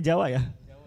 Jawa 0.00 0.30
ya? 0.30 0.42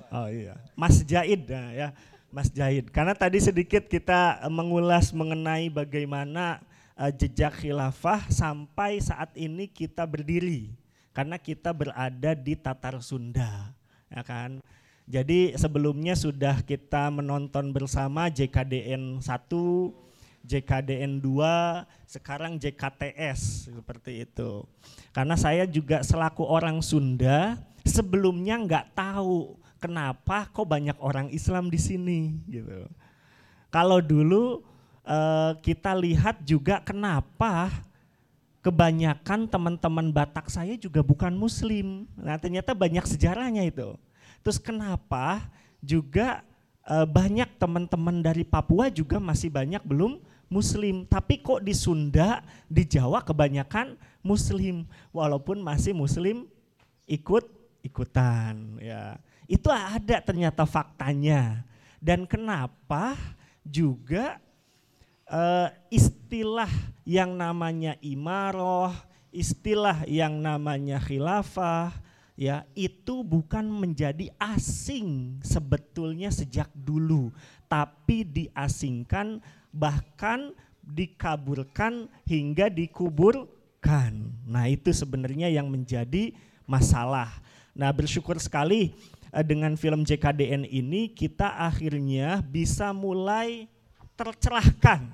Oh 0.07 0.27
iya. 0.31 0.55
Mas 0.73 1.03
Jaid 1.03 1.47
nah, 1.51 1.71
ya. 1.75 1.87
Mas 2.31 2.47
Jaid. 2.51 2.91
Karena 2.91 3.15
tadi 3.15 3.39
sedikit 3.43 3.87
kita 3.87 4.43
mengulas 4.47 5.11
mengenai 5.11 5.67
bagaimana 5.71 6.63
uh, 6.95 7.11
jejak 7.11 7.59
khilafah 7.63 8.27
sampai 8.31 8.99
saat 8.99 9.31
ini 9.35 9.67
kita 9.67 10.03
berdiri. 10.03 10.71
Karena 11.15 11.41
kita 11.41 11.73
berada 11.73 12.37
di 12.37 12.53
Tatar 12.53 13.01
Sunda, 13.01 13.73
ya 14.05 14.21
kan? 14.21 14.61
Jadi 15.07 15.55
sebelumnya 15.57 16.13
sudah 16.13 16.61
kita 16.61 17.09
menonton 17.09 17.73
bersama 17.73 18.29
JKDN 18.29 19.23
1, 19.23 19.25
JKDN 20.45 21.17
2, 21.17 21.87
sekarang 22.05 22.61
JKTS 22.61 23.71
seperti 23.71 24.29
itu. 24.29 24.67
Karena 25.09 25.33
saya 25.33 25.65
juga 25.65 26.05
selaku 26.05 26.45
orang 26.45 26.83
Sunda 26.85 27.57
sebelumnya 27.97 28.61
nggak 28.61 28.93
tahu 28.93 29.57
kenapa 29.81 30.45
kok 30.53 30.69
banyak 30.69 30.97
orang 31.01 31.33
Islam 31.33 31.73
di 31.73 31.81
sini 31.81 32.37
gitu. 32.45 32.85
Kalau 33.73 33.97
dulu 33.97 34.61
eh, 35.01 35.51
kita 35.65 35.97
lihat 35.97 36.45
juga 36.45 36.77
kenapa 36.85 37.73
kebanyakan 38.61 39.49
teman-teman 39.49 40.13
Batak 40.13 40.53
saya 40.53 40.77
juga 40.77 41.01
bukan 41.01 41.33
Muslim. 41.33 42.05
Nah 42.13 42.37
ternyata 42.37 42.77
banyak 42.77 43.05
sejarahnya 43.09 43.65
itu. 43.65 43.97
Terus 44.45 44.61
kenapa 44.61 45.49
juga 45.81 46.45
eh, 46.85 47.07
banyak 47.09 47.57
teman-teman 47.57 48.21
dari 48.21 48.45
Papua 48.45 48.93
juga 48.93 49.17
masih 49.17 49.49
banyak 49.49 49.81
belum 49.81 50.21
muslim, 50.47 51.03
tapi 51.03 51.43
kok 51.43 51.59
di 51.59 51.75
Sunda, 51.75 52.39
di 52.71 52.87
Jawa 52.87 53.19
kebanyakan 53.19 53.99
muslim 54.23 54.87
walaupun 55.11 55.59
masih 55.59 55.91
muslim 55.91 56.47
ikut 57.07 57.56
ikutan 57.85 58.79
ya. 58.81 59.17
Itu 59.47 59.71
ada 59.71 60.19
ternyata 60.19 60.67
faktanya. 60.67 61.63
Dan 61.97 62.29
kenapa 62.29 63.17
juga 63.65 64.37
uh, 65.27 65.69
istilah 65.89 66.69
yang 67.07 67.33
namanya 67.33 67.95
imaroh, 68.03 68.91
istilah 69.31 70.03
yang 70.05 70.39
namanya 70.39 70.99
khilafah, 70.99 71.95
ya 72.37 72.63
itu 72.77 73.25
bukan 73.25 73.65
menjadi 73.65 74.29
asing 74.37 75.41
sebetulnya 75.41 76.29
sejak 76.29 76.69
dulu, 76.75 77.33
tapi 77.65 78.23
diasingkan 78.23 79.41
bahkan 79.73 80.53
dikaburkan 80.87 82.07
hingga 82.23 82.71
dikuburkan. 82.71 84.31
Nah, 84.47 84.65
itu 84.71 84.93
sebenarnya 84.95 85.51
yang 85.51 85.67
menjadi 85.67 86.31
masalah. 86.63 87.27
Nah, 87.77 87.93
bersyukur 87.93 88.41
sekali 88.41 88.97
eh, 89.29 89.45
dengan 89.45 89.77
film 89.77 90.01
JKDN 90.01 90.65
ini 90.65 91.13
kita 91.13 91.61
akhirnya 91.61 92.41
bisa 92.41 92.89
mulai 92.89 93.69
tercerahkan. 94.17 95.13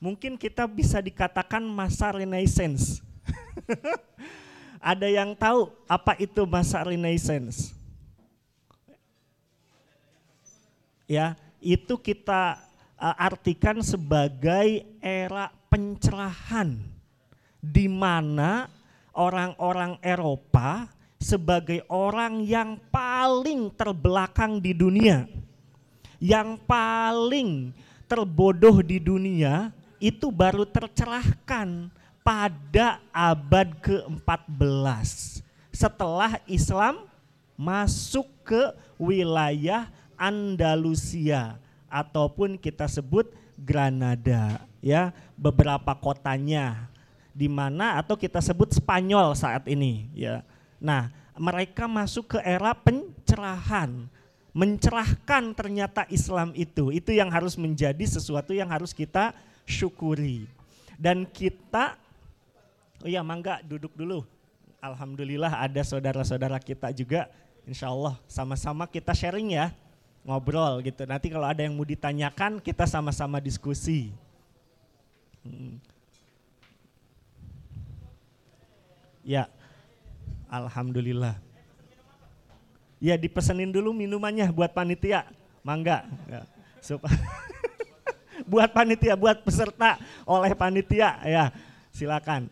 Mungkin 0.00 0.40
kita 0.40 0.64
bisa 0.64 1.04
dikatakan 1.04 1.60
masa 1.60 2.16
renaissance. 2.16 3.04
Ada 4.80 5.12
yang 5.12 5.36
tahu 5.36 5.68
apa 5.84 6.16
itu 6.16 6.48
masa 6.48 6.80
renaissance? 6.80 7.76
Ya, 11.04 11.36
itu 11.60 12.00
kita 12.00 12.62
uh, 12.96 13.16
artikan 13.18 13.82
sebagai 13.84 14.86
era 15.04 15.52
pencerahan 15.68 16.80
di 17.58 17.90
mana 17.90 18.70
orang-orang 19.10 19.98
Eropa 19.98 20.97
sebagai 21.18 21.82
orang 21.90 22.46
yang 22.46 22.78
paling 22.88 23.68
terbelakang 23.74 24.62
di 24.62 24.72
dunia, 24.72 25.26
yang 26.22 26.58
paling 26.64 27.74
terbodoh 28.06 28.80
di 28.80 29.02
dunia 29.02 29.74
itu 29.98 30.30
baru 30.30 30.64
tercerahkan 30.64 31.90
pada 32.22 33.02
abad 33.10 33.68
ke-14 33.82 35.42
setelah 35.74 36.38
Islam 36.46 37.06
masuk 37.58 38.26
ke 38.46 38.74
wilayah 38.98 39.90
Andalusia 40.18 41.58
ataupun 41.90 42.58
kita 42.58 42.86
sebut 42.86 43.30
Granada 43.58 44.62
ya 44.78 45.10
beberapa 45.34 45.94
kotanya 45.98 46.86
di 47.34 47.46
mana 47.46 47.98
atau 47.98 48.18
kita 48.18 48.42
sebut 48.42 48.74
Spanyol 48.74 49.34
saat 49.38 49.66
ini 49.70 50.10
ya. 50.14 50.42
Nah, 50.78 51.10
mereka 51.38 51.86
masuk 51.86 52.34
ke 52.36 52.38
era 52.42 52.74
pencerahan. 52.74 54.06
Mencerahkan 54.54 55.54
ternyata 55.54 56.02
Islam 56.10 56.50
itu. 56.56 56.90
Itu 56.90 57.14
yang 57.14 57.30
harus 57.30 57.54
menjadi 57.54 58.02
sesuatu 58.02 58.50
yang 58.50 58.70
harus 58.72 58.90
kita 58.90 59.30
syukuri. 59.68 60.50
Dan 60.98 61.22
kita 61.28 61.94
Oh 62.98 63.06
iya, 63.06 63.22
mangga 63.22 63.62
duduk 63.62 63.94
dulu. 63.94 64.26
Alhamdulillah 64.82 65.54
ada 65.54 65.82
saudara-saudara 65.86 66.58
kita 66.58 66.90
juga. 66.90 67.30
Insya 67.62 67.92
Allah 67.92 68.18
sama-sama 68.26 68.88
kita 68.90 69.14
sharing 69.14 69.54
ya 69.54 69.70
ngobrol 70.26 70.82
gitu. 70.82 71.06
Nanti 71.06 71.30
kalau 71.30 71.46
ada 71.46 71.62
yang 71.62 71.78
mau 71.78 71.86
ditanyakan 71.86 72.58
kita 72.58 72.88
sama-sama 72.90 73.38
diskusi. 73.38 74.10
Hmm. 75.46 75.78
Ya, 79.22 79.46
alhamdulillah. 80.48 81.36
Ya 82.98 83.14
dipesenin 83.14 83.70
dulu 83.70 83.94
minumannya 83.94 84.50
buat 84.50 84.74
panitia, 84.74 85.28
mangga. 85.62 86.08
Ya. 86.26 86.42
buat 88.50 88.70
panitia, 88.74 89.14
buat 89.14 89.38
peserta 89.44 90.00
oleh 90.26 90.50
panitia 90.56 91.20
ya, 91.22 91.44
silakan. 91.94 92.50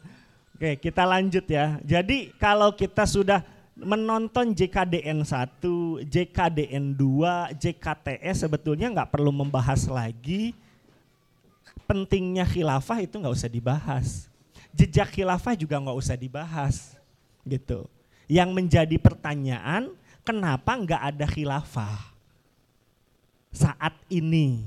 Oke, 0.54 0.78
kita 0.78 1.02
lanjut 1.02 1.44
ya. 1.50 1.76
Jadi 1.82 2.32
kalau 2.38 2.72
kita 2.72 3.04
sudah 3.04 3.42
menonton 3.76 4.56
JKDN 4.56 5.20
1, 5.20 5.60
JKDN 6.08 6.96
2, 6.96 7.60
JKTS 7.60 8.48
sebetulnya 8.48 8.88
nggak 8.88 9.12
perlu 9.12 9.28
membahas 9.28 9.84
lagi 9.90 10.56
pentingnya 11.84 12.48
khilafah 12.48 13.04
itu 13.04 13.20
nggak 13.20 13.36
usah 13.36 13.50
dibahas. 13.52 14.08
Jejak 14.72 15.12
khilafah 15.12 15.52
juga 15.56 15.76
nggak 15.80 15.96
usah 15.96 16.16
dibahas, 16.16 16.96
gitu. 17.46 17.86
Yang 18.26 18.50
menjadi 18.52 18.96
pertanyaan, 18.98 19.94
kenapa 20.26 20.74
nggak 20.74 21.02
ada 21.14 21.26
khilafah 21.30 22.10
saat 23.54 23.94
ini? 24.10 24.66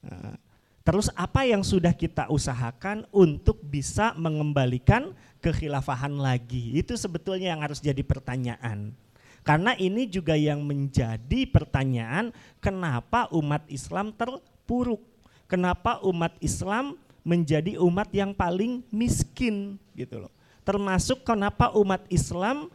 Nah, 0.00 0.34
terus 0.82 1.12
apa 1.14 1.44
yang 1.44 1.60
sudah 1.60 1.92
kita 1.92 2.26
usahakan 2.32 3.04
untuk 3.12 3.60
bisa 3.60 4.16
mengembalikan 4.16 5.12
kekhilafahan 5.44 6.16
lagi? 6.16 6.72
Itu 6.74 6.96
sebetulnya 6.96 7.52
yang 7.52 7.60
harus 7.60 7.78
jadi 7.78 8.00
pertanyaan. 8.00 8.96
Karena 9.44 9.76
ini 9.76 10.08
juga 10.08 10.32
yang 10.32 10.64
menjadi 10.64 11.44
pertanyaan 11.44 12.32
kenapa 12.64 13.28
umat 13.36 13.68
Islam 13.68 14.08
terpuruk. 14.16 15.04
Kenapa 15.44 16.00
umat 16.00 16.32
Islam 16.40 16.96
menjadi 17.20 17.76
umat 17.80 18.08
yang 18.12 18.32
paling 18.32 18.80
miskin 18.88 19.76
gitu 19.92 20.24
loh. 20.24 20.32
Termasuk 20.64 21.22
kenapa 21.22 21.70
umat 21.76 22.02
Islam 22.08 22.72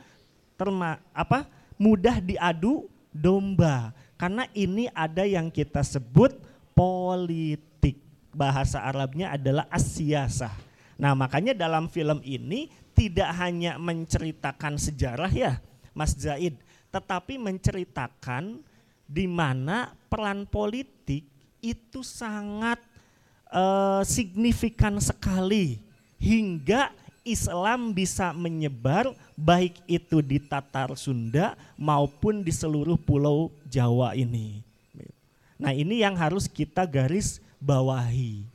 terma, 0.55 1.01
apa 1.11 1.49
mudah 1.75 2.21
diadu 2.21 2.85
domba. 3.09 3.91
Karena 4.15 4.45
ini 4.53 4.87
ada 4.93 5.25
yang 5.25 5.49
kita 5.49 5.81
sebut 5.81 6.37
politik. 6.77 7.97
Bahasa 8.29 8.85
Arabnya 8.85 9.33
adalah 9.33 9.65
asyasah 9.73 10.69
Nah 10.99 11.15
makanya 11.15 11.55
dalam 11.55 11.87
film 11.87 12.19
ini 12.27 12.67
tidak 12.91 13.31
hanya 13.39 13.79
menceritakan 13.79 14.75
sejarah 14.75 15.31
ya 15.31 15.55
Mas 15.95 16.11
Zaid, 16.19 16.59
tetapi 16.91 17.39
menceritakan 17.39 18.59
di 19.07 19.25
mana 19.25 19.95
peran 20.11 20.43
politik 20.43 21.23
itu 21.63 22.03
sangat 22.03 22.83
uh, 23.47 24.03
signifikan 24.03 24.99
sekali 24.99 25.79
hingga 26.19 26.91
Islam 27.29 27.93
bisa 27.93 28.33
menyebar 28.33 29.13
baik 29.37 29.77
itu 29.85 30.19
di 30.25 30.41
Tatar 30.41 30.93
Sunda 30.97 31.53
maupun 31.77 32.41
di 32.41 32.49
seluruh 32.49 32.97
pulau 32.97 33.53
Jawa 33.69 34.17
ini. 34.17 34.65
Nah 35.59 35.75
ini 35.75 36.01
yang 36.01 36.15
harus 36.17 36.49
kita 36.49 36.87
garis 36.87 37.37
bawahi. 37.59 38.47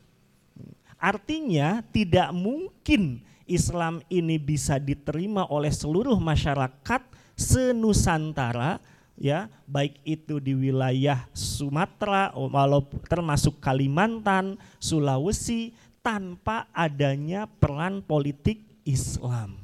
Artinya 0.96 1.84
tidak 1.92 2.32
mungkin 2.32 3.20
Islam 3.44 4.00
ini 4.08 4.40
bisa 4.40 4.80
diterima 4.80 5.44
oleh 5.52 5.68
seluruh 5.68 6.16
masyarakat 6.16 7.04
senusantara 7.36 8.80
ya 9.14 9.46
baik 9.68 10.00
itu 10.02 10.42
di 10.42 10.56
wilayah 10.56 11.26
Sumatera 11.36 12.34
walaupun 12.34 12.98
termasuk 13.06 13.60
Kalimantan, 13.62 14.58
Sulawesi 14.80 15.76
tanpa 16.04 16.68
adanya 16.76 17.48
peran 17.48 18.04
politik 18.04 18.60
Islam. 18.84 19.56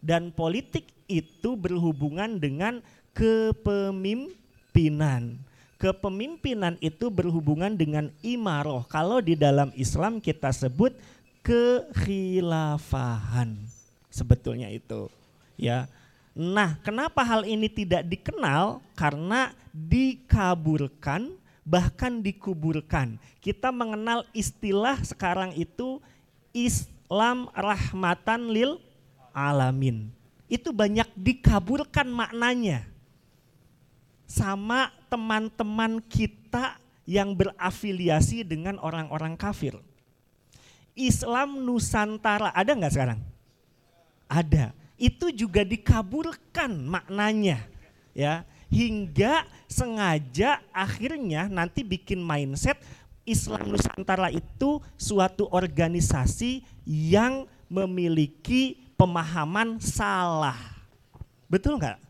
Dan 0.00 0.32
politik 0.32 0.88
itu 1.04 1.52
berhubungan 1.52 2.40
dengan 2.40 2.80
kepemimpinan. 3.12 5.36
Kepemimpinan 5.76 6.80
itu 6.80 7.12
berhubungan 7.12 7.76
dengan 7.76 8.08
imaroh. 8.24 8.88
Kalau 8.88 9.20
di 9.20 9.36
dalam 9.36 9.68
Islam 9.76 10.16
kita 10.16 10.48
sebut 10.48 10.96
kekhilafahan. 11.44 13.52
Sebetulnya 14.08 14.72
itu, 14.72 15.12
ya. 15.60 15.92
Nah, 16.32 16.80
kenapa 16.80 17.20
hal 17.20 17.44
ini 17.44 17.68
tidak 17.68 18.08
dikenal? 18.08 18.80
Karena 18.96 19.52
dikaburkan 19.74 21.34
bahkan 21.64 22.20
dikuburkan. 22.20 23.16
Kita 23.40 23.72
mengenal 23.72 24.28
istilah 24.36 25.00
sekarang 25.00 25.56
itu 25.56 25.98
Islam 26.52 27.48
rahmatan 27.56 28.52
lil 28.52 28.78
alamin. 29.32 30.12
Itu 30.46 30.70
banyak 30.70 31.08
dikaburkan 31.16 32.06
maknanya. 32.06 32.86
Sama 34.28 34.92
teman-teman 35.08 36.00
kita 36.04 36.76
yang 37.04 37.36
berafiliasi 37.36 38.44
dengan 38.44 38.80
orang-orang 38.80 39.36
kafir. 39.36 39.76
Islam 40.94 41.60
Nusantara 41.64 42.54
ada 42.54 42.70
nggak 42.72 42.94
sekarang? 42.94 43.20
Ada. 44.30 44.72
Itu 44.94 45.34
juga 45.34 45.66
dikaburkan 45.66 46.70
maknanya, 46.70 47.66
ya 48.14 48.46
hingga 48.74 49.46
sengaja 49.70 50.58
akhirnya 50.74 51.46
nanti 51.46 51.86
bikin 51.86 52.18
mindset 52.18 52.82
Islam 53.22 53.70
Nusantara 53.70 54.34
itu 54.34 54.82
suatu 54.98 55.46
organisasi 55.48 56.66
yang 56.84 57.46
memiliki 57.70 58.76
pemahaman 58.98 59.78
salah. 59.78 60.58
Betul 61.46 61.78
nggak? 61.78 62.02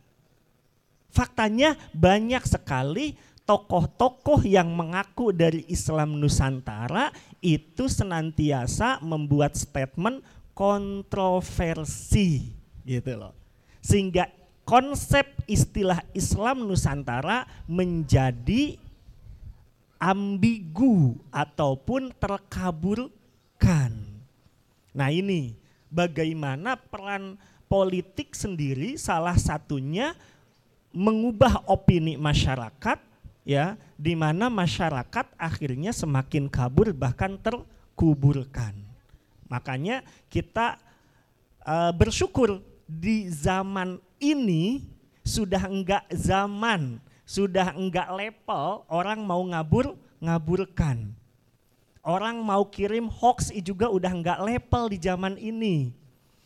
Faktanya 1.15 1.79
banyak 1.95 2.43
sekali 2.43 3.15
tokoh-tokoh 3.47 4.43
yang 4.43 4.73
mengaku 4.75 5.31
dari 5.31 5.63
Islam 5.71 6.19
Nusantara 6.19 7.15
itu 7.39 7.87
senantiasa 7.87 8.99
membuat 9.05 9.55
statement 9.55 10.25
kontroversi 10.57 12.51
gitu 12.83 13.13
loh. 13.15 13.37
Sehingga 13.79 14.27
konsep 14.65 15.29
istilah 15.45 16.01
Islam 16.17 16.65
Nusantara 16.65 17.45
menjadi 17.69 18.81
ambigu 20.01 21.17
ataupun 21.33 22.13
terkaburkan. 22.17 23.93
Nah 24.93 25.09
ini 25.09 25.57
bagaimana 25.89 26.77
peran 26.77 27.41
politik 27.69 28.37
sendiri 28.37 29.01
salah 29.01 29.37
satunya 29.37 30.13
mengubah 30.93 31.65
opini 31.67 32.21
masyarakat 32.21 32.99
ya 33.45 33.77
di 33.97 34.17
mana 34.17 34.49
masyarakat 34.49 35.27
akhirnya 35.37 35.93
semakin 35.93 36.49
kabur 36.49 36.93
bahkan 36.93 37.37
terkuburkan. 37.41 38.73
Makanya 39.49 40.05
kita 40.33 40.81
uh, 41.65 41.93
bersyukur 41.93 42.61
di 42.85 43.33
zaman 43.33 43.97
ini 44.21 44.85
sudah 45.25 45.65
enggak 45.65 46.05
zaman, 46.13 47.01
sudah 47.25 47.73
enggak 47.73 48.09
level 48.13 48.85
orang 48.93 49.25
mau 49.25 49.41
ngabur 49.45 49.97
ngaburkan. 50.21 51.13
Orang 52.05 52.45
mau 52.45 52.69
kirim 52.69 53.09
hoax 53.09 53.49
juga 53.65 53.89
udah 53.89 54.13
enggak 54.13 54.41
level 54.45 54.93
di 54.93 54.99
zaman 55.01 55.41
ini. 55.41 55.97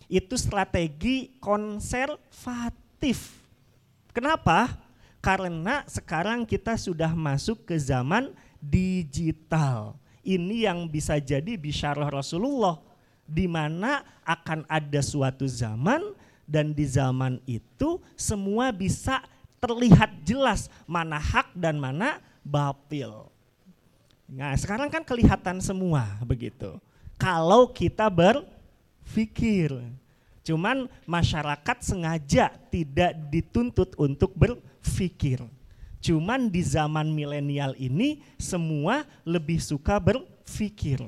Itu 0.07 0.39
strategi 0.39 1.35
konservatif. 1.43 3.43
Kenapa? 4.15 4.79
Karena 5.19 5.83
sekarang 5.91 6.47
kita 6.47 6.79
sudah 6.79 7.11
masuk 7.11 7.67
ke 7.67 7.75
zaman 7.75 8.31
digital. 8.63 9.99
Ini 10.23 10.71
yang 10.71 10.87
bisa 10.87 11.19
jadi 11.19 11.59
bisyarah 11.59 12.07
Rasulullah 12.07 12.79
di 13.27 13.51
mana 13.51 14.07
akan 14.23 14.63
ada 14.71 15.03
suatu 15.03 15.45
zaman 15.45 16.01
dan 16.49 16.73
di 16.73 16.89
zaman 16.89 17.37
itu 17.45 18.01
semua 18.17 18.73
bisa 18.73 19.21
terlihat 19.61 20.25
jelas 20.25 20.73
mana 20.89 21.21
hak 21.21 21.53
dan 21.53 21.77
mana 21.77 22.25
batil. 22.41 23.29
Nah, 24.29 24.57
sekarang 24.57 24.89
kan 24.89 25.05
kelihatan 25.05 25.61
semua 25.61 26.09
begitu. 26.25 26.81
Kalau 27.21 27.69
kita 27.69 28.09
berpikir. 28.09 29.77
Cuman 30.49 30.89
masyarakat 31.05 31.77
sengaja 31.85 32.49
tidak 32.73 33.13
dituntut 33.29 33.93
untuk 34.01 34.33
berpikir. 34.33 35.45
Cuman 36.01 36.49
di 36.49 36.65
zaman 36.65 37.13
milenial 37.13 37.77
ini 37.77 38.25
semua 38.41 39.05
lebih 39.29 39.61
suka 39.61 40.01
berpikir. 40.01 41.05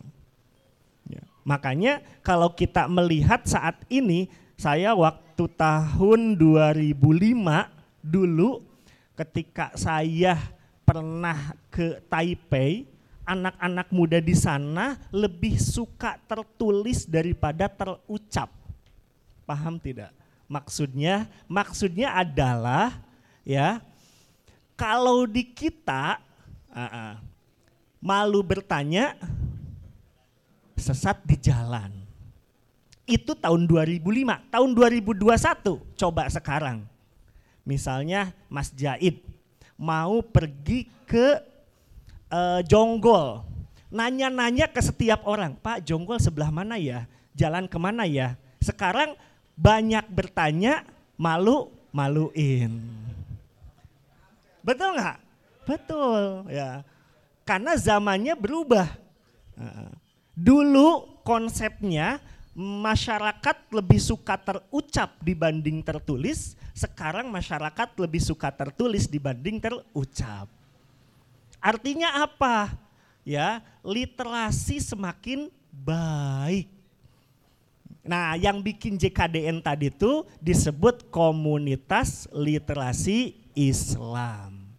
Ya. 1.08 1.25
Makanya 1.40 2.04
kalau 2.20 2.52
kita 2.52 2.84
melihat 2.84 3.48
saat 3.48 3.81
ini 3.88 4.28
saya 4.60 4.92
waktu 4.92 5.30
tahun 5.46 6.37
2005 6.37 6.98
dulu 8.00 8.64
ketika 9.14 9.76
saya 9.76 10.40
pernah 10.84 11.54
ke 11.69 12.02
Taipei, 12.08 12.88
anak-anak 13.22 13.88
muda 13.94 14.19
di 14.19 14.34
sana 14.34 14.98
lebih 15.14 15.60
suka 15.60 16.19
tertulis 16.26 17.06
daripada 17.06 17.70
terucap. 17.70 18.50
Paham 19.46 19.78
tidak? 19.78 20.10
Maksudnya, 20.50 21.31
maksudnya 21.46 22.16
adalah 22.16 22.98
ya 23.46 23.78
kalau 24.75 25.28
di 25.28 25.46
kita 25.46 26.19
uh 26.75 26.82
-uh, 26.82 27.12
malu 28.02 28.42
bertanya 28.42 29.14
sesat 30.75 31.20
di 31.28 31.37
jalan 31.37 32.00
itu 33.11 33.35
tahun 33.35 33.67
2005. 33.67 34.07
Tahun 34.55 34.71
2021 34.71 35.99
coba 35.99 36.23
sekarang. 36.31 36.87
Misalnya 37.67 38.31
Mas 38.47 38.71
Jaid 38.71 39.27
mau 39.75 40.23
pergi 40.23 40.87
ke 41.05 41.43
uh, 42.31 42.62
Jonggol. 42.62 43.43
Nanya-nanya 43.91 44.71
ke 44.71 44.79
setiap 44.79 45.27
orang, 45.27 45.59
Pak 45.59 45.83
Jonggol 45.83 46.23
sebelah 46.23 46.55
mana 46.55 46.79
ya? 46.79 47.11
Jalan 47.35 47.67
ke 47.67 47.75
mana 47.75 48.07
ya? 48.07 48.39
Sekarang 48.62 49.19
banyak 49.59 50.07
bertanya, 50.15 50.87
malu, 51.19 51.75
maluin. 51.91 52.79
Betul 54.62 54.95
nggak? 54.95 55.19
Betul 55.67 56.47
ya. 56.55 56.87
Karena 57.43 57.75
zamannya 57.75 58.38
berubah. 58.38 58.87
Dulu 60.38 61.21
konsepnya 61.26 62.23
masyarakat 62.54 63.57
lebih 63.71 64.00
suka 64.02 64.35
terucap 64.35 65.19
dibanding 65.23 65.80
tertulis, 65.87 66.59
sekarang 66.75 67.30
masyarakat 67.30 67.88
lebih 67.99 68.23
suka 68.23 68.50
tertulis 68.50 69.07
dibanding 69.07 69.62
terucap. 69.62 70.50
Artinya 71.61 72.25
apa? 72.25 72.73
Ya, 73.23 73.61
literasi 73.85 74.80
semakin 74.80 75.52
baik. 75.71 76.66
Nah, 78.00 78.35
yang 78.35 78.64
bikin 78.64 78.97
JKDN 78.97 79.61
tadi 79.61 79.92
itu 79.92 80.25
disebut 80.40 81.12
komunitas 81.12 82.26
literasi 82.33 83.37
Islam. 83.52 84.73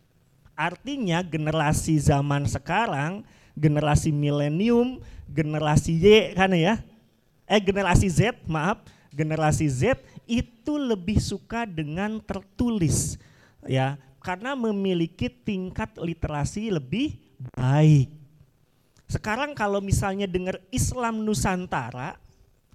Artinya 0.57 1.21
generasi 1.21 2.01
zaman 2.01 2.49
sekarang, 2.49 3.21
generasi 3.53 4.09
milenium, 4.09 4.99
generasi 5.29 6.01
Y 6.01 6.33
kan 6.33 6.51
ya, 6.57 6.81
eh 7.51 7.59
generasi 7.59 8.07
Z, 8.07 8.39
maaf, 8.47 8.79
generasi 9.11 9.67
Z 9.67 9.99
itu 10.23 10.79
lebih 10.79 11.19
suka 11.19 11.67
dengan 11.67 12.23
tertulis 12.23 13.19
ya, 13.67 13.99
karena 14.23 14.55
memiliki 14.55 15.27
tingkat 15.27 15.91
literasi 15.99 16.71
lebih 16.71 17.19
baik. 17.59 18.07
Sekarang 19.11 19.51
kalau 19.51 19.83
misalnya 19.83 20.23
dengar 20.23 20.63
Islam 20.71 21.27
Nusantara, 21.27 22.15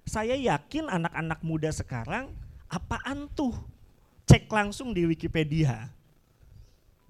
saya 0.05 0.37
yakin 0.37 0.85
anak-anak 0.85 1.41
muda 1.41 1.73
sekarang 1.73 2.29
apaan 2.69 3.25
tuh? 3.33 3.57
Cek 4.29 4.45
langsung 4.53 4.93
di 4.93 5.09
Wikipedia. 5.09 5.89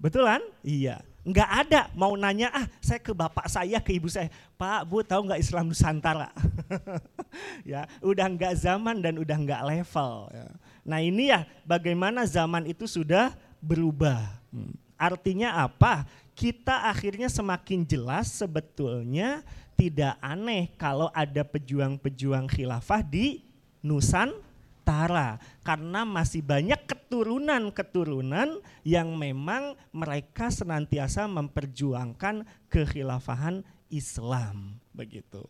Betulan? 0.00 0.40
Iya 0.64 1.04
nggak 1.28 1.50
ada 1.68 1.80
mau 1.92 2.16
nanya 2.16 2.48
ah 2.56 2.64
saya 2.80 2.96
ke 2.96 3.12
bapak 3.12 3.44
saya 3.52 3.76
ke 3.84 3.92
ibu 3.92 4.08
saya. 4.08 4.32
Pak 4.56 4.88
bu 4.88 5.04
tahu 5.04 5.28
nggak 5.28 5.40
Islam 5.44 5.68
Nusantara? 5.68 6.32
Ya 7.62 7.84
udah 8.00 8.24
nggak 8.24 8.56
zaman 8.56 9.04
dan 9.04 9.20
udah 9.20 9.36
nggak 9.36 9.62
level. 9.68 10.32
Ya. 10.32 10.48
nah 10.82 10.98
ini 10.98 11.28
ya 11.28 11.44
bagaimana 11.68 12.24
zaman 12.24 12.64
itu 12.64 12.88
sudah 12.88 13.36
berubah. 13.60 14.40
Hmm. 14.48 14.72
artinya 14.96 15.60
apa? 15.60 16.08
Kita 16.32 16.88
akhirnya 16.88 17.28
semakin 17.28 17.84
jelas 17.84 18.32
sebetulnya 18.32 19.44
tidak 19.76 20.16
aneh 20.24 20.72
kalau 20.80 21.12
ada 21.12 21.44
pejuang-pejuang 21.44 22.48
khilafah 22.48 23.04
di 23.04 23.44
Nusantara 23.84 24.47
Nusantara 24.88 25.36
karena 25.68 26.08
masih 26.08 26.40
banyak 26.40 26.80
keturunan-keturunan 26.88 28.56
yang 28.88 29.20
memang 29.20 29.76
mereka 29.92 30.48
senantiasa 30.48 31.28
memperjuangkan 31.28 32.48
kekhilafahan 32.72 33.60
Islam 33.92 34.80
begitu. 34.96 35.44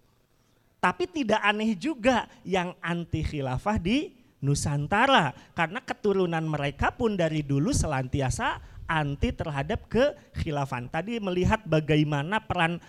Tapi 0.83 1.07
tidak 1.07 1.39
aneh 1.39 1.79
juga 1.79 2.27
yang 2.43 2.75
anti 2.83 3.23
khilafah 3.23 3.79
di 3.79 4.11
Nusantara 4.43 5.31
karena 5.55 5.87
keturunan 5.87 6.43
mereka 6.43 6.91
pun 6.91 7.15
dari 7.15 7.47
dulu 7.47 7.71
selantiasa 7.71 8.59
anti 8.91 9.31
terhadap 9.31 9.87
kekhilafan. 9.87 10.91
Tadi 10.91 11.23
melihat 11.23 11.63
bagaimana 11.63 12.43
peran 12.43 12.83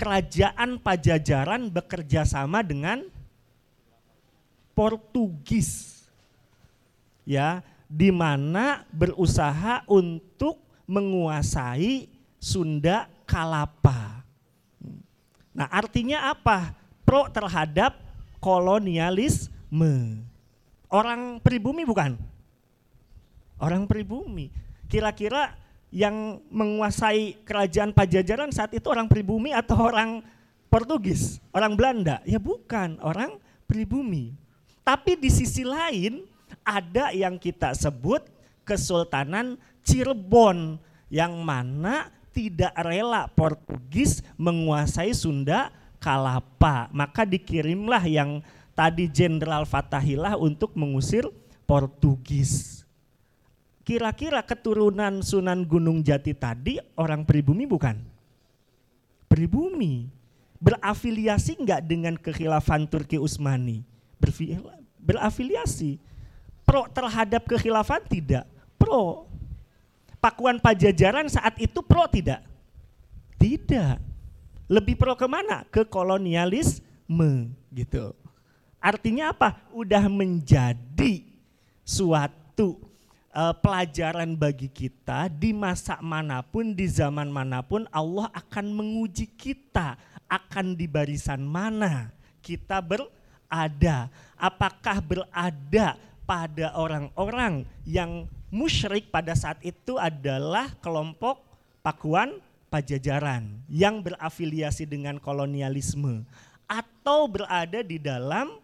kerajaan 0.00 0.80
Pajajaran 0.80 1.68
bekerja 1.68 2.24
sama 2.24 2.64
dengan 2.64 3.04
Portugis. 4.76 6.04
Ya, 7.24 7.64
di 7.88 8.12
mana 8.12 8.84
berusaha 8.92 9.82
untuk 9.88 10.60
menguasai 10.84 12.06
Sunda 12.38 13.10
Kalapa. 13.24 14.22
Nah, 15.56 15.66
artinya 15.72 16.30
apa? 16.30 16.76
Pro 17.02 17.26
terhadap 17.32 17.96
kolonialisme. 18.38 20.22
Orang 20.86 21.42
pribumi 21.42 21.82
bukan? 21.82 22.14
Orang 23.56 23.88
pribumi 23.88 24.52
kira-kira 24.86 25.56
yang 25.90 26.42
menguasai 26.50 27.42
kerajaan 27.46 27.94
Pajajaran 27.94 28.50
saat 28.52 28.74
itu 28.74 28.86
orang 28.90 29.08
pribumi 29.08 29.54
atau 29.54 29.90
orang 29.90 30.22
Portugis, 30.66 31.38
orang 31.54 31.78
Belanda? 31.78 32.20
Ya 32.26 32.36
bukan, 32.42 32.98
orang 33.00 33.38
pribumi. 33.70 34.34
Tapi 34.86 35.18
di 35.18 35.26
sisi 35.26 35.66
lain 35.66 36.22
ada 36.62 37.10
yang 37.10 37.42
kita 37.42 37.74
sebut 37.74 38.22
Kesultanan 38.62 39.58
Cirebon 39.82 40.78
yang 41.10 41.42
mana 41.42 42.14
tidak 42.30 42.70
rela 42.78 43.26
Portugis 43.26 44.22
menguasai 44.38 45.10
Sunda 45.10 45.74
Kalapa. 45.98 46.86
Maka 46.94 47.26
dikirimlah 47.26 48.06
yang 48.06 48.38
tadi 48.78 49.10
Jenderal 49.10 49.66
Fatahillah 49.66 50.38
untuk 50.38 50.78
mengusir 50.78 51.26
Portugis. 51.66 52.86
Kira-kira 53.82 54.38
keturunan 54.46 55.18
Sunan 55.18 55.66
Gunung 55.66 55.98
Jati 56.06 56.30
tadi 56.30 56.78
orang 56.94 57.26
pribumi 57.26 57.66
bukan? 57.66 57.98
Pribumi. 59.26 60.06
Berafiliasi 60.62 61.58
enggak 61.58 61.82
dengan 61.90 62.14
kekhilafan 62.14 62.86
Turki 62.86 63.18
Utsmani? 63.18 63.95
Berafiliasi. 64.98 66.02
Pro 66.66 66.90
terhadap 66.90 67.46
kekhilafan 67.46 68.02
tidak? 68.10 68.44
Pro. 68.74 69.30
Pakuan 70.18 70.58
Pajajaran 70.58 71.30
saat 71.30 71.54
itu 71.62 71.78
pro 71.84 72.10
tidak? 72.10 72.42
Tidak. 73.38 74.02
Lebih 74.66 74.98
pro 74.98 75.14
ke 75.14 75.30
mana? 75.30 75.62
Ke 75.70 75.86
kolonialisme 75.86 77.54
gitu. 77.70 78.10
Artinya 78.82 79.30
apa? 79.30 79.62
Udah 79.70 80.10
menjadi 80.10 81.22
suatu 81.86 82.82
uh, 83.30 83.54
pelajaran 83.54 84.34
bagi 84.34 84.66
kita 84.66 85.30
di 85.30 85.54
masa 85.54 86.02
mana 86.02 86.42
pun, 86.42 86.74
di 86.74 86.90
zaman 86.90 87.30
mana 87.30 87.62
pun 87.62 87.86
Allah 87.94 88.26
akan 88.34 88.66
menguji 88.74 89.30
kita 89.38 89.94
akan 90.26 90.74
di 90.74 90.90
barisan 90.90 91.46
mana 91.46 92.10
kita 92.42 92.82
berada. 93.46 94.10
Apakah 94.36 94.98
berada 95.00 95.96
pada 96.26 96.66
orang-orang 96.74 97.62
yang 97.86 98.26
musyrik 98.50 99.08
pada 99.08 99.32
saat 99.38 99.62
itu 99.62 99.96
adalah 99.96 100.74
kelompok 100.82 101.40
Pakuan 101.80 102.42
Pajajaran 102.66 103.62
yang 103.70 104.02
berafiliasi 104.02 104.90
dengan 104.90 105.22
kolonialisme 105.22 106.26
atau 106.66 107.30
berada 107.30 107.78
di 107.86 107.96
dalam 108.02 108.58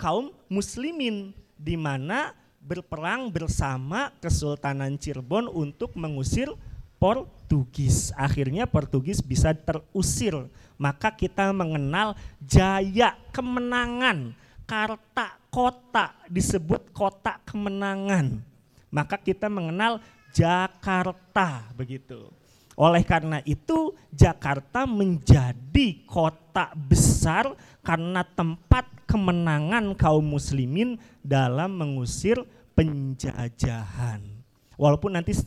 kaum 0.00 0.32
muslimin 0.48 1.36
di 1.60 1.76
mana 1.76 2.32
berperang 2.64 3.28
bersama 3.28 4.08
Kesultanan 4.24 4.96
Cirebon 4.96 5.52
untuk 5.52 5.92
mengusir 5.92 6.48
Portugis. 6.96 8.16
Akhirnya 8.16 8.64
Portugis 8.64 9.20
bisa 9.20 9.52
terusir. 9.52 10.48
Maka 10.76 11.14
kita 11.14 11.54
mengenal 11.54 12.18
jaya 12.42 13.14
kemenangan. 13.30 14.34
Karta 14.64 15.36
kota 15.52 16.16
disebut 16.26 16.90
kota 16.90 17.38
kemenangan. 17.44 18.40
Maka 18.88 19.20
kita 19.20 19.46
mengenal 19.52 20.00
Jakarta 20.34 21.70
begitu. 21.76 22.32
Oleh 22.74 23.06
karena 23.06 23.38
itu 23.46 23.94
Jakarta 24.10 24.82
menjadi 24.82 26.02
kota 26.10 26.74
besar 26.74 27.54
karena 27.86 28.26
tempat 28.26 28.90
kemenangan 29.06 29.94
kaum 29.94 30.26
muslimin 30.26 30.98
dalam 31.22 31.70
mengusir 31.70 32.42
penjajahan. 32.74 34.26
Walaupun 34.74 35.14
nanti 35.14 35.38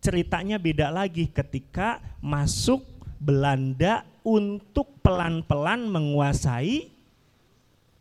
ceritanya 0.00 0.56
beda 0.56 0.88
lagi 0.88 1.28
ketika 1.28 2.00
masuk 2.24 2.80
Belanda 3.20 4.08
untuk 4.24 4.96
pelan-pelan 5.04 5.84
menguasai 5.92 6.88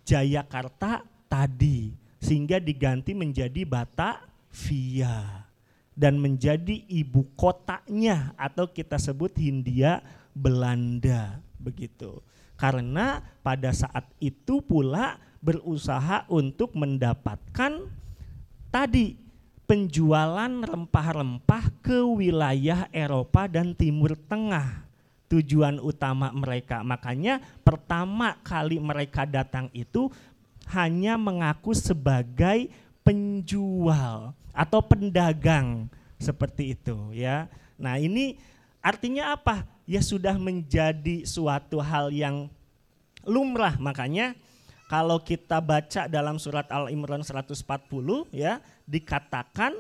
Jayakarta 0.08 1.04
tadi 1.28 1.92
sehingga 2.24 2.58
diganti 2.58 3.12
menjadi 3.12 3.68
Batavia 3.68 5.46
dan 5.92 6.16
menjadi 6.16 6.88
ibu 6.88 7.28
kotanya 7.36 8.32
atau 8.40 8.72
kita 8.72 8.96
sebut 8.96 9.36
Hindia 9.36 10.00
Belanda 10.32 11.44
begitu. 11.60 12.24
Karena 12.56 13.20
pada 13.44 13.76
saat 13.76 14.08
itu 14.24 14.64
pula 14.64 15.20
berusaha 15.44 16.24
untuk 16.32 16.76
mendapatkan 16.76 17.88
tadi 18.72 19.16
penjualan 19.68 20.52
rempah-rempah 20.66 21.64
ke 21.84 22.02
wilayah 22.04 22.88
Eropa 22.90 23.46
dan 23.46 23.78
Timur 23.78 24.16
Tengah. 24.16 24.89
Tujuan 25.30 25.78
utama 25.78 26.34
mereka. 26.34 26.82
Makanya 26.82 27.38
pertama 27.62 28.42
kali 28.42 28.82
mereka 28.82 29.30
datang 29.30 29.70
itu 29.78 30.10
hanya 30.74 31.18
mengaku 31.22 31.78
sebagai 31.78 32.70
penjual 33.06 34.34
atau 34.54 34.80
pendagang 34.82 35.86
seperti 36.18 36.74
itu 36.74 37.14
ya. 37.14 37.46
Nah, 37.80 37.96
ini 38.02 38.36
artinya 38.84 39.34
apa? 39.34 39.64
Ya 39.90 40.04
sudah 40.04 40.36
menjadi 40.38 41.26
suatu 41.26 41.82
hal 41.82 42.10
yang 42.14 42.50
lumrah. 43.26 43.78
Makanya 43.80 44.36
kalau 44.90 45.22
kita 45.22 45.62
baca 45.62 46.10
dalam 46.10 46.42
surat 46.42 46.66
Al-Imran 46.70 47.22
140 47.22 47.64
ya, 48.34 48.62
dikatakan 48.90 49.74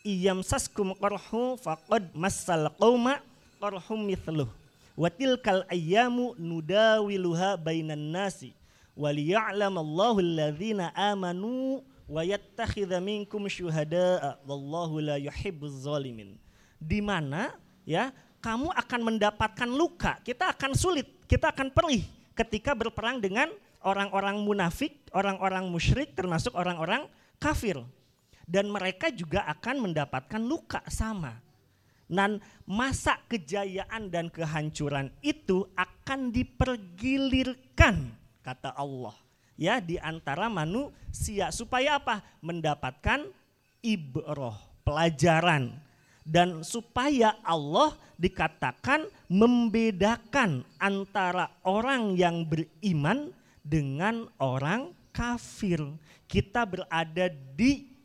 iyam 0.00 0.40
saskum 0.40 0.96
qarhu 0.96 1.60
faqad 1.60 2.12
massal 2.16 2.72
qauma 2.80 3.20
qarhum 3.60 4.00
mithluh. 4.04 4.48
Wa 4.96 5.12
tilkal 5.12 5.68
ayyamu 5.68 6.32
nudawiluha 6.40 7.60
bainan 7.60 8.00
nasi. 8.10 8.56
Waliya'lamallahu 8.96 10.24
alladhina 10.24 10.88
amanu 10.96 11.84
wa 12.08 12.24
yattakhidha 12.24 12.96
minkum 12.96 13.44
syuhada'a 13.44 14.40
wallahu 14.48 15.04
la 15.04 15.20
yuhibbuz 15.20 15.84
zalimin. 15.84 16.40
Di 16.80 17.04
mana 17.04 17.52
ya 17.84 18.08
kamu 18.40 18.72
akan 18.72 19.00
mendapatkan 19.12 19.68
luka, 19.68 20.16
kita 20.24 20.56
akan 20.56 20.72
sulit, 20.72 21.04
kita 21.28 21.52
akan 21.52 21.68
perih 21.68 22.08
ketika 22.32 22.72
berperang 22.72 23.20
dengan 23.20 23.52
orang-orang 23.84 24.40
munafik, 24.40 24.96
orang-orang 25.12 25.68
musyrik 25.68 26.16
termasuk 26.16 26.56
orang-orang 26.56 27.04
kafir. 27.36 27.84
Dan 28.48 28.70
mereka 28.72 29.10
juga 29.10 29.44
akan 29.44 29.90
mendapatkan 29.90 30.38
luka 30.38 30.80
sama. 30.88 31.36
Dan 32.06 32.38
masa 32.64 33.18
kejayaan 33.26 34.08
dan 34.14 34.30
kehancuran 34.30 35.10
itu 35.26 35.66
akan 35.74 36.30
dipergilirkan 36.30 38.14
kata 38.46 38.70
Allah 38.78 39.26
ya 39.58 39.82
di 39.82 39.98
antara 39.98 40.46
manusia 40.46 41.50
supaya 41.50 41.98
apa? 41.98 42.22
Mendapatkan 42.44 43.26
ibroh, 43.82 44.54
pelajaran 44.86 45.74
dan 46.22 46.62
supaya 46.62 47.38
Allah 47.42 47.96
dikatakan 48.18 49.06
membedakan 49.30 50.66
antara 50.78 51.50
orang 51.62 52.14
yang 52.14 52.42
beriman 52.46 53.30
dengan 53.62 54.26
orang 54.42 54.90
kafir. 55.14 55.80
Kita 56.26 56.66
berada 56.66 57.30
di 57.30 57.95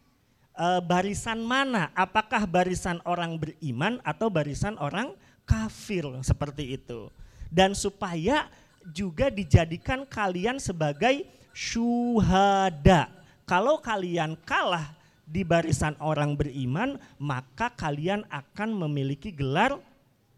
uh, 0.55 0.81
barisan 0.83 1.41
mana? 1.43 1.91
Apakah 1.93 2.47
barisan 2.47 2.99
orang 3.07 3.37
beriman 3.39 3.99
atau 4.03 4.27
barisan 4.27 4.75
orang 4.79 5.15
kafir 5.47 6.07
seperti 6.23 6.79
itu? 6.79 7.11
Dan 7.51 7.75
supaya 7.75 8.47
juga 8.89 9.27
dijadikan 9.27 10.07
kalian 10.07 10.57
sebagai 10.57 11.27
syuhada. 11.51 13.11
Kalau 13.43 13.83
kalian 13.83 14.39
kalah 14.47 14.95
di 15.27 15.43
barisan 15.43 15.95
orang 15.99 16.35
beriman, 16.39 16.95
maka 17.19 17.67
kalian 17.71 18.23
akan 18.31 18.87
memiliki 18.87 19.31
gelar 19.31 19.75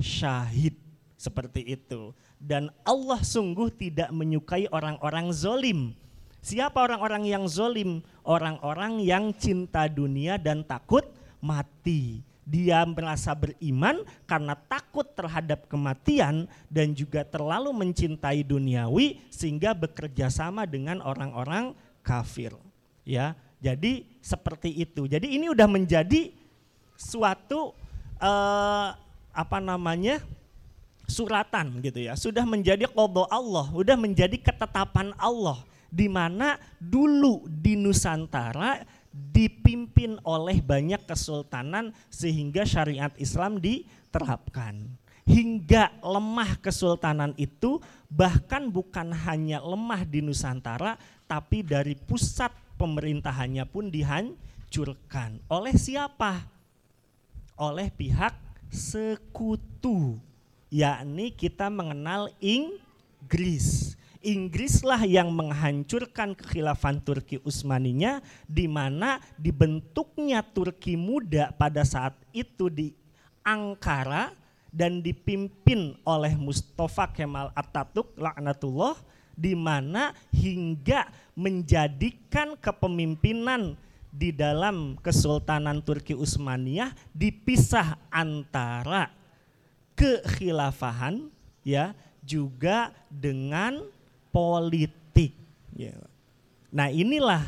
syahid. 0.01 0.77
Seperti 1.17 1.79
itu. 1.79 2.11
Dan 2.35 2.67
Allah 2.83 3.23
sungguh 3.23 3.71
tidak 3.71 4.11
menyukai 4.11 4.67
orang-orang 4.67 5.31
zolim. 5.31 5.95
Siapa 6.43 6.83
orang-orang 6.83 7.23
yang 7.23 7.47
zolim? 7.47 8.03
Orang-orang 8.27 8.99
yang 8.99 9.31
cinta 9.31 9.87
dunia 9.87 10.35
dan 10.35 10.59
takut 10.67 11.07
mati. 11.39 12.19
Dia 12.43 12.83
merasa 12.83 13.31
beriman 13.31 14.03
karena 14.27 14.51
takut 14.67 15.07
terhadap 15.15 15.71
kematian 15.71 16.43
dan 16.67 16.91
juga 16.91 17.23
terlalu 17.23 17.71
mencintai 17.71 18.43
duniawi 18.43 19.23
sehingga 19.31 19.71
bekerja 19.71 20.27
sama 20.27 20.67
dengan 20.67 20.99
orang-orang 20.99 21.71
kafir. 22.03 22.51
Ya, 23.07 23.39
jadi 23.63 24.03
seperti 24.19 24.83
itu. 24.83 25.07
Jadi 25.07 25.39
ini 25.39 25.47
udah 25.47 25.71
menjadi 25.71 26.35
suatu 26.99 27.71
eh, 28.19 28.89
apa 29.31 29.57
namanya 29.63 30.19
suratan 31.07 31.79
gitu 31.79 32.03
ya. 32.03 32.19
Sudah 32.19 32.43
menjadi 32.43 32.83
kodo 32.91 33.23
Allah, 33.31 33.71
sudah 33.71 33.95
menjadi 33.95 34.35
ketetapan 34.35 35.15
Allah 35.15 35.63
di 35.93 36.09
mana 36.09 36.57
dulu 36.81 37.45
di 37.45 37.77
Nusantara 37.77 38.81
dipimpin 39.13 40.17
oleh 40.25 40.57
banyak 40.57 41.05
kesultanan 41.05 41.93
sehingga 42.09 42.65
syariat 42.65 43.13
Islam 43.21 43.61
diterapkan. 43.61 44.89
Hingga 45.23 46.03
lemah 46.03 46.59
kesultanan 46.59 47.31
itu 47.37 47.79
bahkan 48.09 48.67
bukan 48.67 49.13
hanya 49.13 49.61
lemah 49.61 50.03
di 50.03 50.19
Nusantara 50.19 50.97
tapi 51.29 51.63
dari 51.63 51.95
pusat 51.95 52.51
pemerintahannya 52.75 53.63
pun 53.69 53.87
dihancurkan. 53.87 55.39
Oleh 55.47 55.77
siapa? 55.77 56.43
Oleh 57.55 57.87
pihak 57.93 58.35
sekutu, 58.73 60.17
yakni 60.73 61.29
kita 61.29 61.69
mengenal 61.69 62.33
Inggris. 62.41 63.93
Inggrislah 64.23 65.03
yang 65.03 65.35
menghancurkan 65.35 66.31
kekhilafan 66.31 67.03
Turki 67.03 67.43
Utsmaninya 67.43 68.23
di 68.47 68.71
mana 68.71 69.19
dibentuknya 69.35 70.39
Turki 70.39 70.95
muda 70.95 71.51
pada 71.51 71.83
saat 71.83 72.15
itu 72.31 72.71
di 72.71 72.95
Ankara 73.43 74.31
dan 74.71 75.03
dipimpin 75.03 75.99
oleh 76.07 76.33
Mustafa 76.39 77.11
Kemal 77.11 77.51
Atatürk 77.51 78.15
laknatullah 78.15 78.95
di 79.35 79.59
mana 79.59 80.15
hingga 80.31 81.11
menjadikan 81.35 82.55
kepemimpinan 82.55 83.75
di 84.07 84.31
dalam 84.31 84.95
Kesultanan 85.03 85.83
Turki 85.83 86.15
Utsmaniyah 86.15 86.95
dipisah 87.11 87.99
antara 88.07 89.11
kekhilafahan 89.99 91.27
ya 91.65 91.91
juga 92.23 92.93
dengan 93.11 93.83
politik. 94.33 95.37
Ya. 95.77 95.93
Nah 96.73 96.89
inilah 96.89 97.45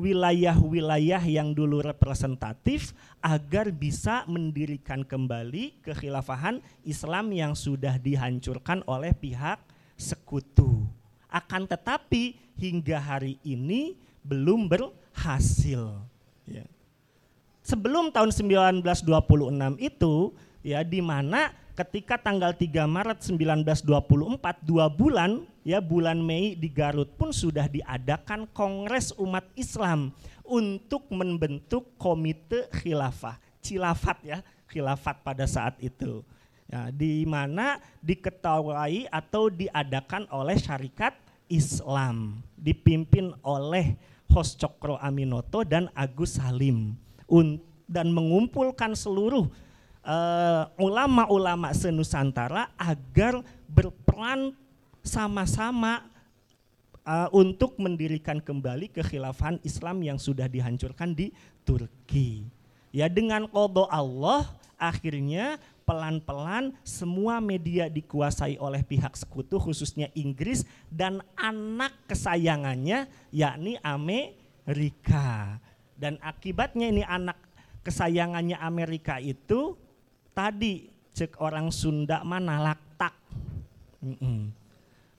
wilayah-wilayah 0.00 1.20
yang 1.28 1.52
dulu 1.52 1.84
representatif 1.84 2.96
agar 3.20 3.68
bisa 3.68 4.24
mendirikan 4.24 5.04
kembali 5.04 5.84
kekhilafahan 5.84 6.64
Islam 6.88 7.36
yang 7.36 7.52
sudah 7.52 8.00
dihancurkan 8.00 8.80
oleh 8.88 9.12
pihak 9.12 9.60
sekutu. 10.00 10.88
Akan 11.28 11.68
tetapi 11.68 12.34
hingga 12.56 12.96
hari 12.96 13.36
ini 13.44 13.94
belum 14.24 14.66
berhasil. 14.66 16.00
Ya. 16.48 16.64
Sebelum 17.60 18.10
tahun 18.10 18.32
1926 18.32 18.82
itu 19.78 20.14
ya 20.64 20.80
di 20.82 20.98
mana 21.04 21.52
ketika 21.80 22.20
tanggal 22.20 22.52
3 22.52 22.84
Maret 22.84 23.24
1924 23.24 24.36
dua 24.60 24.92
bulan 24.92 25.48
ya 25.64 25.80
bulan 25.80 26.20
Mei 26.20 26.52
di 26.52 26.68
Garut 26.68 27.08
pun 27.16 27.32
sudah 27.32 27.72
diadakan 27.72 28.44
Kongres 28.52 29.16
Umat 29.16 29.48
Islam 29.56 30.12
untuk 30.44 31.08
membentuk 31.08 31.88
Komite 31.96 32.68
Khilafah, 32.68 33.40
Cilafat 33.64 34.18
ya, 34.20 34.38
Khilafat 34.68 35.24
pada 35.24 35.48
saat 35.48 35.80
itu. 35.80 36.20
Ya, 36.68 36.92
di 36.92 37.24
mana 37.24 37.80
diketahui 38.04 39.08
atau 39.08 39.48
diadakan 39.48 40.28
oleh 40.28 40.60
syarikat 40.60 41.16
Islam 41.48 42.44
dipimpin 42.60 43.32
oleh 43.40 43.96
Hos 44.28 44.52
Cokro 44.52 45.00
Aminoto 45.00 45.64
dan 45.64 45.88
Agus 45.96 46.36
Salim 46.36 46.94
dan 47.90 48.12
mengumpulkan 48.12 48.94
seluruh 48.94 49.50
uh, 50.04 50.68
ulama-ulama 50.80 51.72
senusantara 51.76 52.72
agar 52.76 53.40
berperan 53.68 54.52
sama-sama 55.00 56.04
uh, 57.04 57.28
untuk 57.32 57.76
mendirikan 57.80 58.40
kembali 58.40 58.92
kekhilafahan 58.92 59.60
Islam 59.64 60.04
yang 60.04 60.18
sudah 60.20 60.46
dihancurkan 60.46 61.16
di 61.16 61.32
Turki. 61.64 62.44
Ya 62.90 63.06
dengan 63.06 63.46
kodo 63.46 63.86
Allah 63.86 64.50
akhirnya 64.74 65.62
pelan-pelan 65.86 66.74
semua 66.82 67.38
media 67.38 67.86
dikuasai 67.86 68.58
oleh 68.58 68.82
pihak 68.82 69.14
sekutu 69.14 69.58
khususnya 69.58 70.10
Inggris 70.14 70.66
dan 70.90 71.22
anak 71.38 71.94
kesayangannya 72.10 73.06
yakni 73.30 73.78
Amerika. 73.82 75.58
Dan 75.94 76.16
akibatnya 76.24 76.88
ini 76.88 77.04
anak 77.04 77.36
kesayangannya 77.84 78.56
Amerika 78.58 79.20
itu 79.20 79.76
tadi 80.40 80.88
cek 81.12 81.37
orang 81.37 81.68
Sunda 81.68 82.24
mana 82.24 82.57
laktak. 82.72 83.12
Mm 84.00 84.16
-mm. 84.16 84.38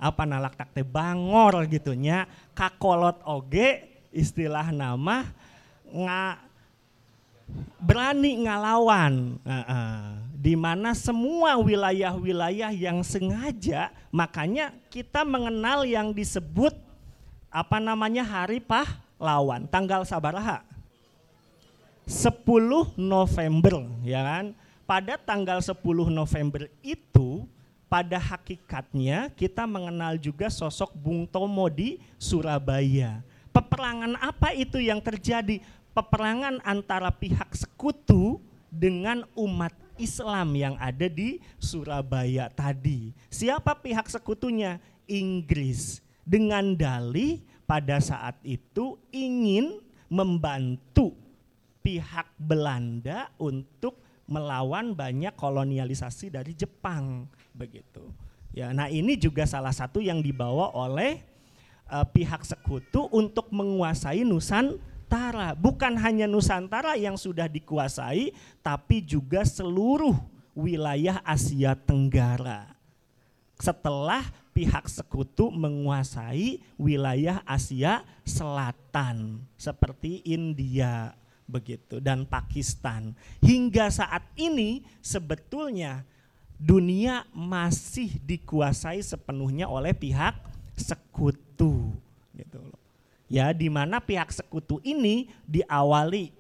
Apa 0.02 0.26
nalaktak 0.26 0.74
teh 0.74 0.82
bangor 0.82 1.62
gitunya 1.70 2.26
kakolot 2.58 3.22
oge 3.30 3.86
istilah 4.10 4.74
nama 4.74 5.30
nga 5.86 6.42
berani 7.78 8.42
ngalawan. 8.42 9.38
Uh 9.46 9.54
-uh 9.54 10.22
di 10.42 10.58
mana 10.58 10.98
semua 10.98 11.54
wilayah-wilayah 11.62 12.74
yang 12.74 13.06
sengaja 13.06 13.94
makanya 14.10 14.74
kita 14.90 15.22
mengenal 15.22 15.86
yang 15.86 16.10
disebut 16.10 16.74
apa 17.54 17.78
namanya 17.78 18.26
hari 18.26 18.58
pahlawan 18.58 19.70
tanggal 19.70 20.02
sabaraha 20.02 20.66
10 22.10 22.98
November 22.98 23.86
ya 24.02 24.26
kan 24.26 24.46
pada 24.86 25.16
tanggal 25.16 25.62
10 25.62 25.78
November 26.12 26.68
itu 26.82 27.48
pada 27.92 28.16
hakikatnya 28.16 29.32
kita 29.36 29.68
mengenal 29.68 30.16
juga 30.16 30.48
sosok 30.48 30.96
Bung 30.96 31.28
Tomo 31.28 31.68
di 31.68 32.00
Surabaya 32.16 33.20
peperangan 33.52 34.16
apa 34.18 34.56
itu 34.56 34.80
yang 34.80 35.04
terjadi 35.04 35.60
peperangan 35.92 36.64
antara 36.64 37.12
pihak 37.12 37.52
sekutu 37.52 38.40
dengan 38.72 39.28
umat 39.36 39.76
Islam 40.00 40.56
yang 40.56 40.76
ada 40.80 41.06
di 41.12 41.44
Surabaya 41.60 42.48
tadi. 42.50 43.12
Siapa 43.28 43.76
pihak 43.78 44.08
sekutunya? 44.08 44.80
Inggris. 45.06 46.00
Dengan 46.24 46.74
dalih 46.74 47.44
pada 47.68 48.00
saat 48.00 48.40
itu 48.48 48.96
ingin 49.12 49.84
membantu 50.08 51.12
pihak 51.84 52.32
Belanda 52.40 53.28
untuk 53.36 54.00
melawan 54.32 54.96
banyak 54.96 55.36
kolonialisasi 55.36 56.32
dari 56.32 56.56
Jepang 56.56 57.28
begitu. 57.52 58.08
Ya, 58.56 58.72
nah 58.72 58.88
ini 58.88 59.20
juga 59.20 59.44
salah 59.44 59.76
satu 59.76 60.00
yang 60.00 60.24
dibawa 60.24 60.72
oleh 60.72 61.20
uh, 61.92 62.08
pihak 62.08 62.48
sekutu 62.48 63.12
untuk 63.12 63.52
menguasai 63.52 64.24
Nusantara. 64.24 65.52
Bukan 65.56 66.00
hanya 66.00 66.28
Nusantara 66.32 66.96
yang 66.96 67.20
sudah 67.20 67.52
dikuasai, 67.52 68.32
tapi 68.64 69.04
juga 69.04 69.44
seluruh 69.44 70.16
wilayah 70.56 71.20
Asia 71.28 71.76
Tenggara. 71.76 72.72
Setelah 73.60 74.24
pihak 74.52 74.88
sekutu 74.92 75.48
menguasai 75.48 76.60
wilayah 76.76 77.40
Asia 77.48 78.04
Selatan 78.28 79.48
seperti 79.56 80.20
India 80.28 81.16
begitu 81.52 82.00
dan 82.00 82.24
Pakistan. 82.24 83.12
Hingga 83.44 83.92
saat 83.92 84.24
ini 84.40 84.88
sebetulnya 85.04 86.08
dunia 86.56 87.28
masih 87.36 88.16
dikuasai 88.24 89.04
sepenuhnya 89.04 89.68
oleh 89.68 89.92
pihak 89.92 90.38
sekutu 90.80 91.92
gitu 92.32 92.60
loh. 92.64 92.80
Ya, 93.28 93.52
di 93.52 93.68
mana 93.68 94.00
pihak 94.00 94.32
sekutu 94.32 94.80
ini 94.84 95.28
diawali 95.48 96.32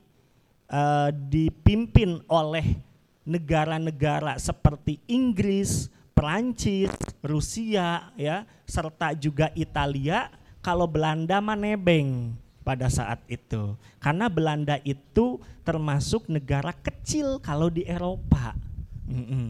uh, 0.71 1.09
dipimpin 1.11 2.19
oleh 2.27 2.79
negara-negara 3.23 4.35
seperti 4.39 4.99
Inggris, 5.07 5.87
Perancis, 6.11 6.91
Rusia 7.23 8.11
ya, 8.19 8.43
serta 8.67 9.15
juga 9.15 9.49
Italia 9.55 10.27
kalau 10.61 10.85
Belanda 10.85 11.39
mah 11.41 11.57
nebeng 11.57 12.35
pada 12.61 12.87
saat 12.87 13.21
itu. 13.27 13.75
Karena 13.97 14.29
Belanda 14.29 14.77
itu 14.85 15.41
termasuk 15.65 16.29
negara 16.29 16.73
kecil 16.73 17.41
kalau 17.41 17.69
di 17.69 17.85
Eropa. 17.85 18.53
Mm 19.05 19.25
-mm. 19.25 19.47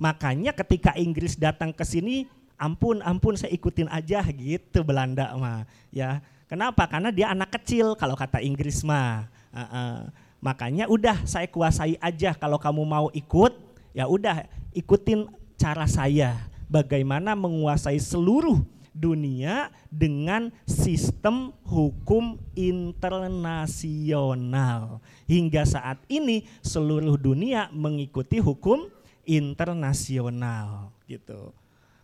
Makanya 0.00 0.50
ketika 0.56 0.96
Inggris 0.98 1.38
datang 1.38 1.70
ke 1.70 1.84
sini, 1.86 2.26
ampun 2.58 3.02
ampun 3.02 3.34
saya 3.34 3.50
ikutin 3.54 3.90
aja 3.90 4.22
gitu 4.30 4.82
Belanda 4.82 5.30
mah 5.34 5.66
ya. 5.90 6.22
Kenapa? 6.46 6.84
Karena 6.84 7.08
dia 7.08 7.32
anak 7.32 7.54
kecil 7.60 7.96
kalau 7.96 8.14
kata 8.14 8.42
Inggris 8.42 8.84
mah. 8.86 9.26
Uh 9.52 9.62
-uh. 9.62 9.96
Makanya 10.42 10.90
udah 10.90 11.22
saya 11.22 11.46
kuasai 11.46 11.94
aja 12.02 12.34
kalau 12.34 12.58
kamu 12.58 12.82
mau 12.82 13.06
ikut 13.14 13.54
ya 13.94 14.10
udah 14.10 14.42
ikutin 14.74 15.30
cara 15.54 15.86
saya 15.86 16.50
bagaimana 16.66 17.38
menguasai 17.38 18.00
seluruh 18.00 18.58
dunia 18.92 19.72
dengan 19.88 20.52
sistem 20.68 21.56
hukum 21.64 22.36
internasional. 22.52 25.00
Hingga 25.26 25.64
saat 25.64 25.98
ini 26.08 26.44
seluruh 26.60 27.16
dunia 27.16 27.72
mengikuti 27.72 28.38
hukum 28.38 28.88
internasional 29.24 30.92
gitu. 31.08 31.56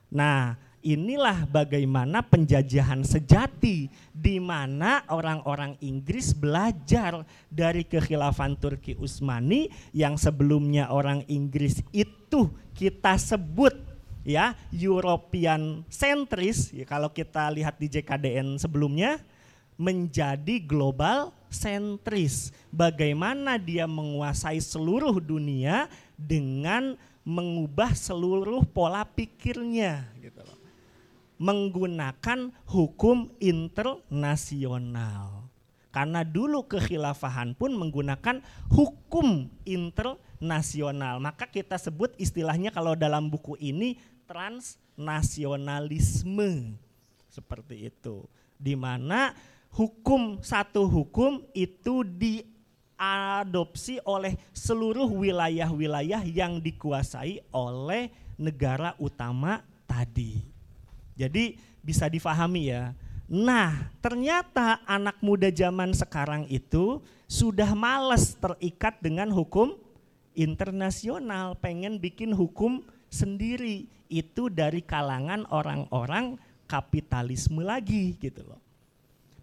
Nah, 0.08 0.56
inilah 0.80 1.44
bagaimana 1.50 2.24
penjajahan 2.24 3.04
sejati 3.04 3.92
di 4.14 4.40
mana 4.40 5.04
orang-orang 5.10 5.76
Inggris 5.84 6.32
belajar 6.32 7.26
dari 7.50 7.84
kekhilafan 7.84 8.56
Turki 8.56 8.96
Utsmani 8.96 9.68
yang 9.92 10.16
sebelumnya 10.16 10.88
orang 10.88 11.26
Inggris 11.28 11.84
itu 11.92 12.48
kita 12.72 13.18
sebut 13.18 13.87
ya 14.28 14.52
European 14.68 15.88
sentris 15.88 16.68
ya, 16.68 16.84
kalau 16.84 17.08
kita 17.08 17.48
lihat 17.48 17.80
di 17.80 17.88
JKDN 17.88 18.60
sebelumnya 18.60 19.16
menjadi 19.80 20.60
global 20.60 21.32
sentris. 21.48 22.52
Bagaimana 22.68 23.56
dia 23.56 23.88
menguasai 23.88 24.60
seluruh 24.60 25.16
dunia 25.16 25.88
dengan 26.20 26.92
mengubah 27.24 27.96
seluruh 27.96 28.68
pola 28.68 29.08
pikirnya 29.08 30.04
gitu 30.20 30.44
loh 30.44 30.58
menggunakan 31.38 32.50
hukum 32.66 33.30
internasional. 33.38 35.46
Karena 35.88 36.20
dulu 36.20 36.68
kekhilafahan 36.68 37.56
pun 37.56 37.72
menggunakan 37.72 38.44
hukum 38.68 39.48
internasional. 39.64 41.16
Maka 41.22 41.48
kita 41.48 41.80
sebut 41.80 42.12
istilahnya 42.20 42.68
kalau 42.74 42.92
dalam 42.92 43.32
buku 43.32 43.56
ini 43.56 43.96
transnasionalisme. 44.28 46.76
Seperti 47.32 47.88
itu. 47.88 48.28
Di 48.60 48.76
mana 48.76 49.32
hukum 49.72 50.44
satu 50.44 50.84
hukum 50.84 51.40
itu 51.56 52.04
diadopsi 52.04 53.96
oleh 54.04 54.36
seluruh 54.52 55.08
wilayah-wilayah 55.08 56.20
yang 56.28 56.60
dikuasai 56.60 57.40
oleh 57.48 58.12
negara 58.36 58.92
utama 59.00 59.64
tadi. 59.88 60.44
Jadi 61.18 61.58
bisa 61.82 62.06
difahami 62.06 62.70
ya. 62.70 62.94
Nah, 63.28 63.92
ternyata 64.00 64.80
anak 64.88 65.20
muda 65.20 65.52
zaman 65.52 65.92
sekarang 65.92 66.48
itu 66.48 67.04
sudah 67.28 67.76
males 67.76 68.32
terikat 68.40 68.96
dengan 69.04 69.28
hukum 69.28 69.76
internasional, 70.32 71.52
pengen 71.60 72.00
bikin 72.00 72.32
hukum 72.32 72.80
sendiri. 73.12 73.84
Itu 74.08 74.48
dari 74.48 74.80
kalangan 74.80 75.44
orang-orang 75.52 76.40
kapitalisme 76.68 77.64
lagi 77.64 78.16
gitu 78.20 78.44
loh. 78.44 78.60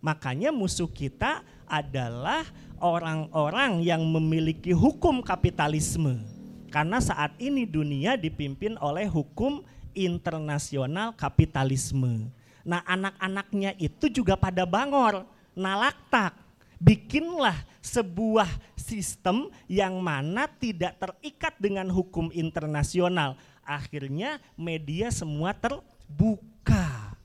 Makanya 0.06 0.54
musuh 0.54 0.86
kita 0.86 1.42
adalah 1.66 2.46
orang-orang 2.78 3.82
yang 3.82 4.06
memiliki 4.06 4.70
hukum 4.70 5.26
kapitalisme. 5.26 6.22
Karena 6.70 7.02
saat 7.02 7.34
ini 7.42 7.66
dunia 7.66 8.14
dipimpin 8.14 8.78
oleh 8.78 9.10
hukum 9.10 9.66
internasional 9.98 11.16
kapitalisme. 11.18 12.30
Nah 12.62 12.86
anak-anaknya 12.86 13.74
itu 13.82 14.12
juga 14.14 14.38
pada 14.38 14.68
bangor, 14.68 15.26
nalaktak. 15.58 16.38
Bikinlah 16.76 17.56
sebuah 17.80 18.50
sistem 18.76 19.50
yang 19.66 19.98
mana 20.04 20.46
tidak 20.46 21.00
terikat 21.00 21.56
dengan 21.58 21.90
hukum 21.90 22.30
internasional. 22.30 23.40
Akhirnya 23.66 24.38
media 24.54 25.10
semua 25.10 25.52
terbuka. 25.58 27.18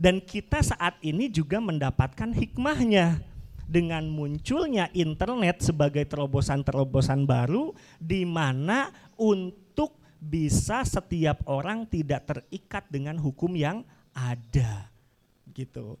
Dan 0.00 0.20
kita 0.20 0.64
saat 0.64 0.96
ini 1.04 1.28
juga 1.28 1.60
mendapatkan 1.60 2.32
hikmahnya 2.32 3.20
dengan 3.70 4.08
munculnya 4.08 4.88
internet 4.96 5.60
sebagai 5.60 6.08
terobosan-terobosan 6.08 7.28
baru 7.28 7.76
di 8.00 8.24
mana 8.24 8.88
untuk 9.20 9.94
bisa 10.20 10.84
setiap 10.84 11.44
orang 11.48 11.88
tidak 11.88 12.28
terikat 12.28 12.84
dengan 12.92 13.16
hukum 13.16 13.52
yang 13.56 13.84
ada. 14.12 14.88
Gitu. 15.52 16.00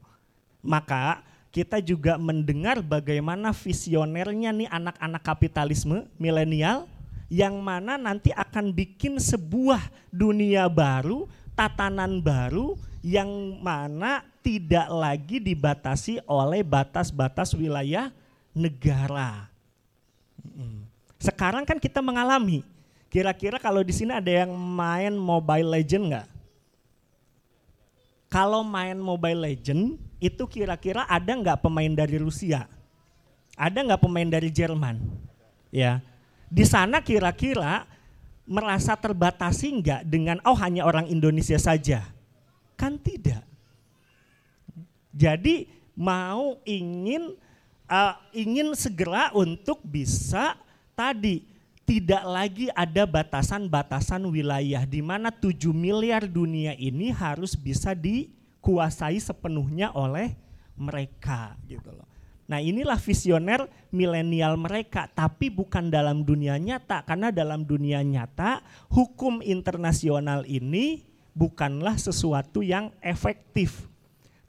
Maka 0.60 1.24
kita 1.50 1.82
juga 1.82 2.14
mendengar 2.14 2.78
bagaimana 2.84 3.50
visionernya 3.50 4.54
nih 4.54 4.68
anak-anak 4.70 5.22
kapitalisme 5.24 6.06
milenial 6.14 6.86
yang 7.30 7.62
mana 7.62 7.94
nanti 7.94 8.34
akan 8.34 8.74
bikin 8.74 9.16
sebuah 9.22 9.80
dunia 10.10 10.66
baru, 10.66 11.30
tatanan 11.54 12.18
baru 12.18 12.74
yang 13.00 13.30
mana 13.62 14.26
tidak 14.44 14.90
lagi 14.90 15.38
dibatasi 15.40 16.20
oleh 16.26 16.60
batas-batas 16.60 17.54
wilayah 17.54 18.12
negara. 18.52 19.46
Sekarang 21.22 21.62
kan 21.64 21.78
kita 21.78 22.02
mengalami 22.02 22.66
Kira-kira 23.10 23.58
kalau 23.58 23.82
di 23.82 23.90
sini 23.90 24.14
ada 24.14 24.30
yang 24.30 24.54
main 24.54 25.10
Mobile 25.10 25.66
Legend 25.66 26.14
nggak? 26.14 26.28
Kalau 28.30 28.62
main 28.62 28.94
Mobile 28.94 29.50
Legend 29.50 29.98
itu 30.22 30.46
kira-kira 30.46 31.02
ada 31.10 31.34
nggak 31.34 31.58
pemain 31.58 31.90
dari 31.90 32.22
Rusia? 32.22 32.70
Ada 33.58 33.82
nggak 33.82 34.02
pemain 34.06 34.30
dari 34.30 34.46
Jerman? 34.54 35.02
Ya, 35.74 35.98
di 36.50 36.66
sana 36.66 36.98
kira-kira 36.98 37.86
merasa 38.42 38.98
terbatasi 38.98 39.78
nggak 39.78 40.02
dengan 40.02 40.42
oh 40.42 40.58
hanya 40.58 40.82
orang 40.82 41.06
Indonesia 41.06 41.54
saja? 41.54 42.02
Kan 42.74 42.98
tidak. 42.98 43.46
Jadi 45.14 45.70
mau 45.94 46.58
ingin 46.66 47.38
uh, 47.86 48.14
ingin 48.34 48.74
segera 48.74 49.30
untuk 49.30 49.78
bisa 49.86 50.58
tadi 50.98 51.46
tidak 51.86 52.22
lagi 52.26 52.66
ada 52.74 53.06
batasan-batasan 53.06 54.26
wilayah 54.26 54.82
di 54.86 55.02
mana 55.02 55.30
7 55.30 55.70
miliar 55.70 56.26
dunia 56.26 56.74
ini 56.74 57.10
harus 57.14 57.54
bisa 57.54 57.94
dikuasai 57.94 59.18
sepenuhnya 59.22 59.94
oleh 59.94 60.34
mereka 60.74 61.54
gitu 61.66 61.94
loh. 61.94 62.09
Nah 62.50 62.58
inilah 62.58 62.98
visioner 62.98 63.70
milenial 63.94 64.58
mereka, 64.58 65.06
tapi 65.06 65.46
bukan 65.54 65.86
dalam 65.86 66.26
dunia 66.26 66.58
nyata, 66.58 67.06
karena 67.06 67.30
dalam 67.30 67.62
dunia 67.62 68.02
nyata 68.02 68.58
hukum 68.90 69.38
internasional 69.38 70.42
ini 70.50 71.06
bukanlah 71.30 71.94
sesuatu 71.94 72.58
yang 72.58 72.90
efektif. 72.98 73.86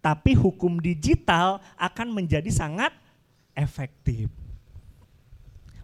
Tapi 0.01 0.33
hukum 0.33 0.81
digital 0.81 1.61
akan 1.77 2.09
menjadi 2.09 2.49
sangat 2.49 2.89
efektif. 3.53 4.33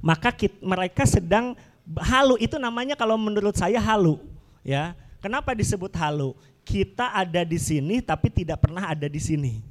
Maka 0.02 0.34
kita, 0.34 0.58
mereka 0.66 1.06
sedang 1.06 1.54
halu 2.02 2.34
itu 2.42 2.58
namanya 2.58 2.98
kalau 2.98 3.14
menurut 3.14 3.54
saya 3.54 3.78
halu, 3.78 4.18
ya. 4.66 4.98
Kenapa 5.22 5.54
disebut 5.54 5.94
halu? 5.94 6.34
Kita 6.66 7.14
ada 7.14 7.46
di 7.46 7.62
sini 7.62 8.02
tapi 8.02 8.34
tidak 8.34 8.66
pernah 8.66 8.90
ada 8.90 9.06
di 9.06 9.22
sini. 9.22 9.62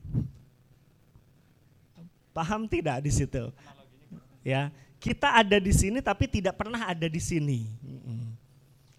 Paham 2.37 2.69
tidak 2.69 3.01
di 3.01 3.09
situ? 3.09 3.49
Ya, 4.45 4.69
kita 5.01 5.41
ada 5.41 5.57
di 5.57 5.73
sini 5.73 6.05
tapi 6.05 6.29
tidak 6.29 6.53
pernah 6.61 6.85
ada 6.85 7.09
di 7.09 7.17
sini. 7.17 7.65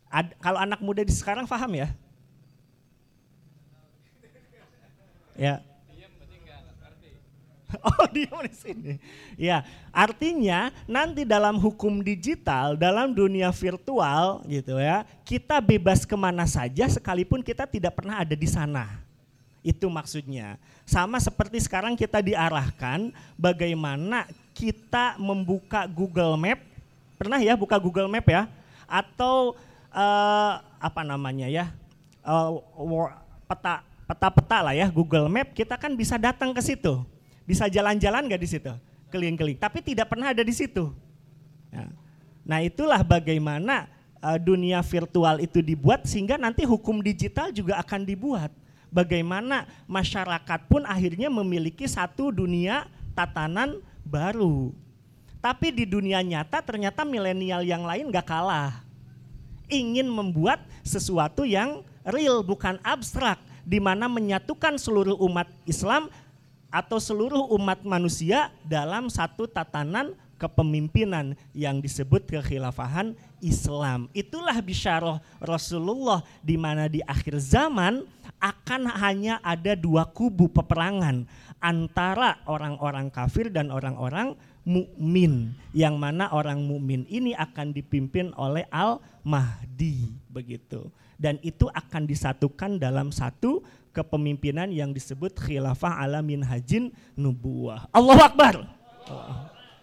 Ad, 0.10 0.34
kalau 0.41 0.58
anak 0.58 0.82
muda 0.82 1.06
di 1.06 1.13
sekarang 1.13 1.45
paham 1.45 1.78
ya? 1.78 1.93
Ya. 5.38 5.62
Oh 7.84 8.08
diam 8.15 8.41
di 8.41 8.56
sini. 8.56 8.93
Ya, 9.36 9.67
artinya 9.91 10.71
nanti 10.88 11.28
dalam 11.28 11.60
hukum 11.60 12.00
digital, 12.00 12.80
dalam 12.80 13.12
dunia 13.12 13.52
virtual 13.52 14.41
gitu 14.47 14.80
ya, 14.80 15.04
kita 15.28 15.60
bebas 15.60 16.08
ke 16.08 16.15
mana 16.15 16.47
saja 16.47 16.88
sekalipun 16.88 17.43
kita 17.43 17.67
tidak 17.67 17.93
pernah 18.00 18.23
ada 18.23 18.34
di 18.34 18.47
sana. 18.47 19.07
Itu 19.68 19.92
maksudnya. 19.92 20.56
Sama 20.88 21.20
seperti 21.20 21.60
sekarang 21.60 22.00
kita 22.00 22.24
diarahkan 22.24 23.12
bagaimana 23.36 24.24
kita 24.56 25.20
membuka 25.20 25.84
Google 25.92 26.40
Map. 26.40 26.64
Pernah 27.20 27.44
ya 27.44 27.60
buka 27.60 27.76
Google 27.76 28.08
Map 28.08 28.24
ya? 28.24 28.48
Atau 28.88 29.60
uh, 29.92 30.54
apa 30.80 31.04
namanya 31.04 31.52
ya? 31.52 31.76
Uh, 32.24 32.64
peta 33.48 33.84
peta-peta 34.08 34.64
lah 34.64 34.74
ya 34.76 34.88
Google 34.88 35.28
Map 35.28 35.52
kita 35.52 35.76
kan 35.76 35.92
bisa 35.96 36.16
datang 36.16 36.56
ke 36.56 36.64
situ 36.64 37.04
bisa 37.44 37.68
jalan-jalan 37.68 38.24
nggak 38.28 38.42
di 38.44 38.50
situ 38.50 38.72
keliling-keliling 39.12 39.60
tapi 39.60 39.84
tidak 39.84 40.08
pernah 40.08 40.32
ada 40.32 40.44
di 40.44 40.56
situ 40.56 40.92
ya. 41.72 41.88
nah 42.48 42.64
itulah 42.64 43.04
bagaimana 43.04 43.92
uh, 44.24 44.40
dunia 44.40 44.80
virtual 44.80 45.44
itu 45.44 45.60
dibuat 45.60 46.08
sehingga 46.08 46.40
nanti 46.40 46.64
hukum 46.64 47.04
digital 47.04 47.52
juga 47.52 47.80
akan 47.84 48.08
dibuat 48.08 48.52
bagaimana 48.93 49.67
masyarakat 49.86 50.60
pun 50.67 50.84
akhirnya 50.88 51.28
memiliki 51.28 51.86
satu 51.88 52.32
dunia 52.32 52.88
tatanan 53.13 53.80
baru 54.08 54.71
tapi 55.43 55.71
di 55.71 55.86
dunia 55.88 56.19
nyata 56.23 56.60
ternyata 56.65 57.08
milenial 57.08 57.63
yang 57.63 57.86
lain 57.86 58.10
gak 58.10 58.28
kalah 58.28 58.84
ingin 59.67 60.08
membuat 60.08 60.63
sesuatu 60.84 61.43
yang 61.43 61.84
real 62.08 62.39
bukan 62.43 62.80
abstrak 62.84 63.38
di 63.67 63.84
mana 63.84 64.08
menyatukan 64.08 64.80
seluruh 64.80 65.19
umat 65.28 65.52
Islam 65.67 66.08
atau 66.71 67.00
seluruh 67.00 67.52
umat 67.56 67.84
manusia 67.84 68.52
dalam 68.63 69.12
satu 69.12 69.47
tatanan 69.47 70.15
kepemimpinan 70.38 71.34
yang 71.52 71.82
disebut 71.82 72.30
kekhilafahan 72.30 73.17
Islam. 73.41 74.08
Itulah 74.13 74.56
bisyarah 74.62 75.17
Rasulullah 75.41 76.21
di 76.45 76.56
mana 76.56 76.86
di 76.86 77.02
akhir 77.04 77.41
zaman 77.41 78.06
akan 78.38 78.89
hanya 79.02 79.41
ada 79.41 79.73
dua 79.73 80.06
kubu 80.06 80.50
peperangan 80.50 81.26
antara 81.58 82.38
orang-orang 82.45 83.10
kafir 83.10 83.50
dan 83.50 83.73
orang-orang 83.73 84.38
mukmin 84.67 85.56
yang 85.73 85.97
mana 85.97 86.30
orang 86.30 86.62
mukmin 86.62 87.08
ini 87.10 87.34
akan 87.34 87.73
dipimpin 87.73 88.36
oleh 88.38 88.67
Al-Mahdi 88.69 90.13
begitu 90.30 90.91
dan 91.17 91.41
itu 91.41 91.65
akan 91.73 92.06
disatukan 92.06 92.78
dalam 92.78 93.10
satu 93.10 93.65
kepemimpinan 93.91 94.69
yang 94.69 94.93
disebut 94.93 95.34
khilafah 95.34 95.97
ala 95.97 96.21
hajin 96.21 96.93
nubuah. 97.17 97.89
Allahu 97.89 98.21
Akbar. 98.21 98.69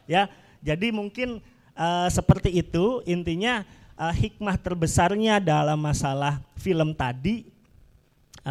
Ya, 0.06 0.30
jadi 0.62 0.94
mungkin 0.94 1.42
uh, 1.74 2.06
seperti 2.06 2.54
itu 2.54 3.02
intinya 3.08 3.66
uh, 3.98 4.14
hikmah 4.14 4.54
terbesarnya 4.62 5.42
dalam 5.42 5.82
masalah 5.82 6.38
film 6.54 6.94
tadi 6.94 7.50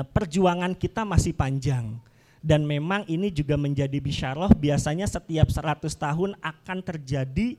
perjuangan 0.01 0.73
kita 0.73 1.05
masih 1.05 1.37
panjang. 1.37 2.01
Dan 2.43 2.67
memang 2.67 3.07
ini 3.07 3.31
juga 3.31 3.55
menjadi 3.55 3.95
bisyarah 4.03 4.51
biasanya 4.51 5.07
setiap 5.07 5.47
100 5.47 5.87
tahun 5.95 6.35
akan 6.43 6.79
terjadi 6.83 7.55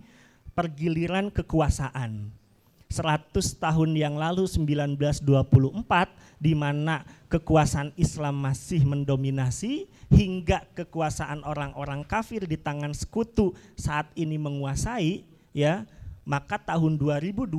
pergiliran 0.52 1.32
kekuasaan. 1.32 2.28
100 2.92 3.32
tahun 3.58 3.90
yang 3.96 4.14
lalu 4.14 4.46
1924 4.46 5.24
di 6.38 6.52
mana 6.54 7.02
kekuasaan 7.26 7.90
Islam 7.98 8.38
masih 8.38 8.86
mendominasi 8.86 9.90
hingga 10.12 10.62
kekuasaan 10.78 11.42
orang-orang 11.42 12.06
kafir 12.06 12.46
di 12.46 12.54
tangan 12.54 12.94
sekutu 12.94 13.50
saat 13.74 14.06
ini 14.14 14.38
menguasai 14.38 15.26
ya 15.50 15.82
maka 16.22 16.54
tahun 16.60 16.94
2024 16.94 17.50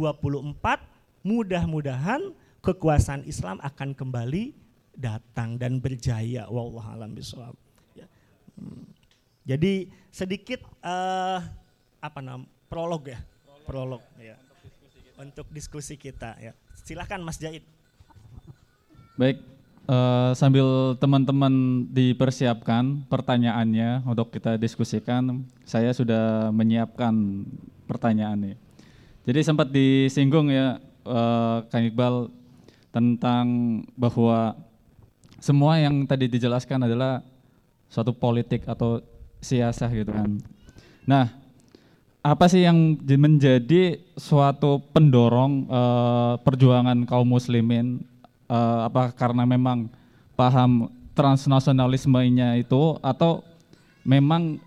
mudah-mudahan 1.25 2.21
kekuasaan 2.63 3.27
Islam 3.27 3.59
akan 3.59 3.91
kembali 3.91 4.64
datang 4.95 5.59
dan 5.59 5.77
berjaya 5.83 6.47
wallahu 6.47 6.83
alam 6.83 7.11
bisawab 7.13 7.55
ya. 7.95 8.07
Hmm. 8.55 8.87
jadi 9.43 9.91
sedikit 10.09 10.63
uh, 10.81 11.43
apa 11.99 12.19
namanya 12.23 12.47
prolog 12.71 13.03
ya 13.07 13.19
prolog, 13.65 14.03
ya 14.21 14.37
untuk 15.17 15.49
diskusi 15.49 15.97
kita 15.97 16.37
ya. 16.37 16.53
Silahkan 16.85 17.17
Mas 17.19 17.41
Jahid. 17.41 17.65
Baik, 19.17 19.41
uh, 19.89 20.35
sambil 20.37 20.93
teman-teman 21.01 21.87
dipersiapkan 21.89 23.07
pertanyaannya 23.09 24.05
untuk 24.05 24.29
kita 24.29 24.59
diskusikan, 24.59 25.47
saya 25.65 25.89
sudah 25.95 26.53
menyiapkan 26.53 27.43
pertanyaannya. 27.89 28.59
Jadi 29.25 29.39
sempat 29.41 29.73
disinggung 29.73 30.53
ya 30.53 30.77
uh, 31.09 31.65
Kang 31.73 31.89
Iqbal 31.89 32.29
tentang 32.93 33.45
bahwa 33.97 34.53
semua 35.45 35.77
yang 35.77 36.09
tadi 36.09 36.25
dijelaskan 36.25 36.89
adalah 36.89 37.21
suatu 37.85 38.09
politik 38.09 38.65
atau 38.65 38.97
siasah 39.37 39.93
gitu 39.93 40.09
kan. 40.09 40.41
Nah, 41.05 41.29
apa 42.25 42.49
sih 42.49 42.65
yang 42.65 42.97
menjadi 42.97 44.01
suatu 44.17 44.81
pendorong 44.89 45.69
uh, 45.69 46.33
perjuangan 46.41 47.05
kaum 47.05 47.29
muslimin 47.29 48.01
uh, 48.49 48.89
apa 48.89 49.13
karena 49.13 49.45
memang 49.45 49.85
paham 50.33 50.89
transnasionalismenya 51.13 52.57
itu 52.57 52.97
atau 53.05 53.45
memang 54.01 54.57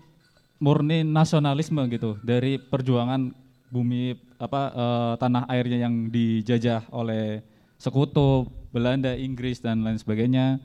murni 0.63 1.03
nasionalisme 1.03 1.83
gitu 1.91 2.15
dari 2.23 2.55
perjuangan 2.55 3.35
bumi 3.67 4.15
apa 4.39 4.61
uh, 4.71 5.13
tanah 5.19 5.43
airnya 5.51 5.91
yang 5.91 6.07
dijajah 6.07 6.87
oleh 6.95 7.43
sekutu 7.75 8.47
Belanda, 8.69 9.13
Inggris 9.17 9.61
dan 9.61 9.81
lain 9.81 9.97
sebagainya. 9.97 10.61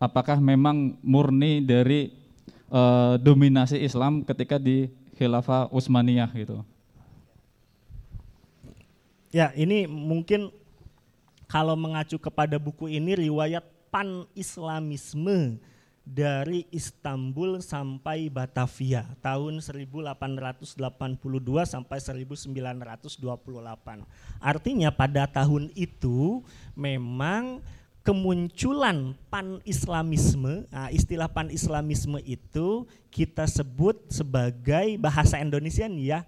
Apakah 0.00 0.40
memang 0.40 0.96
murni 1.04 1.60
dari 1.60 2.12
uh, 2.72 3.20
dominasi 3.20 3.80
Islam 3.80 4.24
ketika 4.24 4.56
di 4.56 4.88
khilafah 5.20 5.68
Utsmaniyah 5.68 6.32
gitu. 6.32 6.64
Ya, 9.30 9.52
ini 9.54 9.84
mungkin 9.86 10.50
kalau 11.46 11.76
mengacu 11.76 12.16
kepada 12.16 12.56
buku 12.56 12.88
ini 12.88 13.28
riwayat 13.28 13.62
pan-islamisme 13.92 15.60
dari 16.10 16.66
Istanbul 16.74 17.62
sampai 17.62 18.26
Batavia 18.26 19.06
tahun 19.22 19.62
1882 19.62 20.82
sampai 21.62 21.98
1928. 22.02 23.22
Artinya 24.42 24.90
pada 24.90 25.30
tahun 25.30 25.70
itu 25.78 26.42
memang 26.74 27.62
kemunculan 28.02 29.14
pan-islamisme, 29.30 30.66
nah 30.72 30.90
istilah 30.90 31.30
pan-islamisme 31.30 32.18
itu 32.26 32.88
kita 33.12 33.46
sebut 33.46 34.10
sebagai 34.10 34.98
bahasa 34.98 35.38
Indonesia 35.38 35.86
nih 35.86 36.18
ya, 36.18 36.20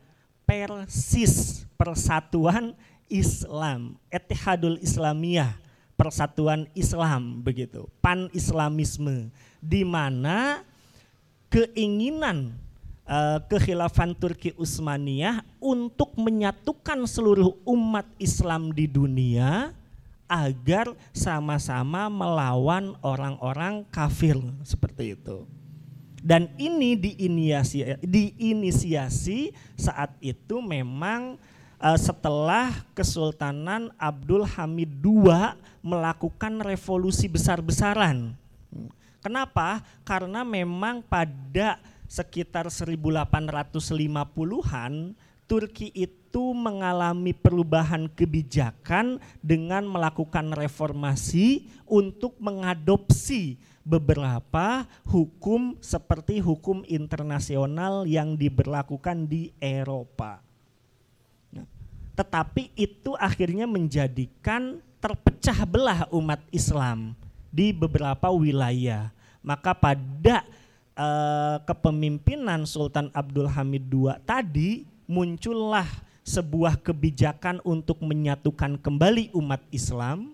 persis, 0.46 1.66
persatuan 1.74 2.78
Islam, 3.10 3.98
etihadul 4.14 4.78
Islamiyah, 4.78 5.58
persatuan 5.96 6.68
Islam 6.76 7.40
begitu, 7.40 7.88
pan-islamisme, 8.04 9.32
di 9.62 9.86
mana 9.86 10.66
keinginan 11.46 12.58
uh, 13.06 13.38
kekhilafan 13.46 14.18
Turki 14.18 14.50
Utsmaniyah 14.58 15.46
untuk 15.62 16.18
menyatukan 16.18 17.06
seluruh 17.06 17.54
umat 17.62 18.10
Islam 18.18 18.74
di 18.74 18.90
dunia 18.90 19.70
agar 20.26 20.96
sama-sama 21.14 22.08
melawan 22.08 22.96
orang-orang 23.04 23.86
kafir 23.92 24.34
seperti 24.66 25.14
itu. 25.14 25.44
Dan 26.22 26.54
ini 26.54 26.94
diinisiasi, 26.94 27.98
diinisiasi 28.00 29.52
saat 29.74 30.14
itu 30.22 30.62
memang 30.62 31.36
uh, 31.82 31.98
setelah 31.98 32.70
Kesultanan 32.94 33.90
Abdul 33.98 34.46
Hamid 34.46 35.02
II 35.02 35.58
melakukan 35.82 36.62
revolusi 36.62 37.26
besar-besaran. 37.26 38.38
Kenapa? 39.22 39.86
Karena 40.02 40.42
memang 40.42 41.06
pada 41.06 41.78
sekitar 42.10 42.66
1850-an 42.68 45.14
Turki 45.46 45.94
itu 45.94 46.44
mengalami 46.56 47.36
perubahan 47.36 48.08
kebijakan 48.08 49.20
dengan 49.44 49.84
melakukan 49.84 50.56
reformasi 50.56 51.68
untuk 51.84 52.40
mengadopsi 52.40 53.60
beberapa 53.84 54.88
hukum 55.04 55.76
seperti 55.82 56.40
hukum 56.40 56.86
internasional 56.88 58.08
yang 58.08 58.38
diberlakukan 58.38 59.28
di 59.28 59.52
Eropa. 59.60 60.40
Nah, 61.52 61.68
tetapi 62.16 62.72
itu 62.78 63.12
akhirnya 63.20 63.68
menjadikan 63.68 64.80
terpecah 65.02 65.66
belah 65.68 66.08
umat 66.14 66.40
Islam 66.48 67.12
di 67.52 67.70
beberapa 67.70 68.32
wilayah. 68.32 69.12
Maka 69.44 69.76
pada 69.76 70.42
uh, 70.96 71.56
kepemimpinan 71.64 72.64
Sultan 72.64 73.12
Abdul 73.12 73.48
Hamid 73.52 73.88
II 73.92 74.12
tadi 74.24 74.88
muncullah 75.08 75.86
sebuah 76.22 76.78
kebijakan 76.78 77.58
untuk 77.66 77.98
menyatukan 78.00 78.78
kembali 78.78 79.34
umat 79.34 79.60
Islam 79.74 80.32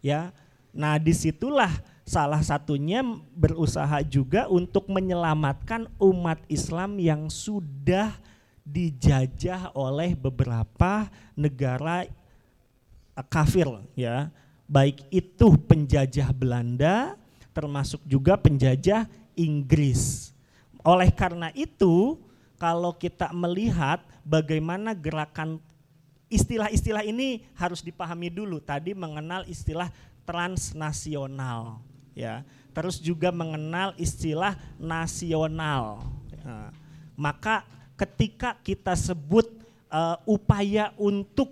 ya 0.00 0.32
nah 0.72 0.96
di 0.96 1.12
situlah 1.12 1.70
salah 2.08 2.40
satunya 2.40 3.04
berusaha 3.36 4.00
juga 4.06 4.48
untuk 4.48 4.88
menyelamatkan 4.88 5.86
umat 6.00 6.40
Islam 6.48 6.96
yang 6.96 7.28
sudah 7.28 8.16
dijajah 8.64 9.74
oleh 9.76 10.14
beberapa 10.14 11.10
negara 11.36 12.06
eh, 12.06 13.26
kafir 13.28 13.66
ya 13.98 14.32
baik 14.70 15.02
itu 15.10 15.58
penjajah 15.66 16.30
Belanda 16.30 17.18
termasuk 17.50 17.98
juga 18.06 18.38
penjajah 18.38 19.10
Inggris. 19.34 20.30
Oleh 20.86 21.10
karena 21.10 21.50
itu, 21.58 22.16
kalau 22.54 22.94
kita 22.94 23.34
melihat 23.34 23.98
bagaimana 24.22 24.94
gerakan 24.94 25.58
istilah-istilah 26.30 27.02
ini 27.02 27.42
harus 27.58 27.82
dipahami 27.82 28.30
dulu. 28.30 28.62
Tadi 28.62 28.94
mengenal 28.94 29.42
istilah 29.50 29.90
transnasional, 30.22 31.82
ya. 32.14 32.46
Terus 32.70 33.02
juga 33.02 33.34
mengenal 33.34 33.98
istilah 33.98 34.54
nasional. 34.78 36.06
Ya. 36.30 36.70
Maka 37.18 37.66
ketika 37.98 38.54
kita 38.62 38.94
sebut 38.94 39.50
uh, 39.90 40.22
upaya 40.22 40.94
untuk 40.94 41.50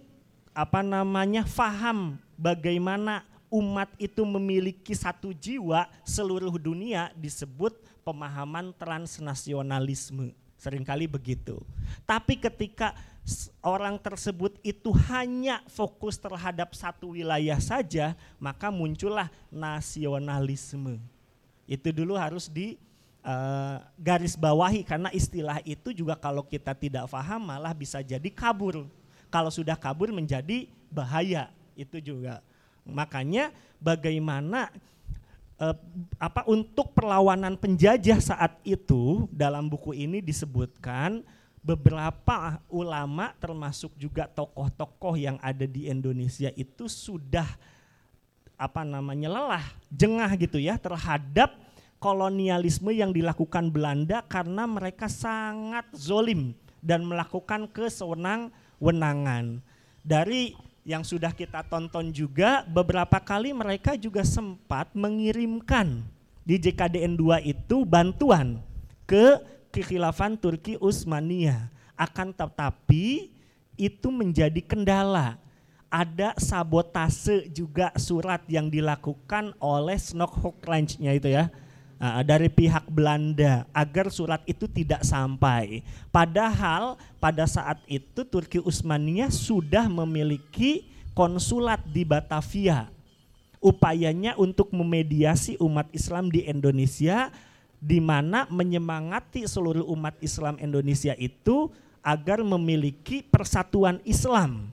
apa 0.54 0.80
namanya 0.86 1.42
faham 1.42 2.16
bagaimana 2.38 3.26
umat 3.50 3.90
itu 3.98 4.22
memiliki 4.22 4.94
satu 4.94 5.34
jiwa 5.34 5.90
seluruh 6.06 6.54
dunia 6.56 7.10
disebut 7.18 7.74
pemahaman 8.06 8.70
transnasionalisme. 8.78 10.32
Seringkali 10.58 11.06
begitu. 11.06 11.62
Tapi 12.02 12.34
ketika 12.34 12.90
orang 13.62 13.94
tersebut 14.00 14.58
itu 14.66 14.90
hanya 15.06 15.62
fokus 15.70 16.18
terhadap 16.18 16.74
satu 16.74 17.14
wilayah 17.14 17.60
saja, 17.62 18.18
maka 18.42 18.72
muncullah 18.72 19.30
nasionalisme. 19.52 20.98
Itu 21.68 21.94
dulu 21.94 22.18
harus 22.18 22.50
di 22.50 22.74
uh, 23.22 23.78
garis 24.00 24.34
bawahi 24.34 24.82
karena 24.82 25.12
istilah 25.14 25.62
itu 25.62 25.94
juga 25.94 26.18
kalau 26.18 26.42
kita 26.42 26.74
tidak 26.74 27.06
paham 27.06 27.52
malah 27.54 27.76
bisa 27.76 28.02
jadi 28.02 28.28
kabur. 28.32 28.88
Kalau 29.28 29.52
sudah 29.52 29.76
kabur 29.76 30.10
menjadi 30.10 30.66
bahaya. 30.88 31.52
Itu 31.78 32.02
juga 32.02 32.42
Makanya 32.88 33.52
bagaimana 33.76 34.72
eh, 35.60 35.76
apa 36.16 36.42
untuk 36.48 36.96
perlawanan 36.96 37.60
penjajah 37.60 38.18
saat 38.18 38.56
itu 38.64 39.28
dalam 39.28 39.68
buku 39.68 39.92
ini 39.92 40.24
disebutkan 40.24 41.20
beberapa 41.60 42.64
ulama 42.72 43.36
termasuk 43.36 43.92
juga 44.00 44.24
tokoh-tokoh 44.24 45.20
yang 45.20 45.36
ada 45.44 45.68
di 45.68 45.92
Indonesia 45.92 46.48
itu 46.56 46.88
sudah 46.88 47.46
apa 48.58 48.82
namanya 48.82 49.30
lelah, 49.30 49.66
jengah 49.92 50.32
gitu 50.34 50.58
ya 50.58 50.80
terhadap 50.80 51.54
kolonialisme 52.02 52.90
yang 52.90 53.14
dilakukan 53.14 53.70
Belanda 53.70 54.24
karena 54.26 54.66
mereka 54.66 55.06
sangat 55.06 55.86
zolim 55.94 56.56
dan 56.82 57.06
melakukan 57.06 57.70
kesewenang-wenangan. 57.70 59.62
Dari 60.02 60.56
yang 60.88 61.04
sudah 61.04 61.36
kita 61.36 61.60
tonton 61.68 62.08
juga 62.08 62.64
beberapa 62.64 63.20
kali 63.20 63.52
mereka 63.52 63.92
juga 63.92 64.24
sempat 64.24 64.88
mengirimkan 64.96 66.00
di 66.48 66.56
JKDN 66.56 67.12
2 67.12 67.44
itu 67.44 67.84
bantuan 67.84 68.56
ke 69.04 69.36
kekhilafan 69.68 70.40
Turki 70.40 70.80
Utsmaniyah. 70.80 71.68
Akan 71.92 72.32
tetapi 72.32 73.28
itu 73.76 74.08
menjadi 74.08 74.64
kendala. 74.64 75.36
Ada 75.92 76.32
sabotase 76.40 77.52
juga 77.52 77.92
surat 78.00 78.40
yang 78.48 78.72
dilakukan 78.72 79.52
oleh 79.60 80.00
Snokhokranjnya 80.00 81.12
itu 81.20 81.28
ya 81.36 81.52
uh, 81.98 82.22
dari 82.24 82.48
pihak 82.48 82.86
Belanda 82.88 83.66
agar 83.74 84.08
surat 84.08 84.40
itu 84.46 84.64
tidak 84.70 85.04
sampai. 85.04 85.82
Padahal 86.08 86.96
pada 87.18 87.44
saat 87.44 87.82
itu 87.90 88.24
Turki 88.24 88.62
Utsmaniyah 88.62 89.30
sudah 89.30 89.90
memiliki 89.90 90.86
konsulat 91.12 91.82
di 91.90 92.06
Batavia. 92.06 92.88
Upayanya 93.58 94.38
untuk 94.38 94.70
memediasi 94.70 95.58
umat 95.58 95.90
Islam 95.90 96.30
di 96.30 96.46
Indonesia 96.46 97.34
di 97.78 97.98
mana 97.98 98.46
menyemangati 98.50 99.46
seluruh 99.46 99.82
umat 99.94 100.14
Islam 100.22 100.58
Indonesia 100.62 101.14
itu 101.18 101.70
agar 102.02 102.42
memiliki 102.46 103.26
persatuan 103.26 103.98
Islam. 104.06 104.70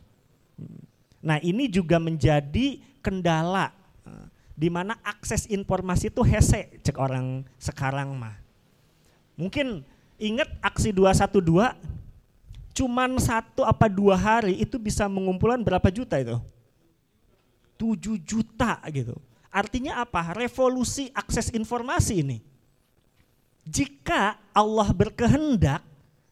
Nah, 1.26 1.42
ini 1.42 1.66
juga 1.66 1.98
menjadi 1.98 2.78
kendala 3.02 3.74
di 4.56 4.72
mana 4.72 4.96
akses 5.04 5.46
informasi 5.52 6.08
itu 6.08 6.24
hese 6.24 6.80
cek 6.80 6.96
orang 6.96 7.44
sekarang 7.60 8.16
mah. 8.16 8.40
Mungkin 9.36 9.84
ingat 10.16 10.48
aksi 10.64 10.96
212 10.96 11.76
cuman 12.76 13.20
satu 13.20 13.68
apa 13.68 13.92
dua 13.92 14.16
hari 14.16 14.64
itu 14.64 14.80
bisa 14.80 15.12
mengumpulkan 15.12 15.60
berapa 15.60 15.92
juta 15.92 16.16
itu? 16.16 16.40
7 17.76 18.16
juta 18.24 18.80
gitu. 18.88 19.20
Artinya 19.52 20.00
apa? 20.00 20.32
Revolusi 20.32 21.12
akses 21.12 21.52
informasi 21.52 22.24
ini. 22.24 22.40
Jika 23.68 24.40
Allah 24.56 24.88
berkehendak 24.96 25.84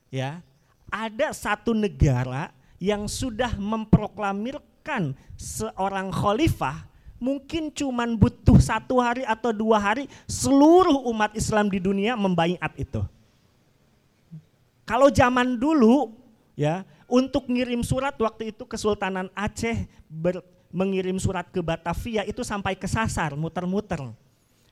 ya, 0.07 0.39
ada 0.87 1.35
satu 1.35 1.75
negara 1.75 2.55
yang 2.79 3.07
sudah 3.07 3.55
memproklamirkan 3.59 5.15
seorang 5.35 6.11
khalifah 6.11 6.92
mungkin 7.23 7.71
cuman 7.71 8.19
butuh 8.19 8.59
satu 8.59 8.99
hari 8.99 9.23
atau 9.23 9.55
dua 9.55 9.79
hari 9.79 10.11
seluruh 10.27 11.07
umat 11.07 11.31
Islam 11.31 11.71
di 11.71 11.79
dunia 11.79 12.19
membaiat 12.19 12.75
itu. 12.75 12.99
Kalau 14.83 15.07
zaman 15.07 15.55
dulu 15.55 16.11
ya 16.59 16.83
untuk 17.07 17.47
ngirim 17.47 17.79
surat 17.79 18.11
waktu 18.19 18.51
itu 18.51 18.67
Kesultanan 18.67 19.31
Aceh 19.31 19.87
ber, 20.11 20.43
mengirim 20.67 21.15
surat 21.15 21.47
ke 21.47 21.63
Batavia 21.63 22.27
itu 22.27 22.43
sampai 22.43 22.75
kesasar 22.75 23.39
muter-muter 23.39 24.03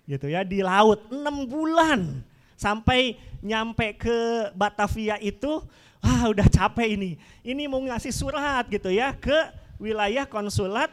gitu 0.04 0.28
ya 0.28 0.44
di 0.44 0.60
laut 0.60 1.08
enam 1.08 1.48
bulan 1.48 2.20
sampai 2.60 3.16
nyampe 3.40 3.96
ke 3.96 4.52
Batavia 4.52 5.16
itu 5.24 5.64
wah 6.04 6.28
udah 6.28 6.52
capek 6.52 7.00
ini 7.00 7.12
ini 7.48 7.64
mau 7.72 7.80
ngasih 7.80 8.12
surat 8.12 8.68
gitu 8.68 8.92
ya 8.92 9.16
ke 9.16 9.56
wilayah 9.80 10.28
konsulat 10.28 10.92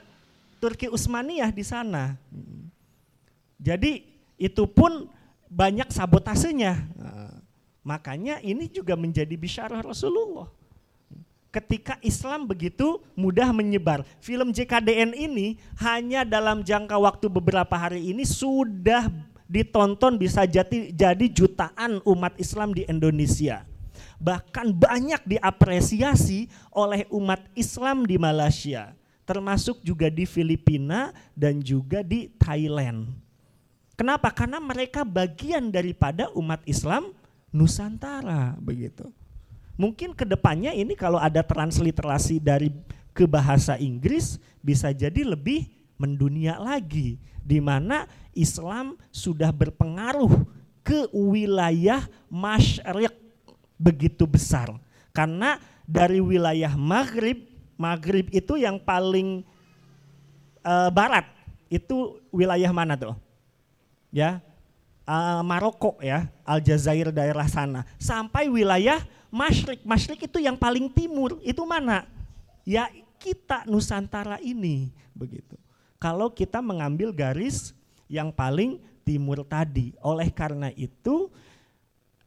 Turki 0.58 0.90
Utsmaniyah 0.90 1.54
di 1.54 1.62
sana. 1.62 2.18
Jadi 3.58 4.06
itu 4.38 4.66
pun 4.70 5.10
banyak 5.50 5.90
sabotasenya. 5.90 6.78
Makanya 7.82 8.44
ini 8.44 8.68
juga 8.68 8.94
menjadi 8.94 9.32
bisyarah 9.32 9.80
Rasulullah. 9.80 10.52
Ketika 11.48 11.96
Islam 12.04 12.44
begitu 12.44 13.00
mudah 13.16 13.48
menyebar, 13.56 14.04
film 14.20 14.52
JKDN 14.52 15.16
ini 15.16 15.56
hanya 15.80 16.20
dalam 16.20 16.60
jangka 16.60 17.00
waktu 17.00 17.26
beberapa 17.32 17.72
hari 17.72 18.12
ini 18.12 18.28
sudah 18.28 19.08
ditonton 19.48 20.20
bisa 20.20 20.44
jadi, 20.44 20.92
jadi 20.92 21.26
jutaan 21.32 22.04
umat 22.04 22.36
Islam 22.36 22.76
di 22.76 22.84
Indonesia. 22.84 23.64
Bahkan 24.20 24.76
banyak 24.76 25.24
diapresiasi 25.24 26.52
oleh 26.68 27.08
umat 27.08 27.40
Islam 27.56 28.04
di 28.04 28.20
Malaysia 28.20 28.92
termasuk 29.28 29.84
juga 29.84 30.08
di 30.08 30.24
Filipina 30.24 31.12
dan 31.36 31.60
juga 31.60 32.00
di 32.00 32.32
Thailand. 32.40 33.12
Kenapa? 33.92 34.32
Karena 34.32 34.56
mereka 34.56 35.04
bagian 35.04 35.68
daripada 35.68 36.32
umat 36.32 36.64
Islam 36.64 37.12
Nusantara 37.52 38.56
begitu. 38.56 39.12
Mungkin 39.76 40.16
ke 40.16 40.24
depannya 40.24 40.72
ini 40.72 40.96
kalau 40.96 41.20
ada 41.20 41.44
transliterasi 41.44 42.40
dari 42.40 42.72
ke 43.12 43.28
bahasa 43.28 43.76
Inggris 43.76 44.40
bisa 44.64 44.88
jadi 44.96 45.28
lebih 45.28 45.68
mendunia 46.00 46.56
lagi 46.56 47.20
di 47.44 47.60
mana 47.60 48.08
Islam 48.32 48.96
sudah 49.12 49.52
berpengaruh 49.52 50.48
ke 50.80 51.10
wilayah 51.12 52.08
masyarakat 52.32 53.12
begitu 53.78 54.24
besar 54.26 54.72
karena 55.18 55.58
dari 55.82 56.22
wilayah 56.22 56.78
Maghrib, 56.78 57.42
Maghrib 57.78 58.26
itu 58.34 58.58
yang 58.58 58.76
paling 58.82 59.46
uh, 60.66 60.90
barat, 60.90 61.24
itu 61.70 62.18
wilayah 62.34 62.74
mana 62.74 62.98
tuh? 62.98 63.14
Ya, 64.10 64.42
uh, 65.06 65.40
Maroko 65.46 65.94
ya, 66.02 66.26
Aljazair 66.42 67.14
daerah 67.14 67.46
sana, 67.46 67.86
sampai 67.96 68.50
wilayah 68.50 68.98
Masyrik, 69.30 69.84
Masyrik 69.86 70.26
itu 70.26 70.42
yang 70.42 70.58
paling 70.58 70.90
timur, 70.90 71.38
itu 71.46 71.62
mana? 71.62 72.08
Ya 72.66 72.90
kita 73.20 73.68
Nusantara 73.68 74.40
ini. 74.40 74.88
Begitu. 75.12 75.54
Kalau 76.00 76.32
kita 76.32 76.64
mengambil 76.64 77.12
garis 77.12 77.76
yang 78.08 78.32
paling 78.32 78.80
timur 79.04 79.44
tadi, 79.44 79.92
oleh 80.00 80.32
karena 80.32 80.72
itu 80.74 81.28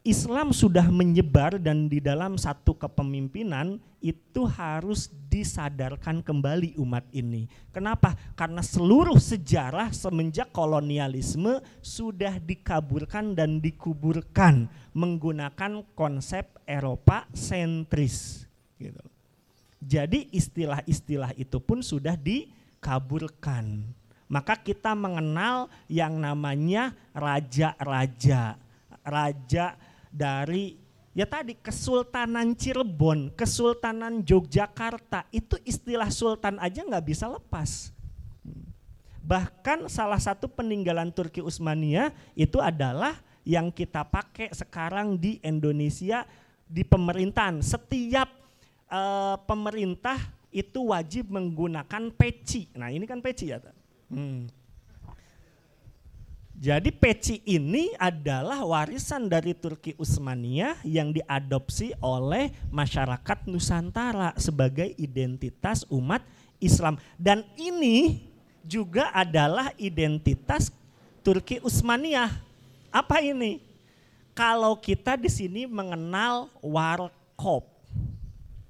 Islam 0.02 0.50
sudah 0.50 0.90
menyebar 0.90 1.62
dan 1.62 1.86
di 1.86 2.02
dalam 2.02 2.34
satu 2.34 2.74
kepemimpinan 2.74 3.78
itu 4.02 4.42
harus 4.50 5.06
disadarkan 5.30 6.26
kembali 6.26 6.74
umat 6.82 7.06
ini. 7.14 7.46
Kenapa? 7.70 8.18
Karena 8.34 8.66
seluruh 8.66 9.22
sejarah 9.22 9.94
semenjak 9.94 10.50
kolonialisme 10.50 11.62
sudah 11.78 12.42
dikaburkan 12.42 13.38
dan 13.38 13.62
dikuburkan 13.62 14.66
menggunakan 14.90 15.86
konsep 15.94 16.50
Eropa 16.66 17.30
sentris. 17.30 18.42
Gitu. 18.82 19.06
Jadi 19.78 20.34
istilah-istilah 20.34 21.30
itu 21.38 21.62
pun 21.62 21.78
sudah 21.78 22.18
dikaburkan. 22.18 23.86
Maka 24.26 24.58
kita 24.58 24.98
mengenal 24.98 25.70
yang 25.86 26.18
namanya 26.18 26.90
raja-raja. 27.14 28.58
Raja 29.02 29.91
dari 30.12 30.76
ya 31.16 31.24
tadi 31.24 31.56
Kesultanan 31.56 32.52
Cirebon, 32.52 33.32
Kesultanan 33.32 34.20
Yogyakarta 34.20 35.24
itu 35.32 35.56
istilah 35.64 36.12
sultan 36.12 36.60
aja 36.60 36.84
nggak 36.84 37.06
bisa 37.08 37.26
lepas. 37.32 37.90
Bahkan 39.24 39.88
salah 39.88 40.20
satu 40.20 40.46
peninggalan 40.52 41.08
Turki 41.10 41.40
Utsmaniyah 41.40 42.12
itu 42.36 42.60
adalah 42.60 43.16
yang 43.42 43.72
kita 43.72 44.04
pakai 44.04 44.52
sekarang 44.52 45.16
di 45.16 45.40
Indonesia 45.40 46.28
di 46.68 46.84
pemerintahan. 46.84 47.64
Setiap 47.64 48.28
uh, 48.92 49.40
pemerintah 49.48 50.20
itu 50.52 50.92
wajib 50.92 51.32
menggunakan 51.32 52.12
peci. 52.12 52.68
Nah 52.76 52.92
ini 52.92 53.08
kan 53.08 53.24
peci 53.24 53.50
ya. 53.50 53.58
Hmm 54.12 54.61
jadi 56.62 56.94
peci 56.94 57.42
ini 57.42 57.90
adalah 57.98 58.62
warisan 58.62 59.26
dari 59.26 59.50
Turki 59.50 59.98
Utsmaniyah 59.98 60.78
yang 60.86 61.10
diadopsi 61.10 61.90
oleh 61.98 62.54
masyarakat 62.70 63.50
Nusantara 63.50 64.30
sebagai 64.38 64.94
identitas 64.94 65.82
umat 65.90 66.22
Islam. 66.62 67.02
Dan 67.18 67.42
ini 67.58 68.22
juga 68.62 69.10
adalah 69.10 69.74
identitas 69.74 70.70
Turki 71.26 71.58
Utsmaniyah. 71.66 72.30
Apa 72.94 73.18
ini? 73.18 73.58
Kalau 74.30 74.78
kita 74.78 75.18
di 75.18 75.34
sini 75.34 75.66
mengenal 75.66 76.46
warkop. 76.62 77.66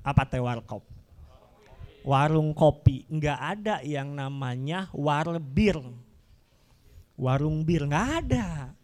Apa 0.00 0.24
teh 0.24 0.40
warkop? 0.40 0.80
Warung 2.08 2.56
kopi. 2.56 3.04
Enggak 3.12 3.36
ada 3.36 3.84
yang 3.84 4.16
namanya 4.16 4.88
warbir 4.96 5.76
warung 7.22 7.62
bir 7.62 7.86
nggak 7.86 8.08
ada. 8.26 8.74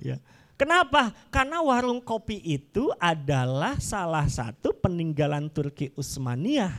Ya. 0.00 0.16
Kenapa? 0.56 1.12
Karena 1.28 1.60
warung 1.60 2.00
kopi 2.00 2.40
itu 2.40 2.88
adalah 2.96 3.76
salah 3.76 4.24
satu 4.24 4.72
peninggalan 4.72 5.52
Turki 5.52 5.92
Utsmaniyah 5.92 6.72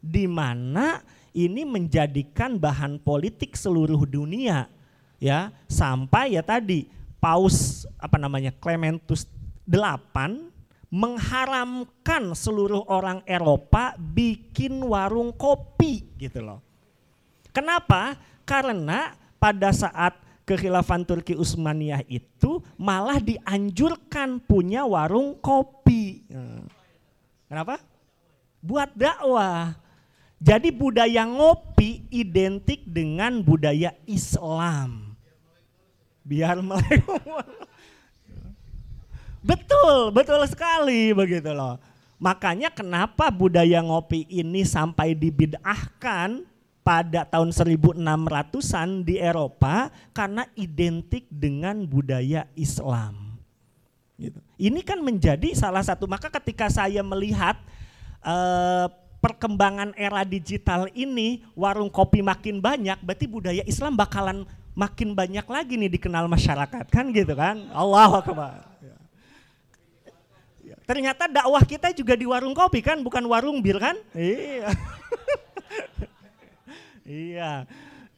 di 0.00 0.24
mana 0.24 1.04
ini 1.36 1.68
menjadikan 1.68 2.56
bahan 2.56 2.96
politik 2.96 3.52
seluruh 3.52 4.08
dunia 4.08 4.72
ya 5.20 5.52
sampai 5.68 6.34
ya 6.34 6.42
tadi 6.42 6.88
Paus 7.20 7.84
apa 8.00 8.16
namanya 8.16 8.48
Clementus 8.56 9.28
VIII 9.68 10.48
mengharamkan 10.88 12.32
seluruh 12.32 12.88
orang 12.88 13.20
Eropa 13.28 13.94
bikin 14.00 14.80
warung 14.80 15.30
kopi 15.36 16.08
gitu 16.16 16.40
loh. 16.40 16.64
Kenapa? 17.52 18.16
Karena 18.48 19.14
pada 19.40 19.72
saat 19.72 20.20
kekhilafan 20.44 21.02
Turki 21.02 21.32
Utsmaniyah 21.32 22.04
itu 22.04 22.60
malah 22.76 23.16
dianjurkan 23.16 24.36
punya 24.44 24.84
warung 24.84 25.34
kopi. 25.40 26.28
Kenapa? 27.48 27.80
Buat 28.60 28.92
dakwah. 28.92 29.74
Jadi 30.40 30.72
budaya 30.72 31.24
ngopi 31.28 32.04
identik 32.12 32.84
dengan 32.84 33.40
budaya 33.40 33.96
Islam. 34.04 35.16
Biar 36.24 36.60
melek. 36.60 37.04
betul, 39.48 40.12
betul 40.12 40.40
sekali 40.48 41.12
begitu 41.16 41.52
loh. 41.52 41.80
Makanya 42.20 42.68
kenapa 42.68 43.32
budaya 43.32 43.80
ngopi 43.80 44.28
ini 44.28 44.60
sampai 44.64 45.16
dibid'ahkan 45.16 46.44
pada 46.90 47.22
tahun 47.22 47.54
1600-an 47.54 49.06
di 49.06 49.22
Eropa 49.22 49.94
karena 50.10 50.42
identik 50.58 51.22
dengan 51.30 51.86
budaya 51.86 52.50
Islam. 52.58 53.38
Gitu. 54.18 54.42
Ini 54.58 54.82
kan 54.82 54.98
menjadi 54.98 55.54
salah 55.54 55.86
satu 55.86 56.10
maka 56.10 56.26
ketika 56.34 56.66
saya 56.66 56.98
melihat 57.06 57.54
uh, 58.26 58.90
perkembangan 59.22 59.94
era 59.94 60.26
digital 60.26 60.90
ini 60.90 61.46
warung 61.54 61.86
kopi 61.86 62.26
makin 62.26 62.58
banyak 62.58 62.98
berarti 63.06 63.30
budaya 63.30 63.62
Islam 63.70 63.94
bakalan 63.94 64.42
makin 64.74 65.14
banyak 65.14 65.46
lagi 65.46 65.78
nih 65.78 65.94
dikenal 65.94 66.26
masyarakat 66.26 66.90
kan 66.90 67.06
gitu 67.14 67.38
kan 67.38 67.70
Allah 67.70 68.18
akbar 68.18 68.66
ya. 68.82 68.96
Ya. 70.66 70.76
ternyata 70.88 71.28
dakwah 71.30 71.62
kita 71.62 71.94
juga 71.94 72.16
di 72.16 72.26
warung 72.26 72.56
kopi 72.56 72.82
kan 72.82 72.98
bukan 72.98 73.22
warung 73.28 73.60
bir 73.60 73.76
kan 73.76 73.94
iya 74.16 74.72
Iya. 77.10 77.66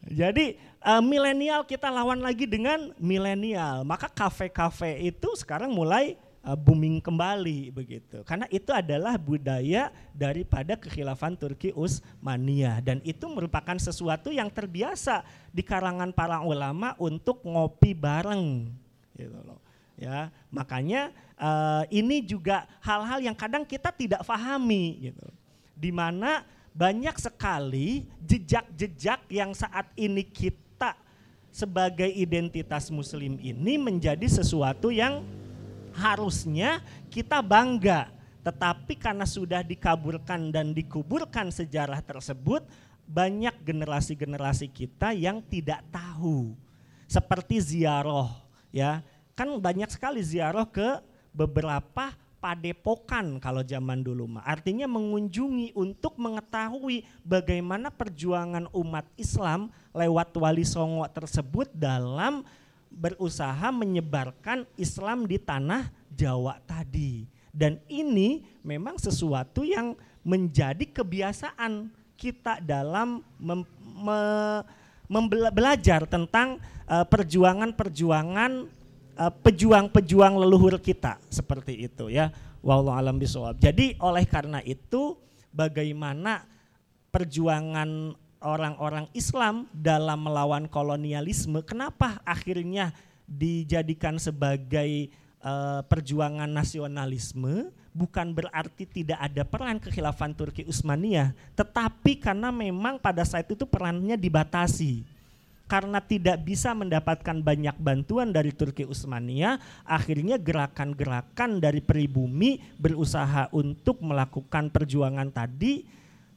Jadi 0.03 0.61
uh, 0.85 1.01
milenial 1.01 1.65
kita 1.65 1.89
lawan 1.89 2.21
lagi 2.21 2.45
dengan 2.45 2.93
milenial. 3.01 3.87
Maka 3.89 4.13
kafe-kafe 4.13 5.01
itu 5.01 5.29
sekarang 5.39 5.73
mulai 5.73 6.19
uh, 6.45 6.59
booming 6.59 6.99
kembali 7.01 7.73
begitu. 7.73 8.21
Karena 8.27 8.45
itu 8.53 8.69
adalah 8.75 9.17
budaya 9.17 9.89
daripada 10.13 10.77
kekhilafan 10.77 11.39
Turki 11.39 11.73
Utsmaniyah 11.73 12.83
dan 12.85 12.99
itu 13.07 13.25
merupakan 13.31 13.79
sesuatu 13.79 14.29
yang 14.29 14.51
terbiasa 14.53 15.25
di 15.55 15.63
kalangan 15.65 16.13
para 16.13 16.43
ulama 16.45 16.99
untuk 17.01 17.41
ngopi 17.47 17.97
bareng 17.97 18.69
gitu 19.17 19.39
loh. 19.47 19.63
Ya, 20.03 20.35
makanya 20.51 21.15
uh, 21.39 21.87
ini 21.87 22.27
juga 22.27 22.67
hal-hal 22.83 23.23
yang 23.23 23.37
kadang 23.39 23.63
kita 23.63 23.95
tidak 23.95 24.27
pahami 24.27 25.13
gitu. 25.13 25.27
Di 25.79 25.95
mana 25.95 26.43
banyak 26.73 27.17
sekali 27.21 28.09
jejak-jejak 28.25 29.29
yang 29.29 29.53
saat 29.53 29.93
ini 29.97 30.25
kita 30.25 30.97
sebagai 31.53 32.09
identitas 32.09 32.89
muslim 32.89 33.37
ini 33.37 33.77
menjadi 33.77 34.25
sesuatu 34.25 34.89
yang 34.89 35.21
harusnya 35.93 36.81
kita 37.13 37.45
bangga. 37.45 38.09
Tetapi 38.43 38.99
karena 38.99 39.29
sudah 39.29 39.63
dikaburkan 39.63 40.51
dan 40.51 40.75
dikuburkan 40.75 41.53
sejarah 41.53 42.03
tersebut, 42.03 42.67
banyak 43.07 43.55
generasi-generasi 43.63 44.67
kita 44.73 45.15
yang 45.15 45.39
tidak 45.47 45.85
tahu. 45.95 46.57
Seperti 47.07 47.61
ziarah, 47.61 48.33
ya. 48.75 49.05
Kan 49.37 49.53
banyak 49.61 49.93
sekali 49.93 50.25
ziarah 50.25 50.67
ke 50.67 50.99
beberapa 51.31 52.17
padepokan 52.43 53.39
kalau 53.39 53.63
zaman 53.63 54.03
dulu 54.03 54.27
mah. 54.27 54.43
Artinya 54.43 54.91
mengunjungi 54.91 55.79
untuk 55.79 56.19
mengetahui 56.19 57.07
bagaimana 57.23 57.87
perjuangan 57.95 58.67
umat 58.75 59.07
Islam 59.15 59.71
lewat 59.95 60.35
Wali 60.35 60.67
Songo 60.67 61.07
tersebut 61.07 61.71
dalam 61.71 62.43
berusaha 62.91 63.71
menyebarkan 63.71 64.67
Islam 64.75 65.31
di 65.31 65.39
tanah 65.39 65.87
Jawa 66.11 66.59
tadi. 66.67 67.31
Dan 67.55 67.79
ini 67.87 68.43
memang 68.67 68.99
sesuatu 68.99 69.63
yang 69.63 69.95
menjadi 70.27 70.83
kebiasaan 70.83 71.95
kita 72.19 72.59
dalam 72.59 73.23
mem, 73.39 73.63
me, 74.03 74.19
belajar 75.55 76.11
tentang 76.11 76.59
uh, 76.91 77.07
perjuangan-perjuangan 77.07 78.82
Eh, 78.82 78.82
pejuang-pejuang 79.17 80.35
leluhur 80.41 80.81
kita 80.81 81.21
seperti 81.29 81.87
itu 81.87 82.09
ya. 82.09 82.33
Wallahu 82.63 82.95
alam 82.95 83.19
bisawab. 83.19 83.59
Jadi 83.59 83.99
oleh 83.99 84.23
karena 84.23 84.63
itu 84.63 85.19
bagaimana 85.51 86.47
perjuangan 87.11 88.15
orang-orang 88.43 89.07
Islam 89.15 89.71
dalam 89.71 90.27
melawan 90.27 90.67
kolonialisme 90.67 91.63
kenapa 91.63 92.19
akhirnya 92.27 92.91
dijadikan 93.27 94.19
sebagai 94.19 95.11
uh, 95.43 95.83
perjuangan 95.87 96.51
nasionalisme 96.51 97.71
bukan 97.93 98.33
berarti 98.33 98.89
tidak 98.89 99.21
ada 99.21 99.45
peran 99.45 99.77
kekhilafan 99.77 100.33
Turki 100.33 100.65
Utsmaniyah, 100.65 101.37
tetapi 101.53 102.17
karena 102.19 102.49
memang 102.49 102.97
pada 102.97 103.21
saat 103.23 103.45
itu 103.53 103.69
perannya 103.69 104.17
dibatasi. 104.17 105.05
Karena 105.71 106.05
tidak 106.05 106.45
bisa 106.45 106.77
mendapatkan 106.77 107.41
banyak 107.41 107.77
bantuan 107.81 108.29
dari 108.29 108.53
Turki 108.53 108.85
Utsmaniyah, 108.85 109.87
akhirnya 109.89 110.37
gerakan-gerakan 110.37 111.63
dari 111.63 111.81
pribumi 111.81 112.61
berusaha 112.77 113.49
untuk 113.57 114.05
melakukan 114.05 114.69
perjuangan 114.69 115.33
tadi 115.33 115.87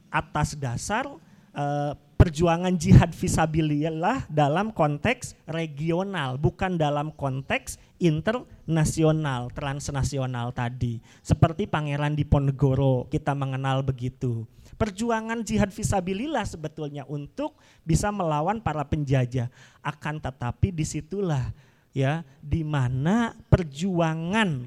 atas 0.08 0.56
dasar 0.56 1.04
uh, 1.52 1.92
perjuangan 2.26 2.74
jihad 2.74 3.14
visabilillah 3.14 4.26
dalam 4.26 4.74
konteks 4.74 5.38
regional, 5.46 6.34
bukan 6.34 6.74
dalam 6.74 7.14
konteks 7.14 7.78
internasional, 8.02 9.46
transnasional 9.54 10.50
tadi. 10.50 10.98
Seperti 11.22 11.70
Pangeran 11.70 12.18
Diponegoro, 12.18 13.06
kita 13.06 13.30
mengenal 13.38 13.86
begitu. 13.86 14.42
Perjuangan 14.74 15.46
jihad 15.46 15.70
visabilillah 15.70 16.42
sebetulnya 16.42 17.06
untuk 17.06 17.62
bisa 17.86 18.10
melawan 18.10 18.58
para 18.58 18.82
penjajah. 18.82 19.46
Akan 19.78 20.18
tetapi 20.18 20.74
di 20.74 20.82
situlah 20.82 21.54
ya 21.94 22.26
di 22.42 22.66
mana 22.66 23.38
perjuangan 23.46 24.66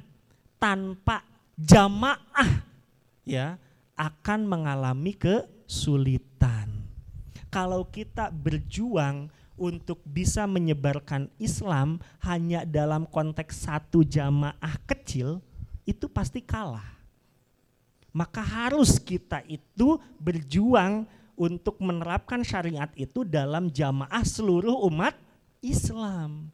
tanpa 0.55 1.27
jamaah 1.59 2.63
ya 3.27 3.59
akan 3.99 4.47
mengalami 4.47 5.11
kesulitan 5.11 6.58
kalau 7.49 7.85
kita 7.85 8.29
berjuang 8.29 9.29
untuk 9.59 9.99
bisa 10.07 10.47
menyebarkan 10.47 11.27
Islam 11.35 11.99
hanya 12.23 12.63
dalam 12.63 13.03
konteks 13.09 13.67
satu 13.67 14.07
jamaah 14.07 14.75
kecil, 14.87 15.43
itu 15.83 16.07
pasti 16.07 16.39
kalah. 16.39 16.85
Maka 18.15 18.41
harus 18.41 18.97
kita 18.97 19.43
itu 19.45 19.99
berjuang 20.17 21.05
untuk 21.37 21.77
menerapkan 21.83 22.41
syariat 22.41 22.89
itu 22.97 23.27
dalam 23.27 23.69
jamaah 23.69 24.23
seluruh 24.23 24.79
umat 24.89 25.13
Islam. 25.61 26.49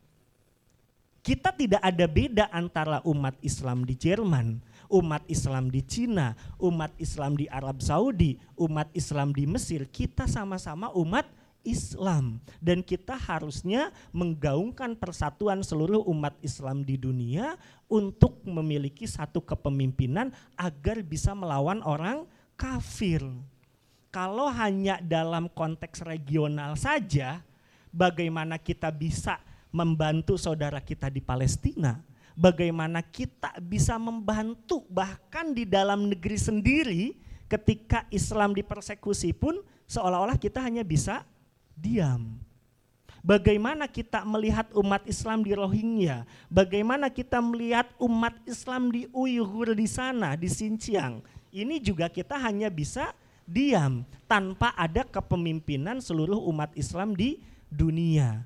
Kita 1.26 1.50
tidak 1.50 1.82
ada 1.82 2.06
beda 2.06 2.46
antara 2.54 3.02
umat 3.02 3.34
Islam 3.42 3.82
di 3.82 3.98
Jerman, 3.98 4.62
umat 4.90 5.24
Islam 5.30 5.70
di 5.72 5.82
Cina, 5.86 6.34
umat 6.62 6.92
Islam 7.02 7.38
di 7.38 7.46
Arab 7.50 7.82
Saudi, 7.82 8.38
umat 8.60 8.90
Islam 8.94 9.32
di 9.32 9.46
Mesir, 9.50 9.88
kita 9.90 10.26
sama-sama 10.30 10.90
umat 10.94 11.26
Islam 11.66 12.38
dan 12.62 12.86
kita 12.86 13.18
harusnya 13.18 13.90
menggaungkan 14.14 14.94
persatuan 14.94 15.66
seluruh 15.66 16.06
umat 16.06 16.38
Islam 16.46 16.86
di 16.86 16.96
dunia 16.96 17.58
untuk 17.90 18.46
memiliki 18.46 19.10
satu 19.10 19.42
kepemimpinan 19.42 20.30
agar 20.56 21.02
bisa 21.02 21.34
melawan 21.34 21.82
orang 21.82 22.30
kafir. 22.54 23.26
Kalau 24.14 24.48
hanya 24.48 25.02
dalam 25.04 25.52
konteks 25.52 26.06
regional 26.06 26.80
saja, 26.80 27.44
bagaimana 27.92 28.56
kita 28.56 28.88
bisa 28.94 29.42
membantu 29.76 30.40
saudara 30.40 30.80
kita 30.80 31.12
di 31.12 31.20
Palestina? 31.20 32.00
Bagaimana 32.36 33.00
kita 33.02 33.56
bisa 33.64 33.96
membantu 33.96 34.84
bahkan 34.92 35.56
di 35.56 35.64
dalam 35.64 36.12
negeri 36.12 36.38
sendiri 36.38 37.04
ketika 37.48 38.04
Islam 38.12 38.52
dipersekusi 38.52 39.32
pun 39.32 39.64
seolah-olah 39.88 40.36
kita 40.36 40.60
hanya 40.62 40.84
bisa 40.84 41.24
diam. 41.74 42.38
Bagaimana 43.26 43.90
kita 43.90 44.22
melihat 44.22 44.70
umat 44.78 45.02
Islam 45.10 45.42
di 45.42 45.58
Rohingya? 45.58 46.30
Bagaimana 46.46 47.10
kita 47.10 47.42
melihat 47.42 47.90
umat 47.98 48.38
Islam 48.46 48.94
di 48.94 49.10
Uyghur 49.10 49.74
di 49.74 49.90
sana, 49.90 50.38
di 50.38 50.46
Xinjiang? 50.46 51.26
Ini 51.50 51.82
juga 51.82 52.06
kita 52.06 52.38
hanya 52.38 52.70
bisa 52.70 53.18
diam 53.50 54.06
tanpa 54.30 54.78
ada 54.78 55.02
kepemimpinan 55.02 55.98
seluruh 56.06 56.38
umat 56.54 56.70
Islam 56.78 57.18
di 57.18 57.42
dunia. 57.66 58.46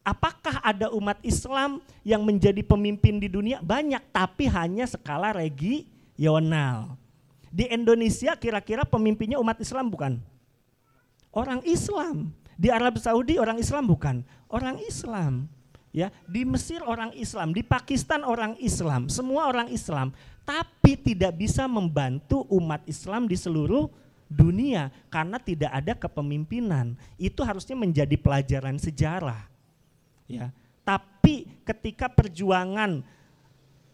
Apakah 0.00 0.64
ada 0.64 0.88
umat 0.96 1.20
Islam 1.20 1.84
yang 2.00 2.24
menjadi 2.24 2.64
pemimpin 2.64 3.20
di 3.20 3.28
dunia? 3.28 3.60
Banyak, 3.60 4.00
tapi 4.08 4.48
hanya 4.48 4.88
skala 4.88 5.36
regional. 5.36 6.96
Di 7.52 7.68
Indonesia 7.68 8.32
kira-kira 8.32 8.88
pemimpinnya 8.88 9.36
umat 9.36 9.60
Islam 9.60 9.92
bukan? 9.92 10.16
Orang 11.36 11.60
Islam. 11.68 12.32
Di 12.56 12.72
Arab 12.72 12.96
Saudi 12.96 13.36
orang 13.36 13.60
Islam 13.60 13.84
bukan? 13.84 14.24
Orang 14.48 14.80
Islam. 14.80 15.52
Ya, 15.90 16.14
di 16.30 16.46
Mesir 16.46 16.86
orang 16.86 17.10
Islam, 17.18 17.50
di 17.50 17.66
Pakistan 17.66 18.22
orang 18.22 18.54
Islam, 18.62 19.10
semua 19.10 19.50
orang 19.50 19.66
Islam, 19.74 20.14
tapi 20.46 20.94
tidak 20.94 21.34
bisa 21.34 21.66
membantu 21.66 22.46
umat 22.46 22.78
Islam 22.86 23.26
di 23.26 23.34
seluruh 23.34 23.90
dunia 24.30 24.94
karena 25.10 25.42
tidak 25.42 25.74
ada 25.74 25.98
kepemimpinan. 25.98 26.94
Itu 27.18 27.42
harusnya 27.42 27.74
menjadi 27.74 28.14
pelajaran 28.14 28.78
sejarah 28.78 29.49
ya. 30.30 30.46
Tapi 30.86 31.50
ketika 31.66 32.06
perjuangan 32.06 33.02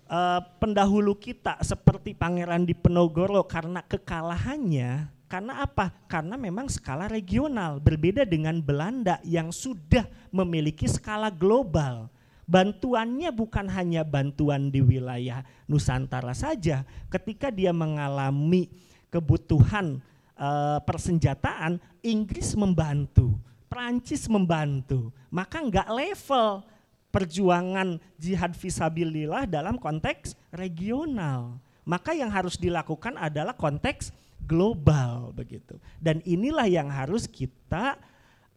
uh, 0.08 0.40
pendahulu 0.60 1.16
kita 1.16 1.58
seperti 1.64 2.12
Pangeran 2.12 2.64
Diponegoro 2.68 3.42
karena 3.44 3.82
kekalahannya, 3.84 5.10
karena 5.26 5.52
apa? 5.58 5.90
Karena 6.06 6.38
memang 6.38 6.70
skala 6.70 7.10
regional 7.10 7.82
berbeda 7.82 8.22
dengan 8.22 8.62
Belanda 8.62 9.18
yang 9.26 9.50
sudah 9.50 10.06
memiliki 10.30 10.86
skala 10.86 11.34
global. 11.34 12.06
Bantuannya 12.46 13.34
bukan 13.34 13.66
hanya 13.66 14.06
bantuan 14.06 14.70
di 14.70 14.78
wilayah 14.78 15.42
Nusantara 15.66 16.30
saja. 16.30 16.86
Ketika 17.10 17.50
dia 17.50 17.74
mengalami 17.74 18.70
kebutuhan 19.10 19.98
uh, 20.38 20.78
persenjataan, 20.86 21.82
Inggris 22.06 22.54
membantu 22.54 23.34
Prancis 23.66 24.30
membantu, 24.30 25.10
maka 25.28 25.58
nggak 25.60 25.88
level 25.90 26.62
perjuangan 27.10 27.96
jihad 28.20 28.52
visabilillah 28.52 29.48
dalam 29.48 29.80
konteks 29.80 30.36
regional. 30.52 31.56
Maka 31.86 32.12
yang 32.12 32.28
harus 32.28 32.58
dilakukan 32.58 33.14
adalah 33.14 33.54
konteks 33.54 34.10
global 34.42 35.30
begitu. 35.32 35.78
Dan 36.02 36.18
inilah 36.26 36.66
yang 36.66 36.90
harus 36.90 37.30
kita 37.30 37.94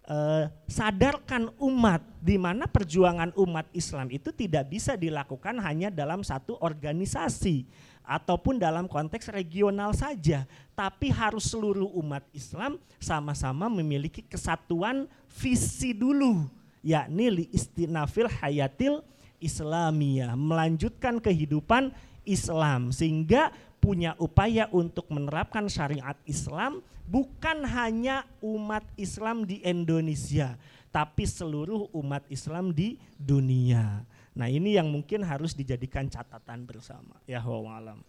uh, 0.09 0.49
sadarkan 0.65 1.53
umat 1.61 2.01
di 2.19 2.35
mana 2.35 2.65
perjuangan 2.65 3.31
umat 3.37 3.69
Islam 3.71 4.09
itu 4.09 4.33
tidak 4.33 4.67
bisa 4.73 4.97
dilakukan 4.97 5.61
hanya 5.61 5.93
dalam 5.93 6.25
satu 6.25 6.57
organisasi 6.59 7.69
ataupun 8.09 8.57
dalam 8.57 8.89
konteks 8.89 9.29
regional 9.29 9.93
saja, 9.93 10.49
tapi 10.73 11.13
harus 11.13 11.45
seluruh 11.45 11.93
umat 12.01 12.25
Islam 12.33 12.81
sama-sama 12.97 13.69
memiliki 13.69 14.25
kesatuan 14.25 15.05
visi 15.29 15.93
dulu, 15.93 16.49
yakni 16.81 17.29
li 17.29 17.45
istinafil 17.53 18.25
hayatil 18.25 19.05
Islamiyah, 19.37 20.33
melanjutkan 20.33 21.21
kehidupan 21.21 21.93
Islam 22.25 22.89
sehingga 22.89 23.53
punya 23.77 24.17
upaya 24.17 24.65
untuk 24.73 25.05
menerapkan 25.13 25.69
syariat 25.69 26.17
Islam 26.25 26.81
bukan 27.05 27.61
hanya 27.63 28.25
umat 28.41 28.83
Islam 28.97 29.45
di 29.45 29.61
Indonesia, 29.61 30.57
tapi 30.89 31.29
seluruh 31.29 31.93
umat 31.93 32.25
Islam 32.27 32.73
di 32.73 32.97
dunia. 33.21 34.01
Nah 34.39 34.47
ini 34.47 34.79
yang 34.79 34.87
mungkin 34.87 35.19
harus 35.27 35.51
dijadikan 35.51 36.07
catatan 36.07 36.63
bersama. 36.63 37.19
Ya 37.27 37.43
alam. 37.43 37.99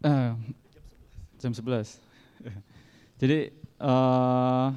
Uh, 0.00 0.32
jam 1.36 1.52
11. 1.52 2.00
jadi 3.20 3.52
uh, 3.76 4.72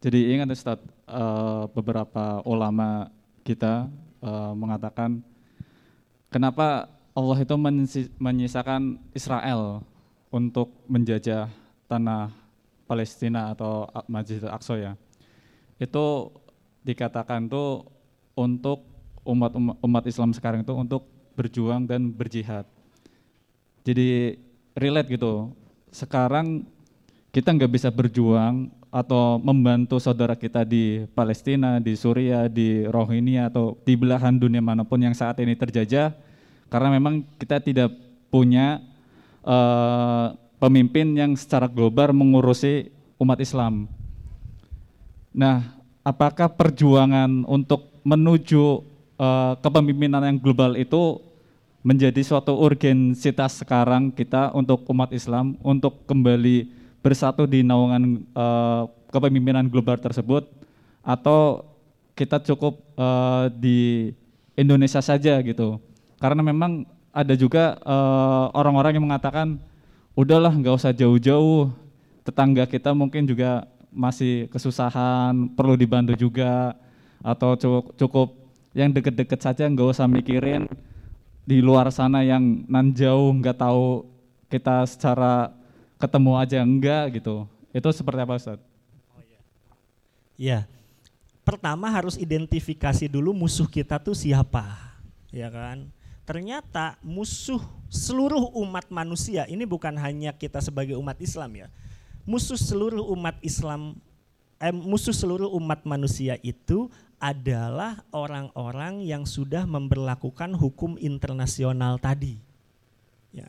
jadi 0.00 0.20
ingat 0.32 0.48
Ustaz, 0.56 0.80
uh, 1.04 1.68
beberapa 1.76 2.40
ulama 2.48 3.12
kita 3.44 3.84
uh, 4.24 4.56
mengatakan 4.56 5.20
kenapa 6.32 6.88
Allah 7.12 7.38
itu 7.44 7.52
menyisakan 8.16 8.96
Israel 9.12 9.84
untuk 10.32 10.72
menjajah 10.88 11.52
tanah 11.84 12.32
Palestina 12.88 13.52
atau 13.52 13.92
Masjid 14.08 14.40
Al-Aqsa 14.40 14.74
ya. 14.80 14.92
Itu 15.76 16.32
dikatakan 16.86 17.50
tuh 17.50 17.82
untuk 18.38 18.86
umat 19.26 19.50
umat 19.82 20.04
Islam 20.06 20.30
sekarang 20.30 20.62
itu 20.62 20.70
untuk 20.70 21.02
berjuang 21.34 21.84
dan 21.84 22.14
berjihad. 22.14 22.64
Jadi 23.82 24.38
relate 24.78 25.18
gitu. 25.18 25.50
Sekarang 25.90 26.62
kita 27.34 27.52
nggak 27.52 27.72
bisa 27.74 27.90
berjuang 27.90 28.70
atau 28.88 29.36
membantu 29.42 30.00
saudara 30.00 30.32
kita 30.38 30.64
di 30.64 31.04
Palestina, 31.12 31.82
di 31.82 31.92
Suriah, 31.98 32.48
di 32.48 32.86
Rohingya 32.88 33.52
atau 33.52 33.76
di 33.84 33.92
belahan 33.92 34.38
dunia 34.40 34.62
mana 34.64 34.86
pun 34.86 35.02
yang 35.02 35.12
saat 35.12 35.36
ini 35.42 35.52
terjajah 35.52 36.16
karena 36.72 36.88
memang 36.96 37.20
kita 37.36 37.60
tidak 37.60 37.92
punya 38.32 38.80
uh, 39.44 40.32
pemimpin 40.56 41.12
yang 41.12 41.36
secara 41.36 41.68
global 41.68 42.16
mengurusi 42.16 42.88
umat 43.20 43.38
Islam. 43.40 43.84
Nah, 45.36 45.75
apakah 46.06 46.46
perjuangan 46.54 47.42
untuk 47.50 47.90
menuju 48.06 48.86
uh, 49.18 49.58
kepemimpinan 49.58 50.22
yang 50.22 50.38
global 50.38 50.78
itu 50.78 51.18
menjadi 51.82 52.22
suatu 52.22 52.54
urgensitas 52.54 53.58
sekarang 53.58 54.14
kita 54.14 54.54
untuk 54.54 54.86
umat 54.86 55.10
Islam 55.10 55.58
untuk 55.66 56.06
kembali 56.06 56.70
bersatu 57.02 57.50
di 57.50 57.66
naungan 57.66 58.22
uh, 58.38 58.86
kepemimpinan 59.10 59.66
global 59.66 59.98
tersebut? 59.98 60.46
Atau 61.02 61.66
kita 62.14 62.38
cukup 62.38 62.78
uh, 62.94 63.50
di 63.50 64.14
Indonesia 64.54 65.02
saja 65.02 65.42
gitu? 65.42 65.82
Karena 66.22 66.42
memang 66.42 66.86
ada 67.10 67.34
juga 67.34 67.80
orang-orang 68.52 68.92
uh, 68.92 68.96
yang 68.96 69.06
mengatakan 69.08 69.46
udahlah 70.14 70.54
nggak 70.54 70.74
usah 70.74 70.94
jauh-jauh. 70.94 71.70
Tetangga 72.26 72.66
kita 72.66 72.90
mungkin 72.90 73.22
juga 73.28 73.70
masih 73.96 74.52
kesusahan 74.52 75.48
perlu 75.56 75.72
dibantu 75.72 76.12
juga 76.12 76.76
atau 77.24 77.56
cukup, 77.56 77.84
cukup 77.96 78.28
yang 78.76 78.92
deket-deket 78.92 79.40
saja 79.40 79.64
nggak 79.64 79.96
usah 79.96 80.04
mikirin 80.04 80.68
di 81.48 81.64
luar 81.64 81.88
sana 81.88 82.20
yang 82.20 82.68
nan 82.68 82.92
jauh 82.92 83.32
nggak 83.40 83.56
tahu 83.56 84.04
kita 84.52 84.84
secara 84.84 85.48
ketemu 85.96 86.32
aja 86.36 86.60
enggak 86.60 87.18
gitu. 87.18 87.48
Itu 87.72 87.88
seperti 87.88 88.20
apa 88.20 88.36
Ustaz? 88.36 88.60
Ya. 90.36 90.68
Pertama 91.46 91.88
harus 91.88 92.18
identifikasi 92.18 93.06
dulu 93.08 93.32
musuh 93.32 93.70
kita 93.70 93.96
tuh 94.02 94.12
siapa. 94.12 94.66
Ya 95.32 95.48
kan? 95.48 95.88
Ternyata 96.26 96.98
musuh 97.06 97.62
seluruh 97.86 98.50
umat 98.66 98.90
manusia 98.90 99.46
ini 99.46 99.62
bukan 99.62 99.94
hanya 99.94 100.34
kita 100.34 100.58
sebagai 100.58 100.98
umat 100.98 101.16
Islam 101.22 101.64
ya. 101.64 101.68
Musuh 102.26 102.58
seluruh 102.58 103.06
umat 103.14 103.38
Islam 103.40 103.96
eh, 104.60 104.74
musuh 104.74 105.14
seluruh 105.14 105.52
umat 105.56 105.84
manusia 105.86 106.40
itu 106.40 106.88
adalah 107.16 108.04
orang-orang 108.12 109.00
yang 109.00 109.24
sudah 109.24 109.64
memperlakukan 109.64 110.52
hukum 110.52 111.00
internasional 111.00 111.96
tadi. 111.96 112.36
Ya. 113.32 113.48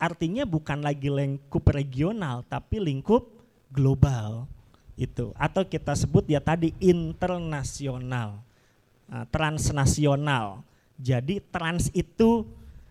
Artinya 0.00 0.46
bukan 0.46 0.80
lagi 0.80 1.10
lingkup 1.10 1.66
regional 1.74 2.46
tapi 2.46 2.80
lingkup 2.80 3.26
global 3.68 4.48
itu 4.96 5.32
atau 5.36 5.64
kita 5.64 5.96
sebut 5.96 6.24
ya 6.28 6.40
tadi 6.40 6.72
internasional, 6.80 8.40
nah, 9.08 9.24
transnasional. 9.28 10.64
Jadi 11.00 11.40
trans 11.48 11.88
itu 11.96 12.44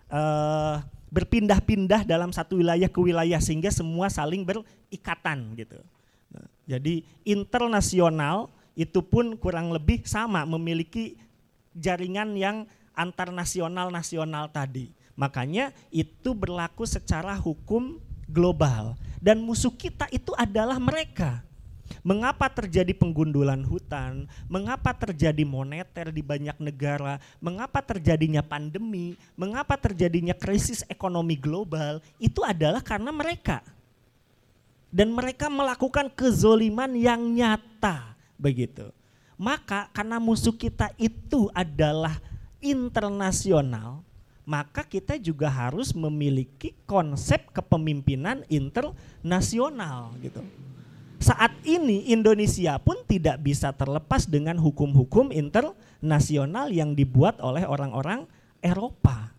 uh, 0.09 0.81
berpindah-pindah 1.09 2.05
dalam 2.05 2.29
satu 2.29 2.61
wilayah 2.61 2.87
ke 2.89 2.99
wilayah 3.01 3.41
sehingga 3.41 3.73
semua 3.73 4.09
saling 4.09 4.45
berikatan 4.45 5.57
gitu. 5.57 5.81
Nah, 6.29 6.45
jadi 6.69 7.01
internasional 7.25 8.49
itu 8.77 9.01
pun 9.01 9.35
kurang 9.35 9.73
lebih 9.73 10.05
sama 10.05 10.45
memiliki 10.45 11.17
jaringan 11.75 12.37
yang 12.37 12.57
antar 12.93 13.33
nasional 13.33 13.89
nasional 13.89 14.47
tadi. 14.49 14.93
Makanya 15.19 15.75
itu 15.91 16.31
berlaku 16.31 16.87
secara 16.87 17.35
hukum 17.35 17.99
global 18.29 18.95
dan 19.19 19.41
musuh 19.43 19.73
kita 19.73 20.07
itu 20.15 20.31
adalah 20.39 20.79
mereka. 20.79 21.43
Mengapa 22.01 22.47
terjadi 22.47 22.95
penggundulan 22.95 23.61
hutan? 23.65 24.25
Mengapa 24.47 24.95
terjadi 24.95 25.43
moneter 25.43 26.09
di 26.13 26.23
banyak 26.23 26.57
negara? 26.57 27.17
Mengapa 27.43 27.83
terjadinya 27.83 28.41
pandemi? 28.41 29.19
Mengapa 29.35 29.75
terjadinya 29.75 30.33
krisis 30.33 30.85
ekonomi 30.87 31.35
global? 31.35 31.99
Itu 32.17 32.45
adalah 32.45 32.79
karena 32.79 33.09
mereka. 33.13 33.61
Dan 34.89 35.13
mereka 35.13 35.51
melakukan 35.53 36.09
kezoliman 36.13 36.89
yang 36.97 37.21
nyata 37.21 38.17
begitu. 38.39 38.89
Maka 39.39 39.87
karena 39.93 40.17
musuh 40.19 40.51
kita 40.51 40.91
itu 40.99 41.47
adalah 41.55 42.17
internasional, 42.59 44.03
maka 44.43 44.81
kita 44.83 45.15
juga 45.15 45.47
harus 45.47 45.93
memiliki 45.93 46.73
konsep 46.83 47.53
kepemimpinan 47.53 48.43
internasional 48.49 50.11
gitu. 50.19 50.41
Saat 51.19 51.51
ini 51.67 52.07
Indonesia 52.15 52.79
pun 52.79 53.03
tidak 53.03 53.43
bisa 53.43 53.75
terlepas 53.75 54.23
dengan 54.23 54.55
hukum-hukum 54.55 55.35
internasional 55.35 56.71
yang 56.71 56.95
dibuat 56.95 57.43
oleh 57.43 57.67
orang-orang 57.67 58.23
Eropa. 58.63 59.35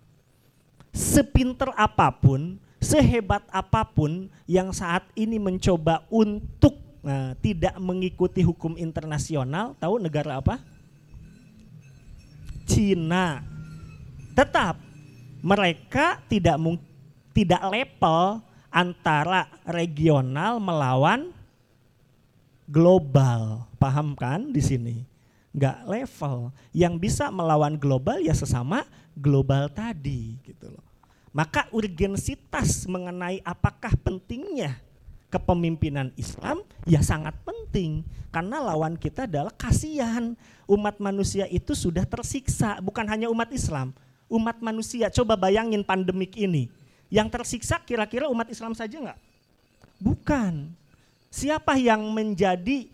Sepinter 0.92 1.72
apa 1.72 2.12
pun, 2.12 2.60
sehebat 2.84 3.48
apa 3.48 3.88
pun 3.88 4.28
yang 4.44 4.76
saat 4.76 5.08
ini 5.16 5.40
mencoba 5.40 6.04
untuk 6.12 6.76
nah, 7.00 7.32
tidak 7.40 7.72
mengikuti 7.80 8.44
hukum 8.44 8.76
internasional, 8.76 9.72
tahu 9.80 9.96
negara 9.96 10.36
apa? 10.36 10.60
Cina. 12.68 13.40
Tetap 14.36 14.76
mereka 15.40 16.20
tidak 16.28 16.60
tidak 17.32 17.62
level 17.72 18.44
antara 18.68 19.48
regional 19.64 20.60
melawan 20.60 21.39
global. 22.70 23.66
Paham 23.82 24.14
kan 24.14 24.54
di 24.54 24.62
sini? 24.62 24.96
Enggak 25.50 25.82
level. 25.90 26.54
Yang 26.70 26.94
bisa 27.10 27.26
melawan 27.34 27.74
global 27.74 28.22
ya 28.22 28.32
sesama 28.32 28.86
global 29.18 29.66
tadi 29.66 30.38
gitu 30.46 30.70
loh. 30.70 30.86
Maka 31.34 31.66
urgensitas 31.74 32.86
mengenai 32.86 33.42
apakah 33.42 33.94
pentingnya 34.02 34.78
kepemimpinan 35.30 36.10
Islam 36.18 36.62
ya 36.86 36.98
sangat 37.02 37.38
penting 37.46 38.02
karena 38.34 38.58
lawan 38.58 38.98
kita 38.98 39.30
adalah 39.30 39.54
kasihan 39.54 40.34
umat 40.66 40.98
manusia 40.98 41.46
itu 41.46 41.70
sudah 41.74 42.02
tersiksa 42.02 42.82
bukan 42.82 43.06
hanya 43.06 43.30
umat 43.30 43.46
Islam 43.54 43.94
umat 44.26 44.58
manusia 44.58 45.06
coba 45.06 45.38
bayangin 45.38 45.86
pandemik 45.86 46.34
ini 46.34 46.66
yang 47.10 47.30
tersiksa 47.30 47.78
kira-kira 47.78 48.26
umat 48.26 48.50
Islam 48.50 48.74
saja 48.74 48.98
nggak 48.98 49.18
bukan 50.02 50.74
siapa 51.30 51.78
yang 51.78 52.02
menjadi 52.10 52.90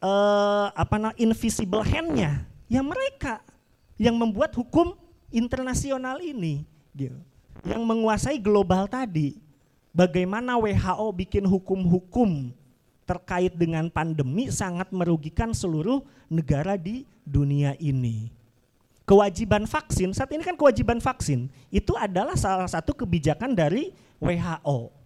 uh, 0.00 0.72
apa 0.72 0.96
namanya 0.96 1.20
invisible 1.20 1.84
handnya 1.84 2.48
ya 2.66 2.80
mereka 2.80 3.44
yang 4.00 4.16
membuat 4.16 4.56
hukum 4.56 4.96
internasional 5.28 6.18
ini 6.24 6.64
gitu 6.96 7.20
yang 7.68 7.84
menguasai 7.84 8.40
global 8.40 8.88
tadi 8.88 9.38
bagaimana 9.94 10.56
WHO 10.58 11.06
bikin 11.14 11.44
hukum-hukum 11.46 12.50
terkait 13.04 13.52
dengan 13.52 13.86
pandemi 13.92 14.48
sangat 14.48 14.88
merugikan 14.90 15.52
seluruh 15.52 16.00
negara 16.26 16.74
di 16.80 17.04
dunia 17.22 17.76
ini. 17.76 18.32
Kewajiban 19.04 19.68
vaksin, 19.68 20.16
saat 20.16 20.32
ini 20.32 20.40
kan 20.40 20.56
kewajiban 20.56 20.96
vaksin, 20.96 21.52
itu 21.68 21.92
adalah 21.92 22.32
salah 22.40 22.64
satu 22.64 22.96
kebijakan 22.96 23.52
dari 23.52 23.92
WHO. 24.16 25.03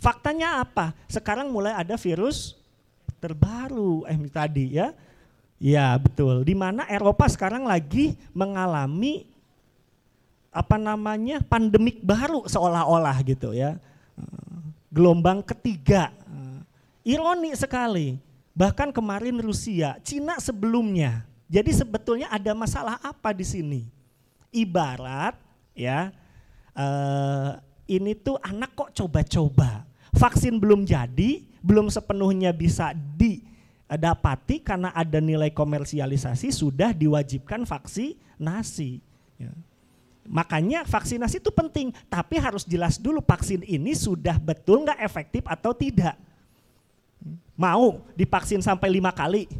Faktanya 0.00 0.64
apa? 0.64 0.96
Sekarang 1.06 1.52
mulai 1.52 1.76
ada 1.76 1.94
virus 2.00 2.56
terbaru 3.20 4.08
eh 4.08 4.16
tadi 4.32 4.80
ya. 4.80 4.96
Ya 5.60 5.92
betul, 6.00 6.40
di 6.40 6.56
mana 6.56 6.88
Eropa 6.88 7.28
sekarang 7.28 7.68
lagi 7.68 8.16
mengalami 8.32 9.28
apa 10.48 10.80
namanya 10.80 11.44
pandemik 11.44 12.00
baru 12.00 12.48
seolah-olah 12.48 13.20
gitu 13.28 13.52
ya 13.52 13.76
gelombang 14.90 15.40
ketiga. 15.46 16.10
Ironi 17.00 17.56
sekali, 17.56 18.20
bahkan 18.52 18.92
kemarin 18.92 19.40
Rusia, 19.40 19.96
Cina 20.04 20.36
sebelumnya. 20.36 21.24
Jadi 21.48 21.72
sebetulnya 21.72 22.28
ada 22.28 22.52
masalah 22.52 23.00
apa 23.00 23.32
di 23.32 23.46
sini? 23.46 23.82
Ibarat 24.52 25.34
ya, 25.72 26.12
uh, 26.76 27.56
ini 27.88 28.12
tuh 28.18 28.36
anak 28.44 28.76
kok 28.76 28.92
coba-coba. 28.92 29.88
Vaksin 30.10 30.58
belum 30.58 30.82
jadi, 30.82 31.44
belum 31.62 31.86
sepenuhnya 31.86 32.50
bisa 32.50 32.90
didapati 32.94 34.58
karena 34.58 34.90
ada 34.90 35.22
nilai 35.22 35.54
komersialisasi 35.54 36.50
sudah 36.50 36.90
diwajibkan 36.90 37.62
vaksinasi. 37.62 38.98
Ya. 39.38 39.52
Makanya 40.30 40.86
vaksinasi 40.86 41.42
itu 41.42 41.50
penting, 41.50 41.90
tapi 42.06 42.38
harus 42.38 42.62
jelas 42.62 43.00
dulu 43.00 43.18
vaksin 43.24 43.66
ini 43.66 43.96
sudah 43.96 44.38
betul 44.38 44.86
nggak 44.86 45.00
efektif 45.02 45.42
atau 45.48 45.74
tidak. 45.74 46.14
Mau 47.58 48.04
divaksin 48.14 48.62
sampai 48.62 48.88
lima 48.88 49.10
kali? 49.10 49.50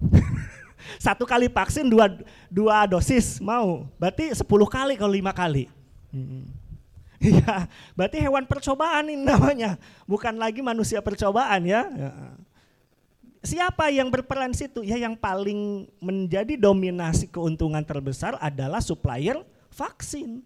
Satu 1.04 1.24
kali 1.24 1.48
vaksin 1.48 1.88
dua, 1.88 2.12
dua 2.52 2.84
dosis 2.84 3.40
mau, 3.40 3.88
berarti 3.96 4.36
sepuluh 4.36 4.68
kali 4.68 5.00
kalau 5.00 5.14
lima 5.14 5.32
kali. 5.32 5.70
Iya, 7.24 7.72
berarti 7.96 8.20
hewan 8.20 8.44
percobaan 8.44 9.08
ini 9.08 9.24
namanya, 9.24 9.80
bukan 10.04 10.36
lagi 10.36 10.60
manusia 10.60 11.00
percobaan 11.00 11.64
ya. 11.64 11.88
ya. 11.88 12.12
Siapa 13.40 13.88
yang 13.88 14.12
berperan 14.12 14.52
situ? 14.52 14.84
Ya 14.84 15.00
yang 15.00 15.16
paling 15.16 15.88
menjadi 16.00 16.60
dominasi 16.60 17.32
keuntungan 17.32 17.80
terbesar 17.80 18.36
adalah 18.40 18.84
supplier 18.84 19.40
vaksin. 19.72 20.44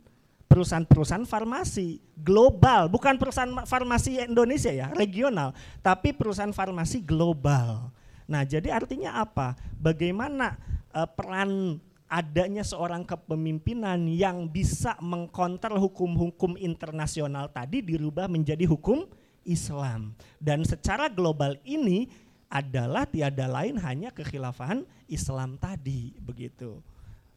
Perusahaan-perusahaan 0.48 1.28
farmasi 1.28 2.00
global, 2.16 2.88
bukan 2.88 3.20
perusahaan 3.20 3.68
farmasi 3.68 4.24
Indonesia 4.24 4.72
ya, 4.72 4.88
regional, 4.96 5.52
tapi 5.84 6.16
perusahaan 6.16 6.54
farmasi 6.56 7.04
global. 7.04 7.92
Nah, 8.24 8.48
jadi 8.48 8.72
artinya 8.72 9.20
apa? 9.20 9.52
Bagaimana 9.76 10.56
uh, 10.96 11.04
peran 11.04 11.76
adanya 12.08 12.64
seorang 12.64 13.04
kepemimpinan 13.04 14.08
yang 14.08 14.48
bisa 14.48 14.96
mengkonter 14.98 15.76
hukum-hukum 15.76 16.56
internasional 16.56 17.52
tadi 17.52 17.84
dirubah 17.84 18.26
menjadi 18.26 18.64
hukum 18.64 19.04
Islam. 19.44 20.16
Dan 20.40 20.64
secara 20.64 21.12
global 21.12 21.60
ini 21.68 22.08
adalah 22.48 23.04
tiada 23.04 23.44
lain 23.44 23.76
hanya 23.76 24.08
kekhilafahan 24.08 24.82
Islam 25.06 25.60
tadi 25.60 26.16
begitu. 26.20 26.80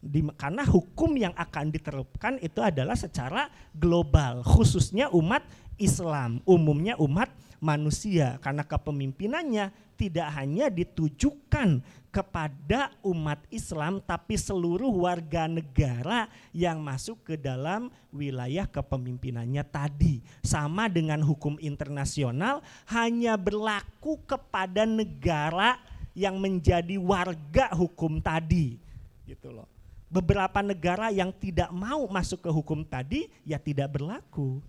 Di, 0.02 0.26
karena 0.34 0.66
hukum 0.66 1.14
yang 1.14 1.36
akan 1.38 1.70
diterapkan 1.70 2.42
itu 2.42 2.58
adalah 2.58 2.98
secara 2.98 3.52
global, 3.76 4.42
khususnya 4.42 5.14
umat 5.14 5.46
Islam, 5.78 6.42
umumnya 6.48 6.98
umat 6.98 7.30
manusia 7.62 8.42
karena 8.42 8.66
kepemimpinannya 8.66 9.70
tidak 9.94 10.28
hanya 10.34 10.74
ditujukan 10.74 11.86
kepada 12.12 12.92
umat 13.02 13.40
Islam 13.48 14.04
tapi 14.04 14.36
seluruh 14.36 14.92
warga 14.92 15.48
negara 15.48 16.28
yang 16.52 16.84
masuk 16.84 17.24
ke 17.24 17.36
dalam 17.40 17.88
wilayah 18.12 18.68
kepemimpinannya 18.68 19.64
tadi. 19.64 20.20
Sama 20.44 20.92
dengan 20.92 21.24
hukum 21.24 21.56
internasional 21.64 22.60
hanya 22.92 23.40
berlaku 23.40 24.20
kepada 24.28 24.84
negara 24.84 25.80
yang 26.12 26.36
menjadi 26.38 27.00
warga 27.00 27.72
hukum 27.72 28.20
tadi. 28.20 28.76
Gitu 29.24 29.48
loh. 29.48 29.66
Beberapa 30.12 30.60
negara 30.60 31.08
yang 31.08 31.32
tidak 31.32 31.72
mau 31.72 32.04
masuk 32.12 32.44
ke 32.44 32.52
hukum 32.52 32.84
tadi 32.84 33.32
ya 33.48 33.56
tidak 33.56 33.96
berlaku. 33.96 34.60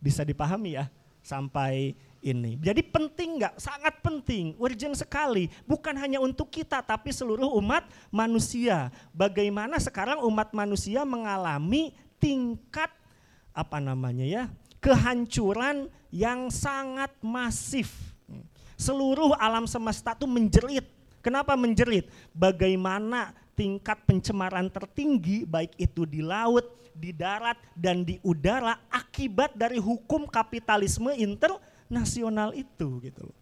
Bisa 0.00 0.24
dipahami 0.24 0.80
ya 0.80 0.88
sampai 1.20 1.92
ini. 2.20 2.56
Jadi 2.60 2.84
penting 2.84 3.40
nggak? 3.40 3.56
Sangat 3.56 4.00
penting, 4.04 4.56
urgent 4.60 4.96
sekali. 4.96 5.48
Bukan 5.64 5.96
hanya 5.96 6.20
untuk 6.20 6.52
kita, 6.52 6.84
tapi 6.84 7.10
seluruh 7.10 7.48
umat 7.60 7.84
manusia. 8.12 8.92
Bagaimana 9.12 9.80
sekarang 9.80 10.24
umat 10.24 10.52
manusia 10.52 11.04
mengalami 11.04 11.96
tingkat 12.20 12.92
apa 13.50 13.82
namanya 13.82 14.22
ya 14.22 14.44
kehancuran 14.80 15.92
yang 16.08 16.48
sangat 16.48 17.12
masif. 17.20 17.92
Seluruh 18.80 19.36
alam 19.36 19.68
semesta 19.68 20.16
itu 20.16 20.24
menjerit. 20.24 20.88
Kenapa 21.20 21.52
menjerit? 21.52 22.08
Bagaimana 22.32 23.36
tingkat 23.52 24.00
pencemaran 24.08 24.72
tertinggi 24.72 25.44
baik 25.44 25.76
itu 25.76 26.08
di 26.08 26.24
laut, 26.24 26.64
di 26.96 27.12
darat 27.12 27.60
dan 27.76 28.08
di 28.08 28.16
udara 28.24 28.80
akibat 28.88 29.52
dari 29.52 29.76
hukum 29.76 30.24
kapitalisme 30.24 31.12
inter 31.12 31.52
nasional 31.90 32.54
itu 32.54 33.02
gitu 33.02 33.26
loh. 33.26 33.36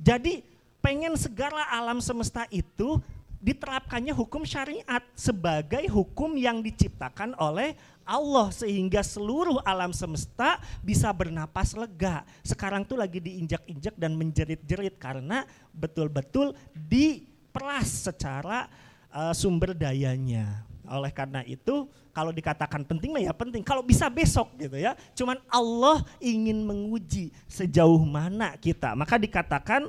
Jadi 0.00 0.40
pengen 0.80 1.18
segala 1.18 1.66
alam 1.68 2.00
semesta 2.00 2.48
itu 2.48 3.02
diterapkannya 3.44 4.16
hukum 4.16 4.40
syariat 4.48 5.04
sebagai 5.12 5.84
hukum 5.92 6.32
yang 6.40 6.64
diciptakan 6.64 7.36
oleh 7.36 7.76
Allah 8.08 8.48
sehingga 8.48 9.04
seluruh 9.04 9.60
alam 9.68 9.92
semesta 9.92 10.56
bisa 10.80 11.12
bernapas 11.12 11.76
lega. 11.76 12.24
Sekarang 12.40 12.88
tuh 12.88 12.96
lagi 12.96 13.20
diinjak-injak 13.20 14.00
dan 14.00 14.16
menjerit-jerit 14.16 14.96
karena 14.96 15.44
betul-betul 15.76 16.56
diperas 16.72 18.08
secara 18.08 18.64
uh, 19.12 19.36
sumber 19.36 19.76
dayanya. 19.76 20.64
Oleh 20.88 21.12
karena 21.12 21.40
itu 21.44 21.88
kalau 22.14 22.30
dikatakan 22.30 22.84
penting 22.86 23.16
ya 23.18 23.32
penting. 23.34 23.64
Kalau 23.64 23.82
bisa 23.82 24.06
besok 24.12 24.52
gitu 24.60 24.76
ya. 24.78 24.94
Cuman 25.16 25.40
Allah 25.50 26.04
ingin 26.20 26.62
menguji 26.62 27.34
sejauh 27.48 28.04
mana 28.04 28.54
kita. 28.60 28.92
Maka 28.94 29.18
dikatakan 29.18 29.88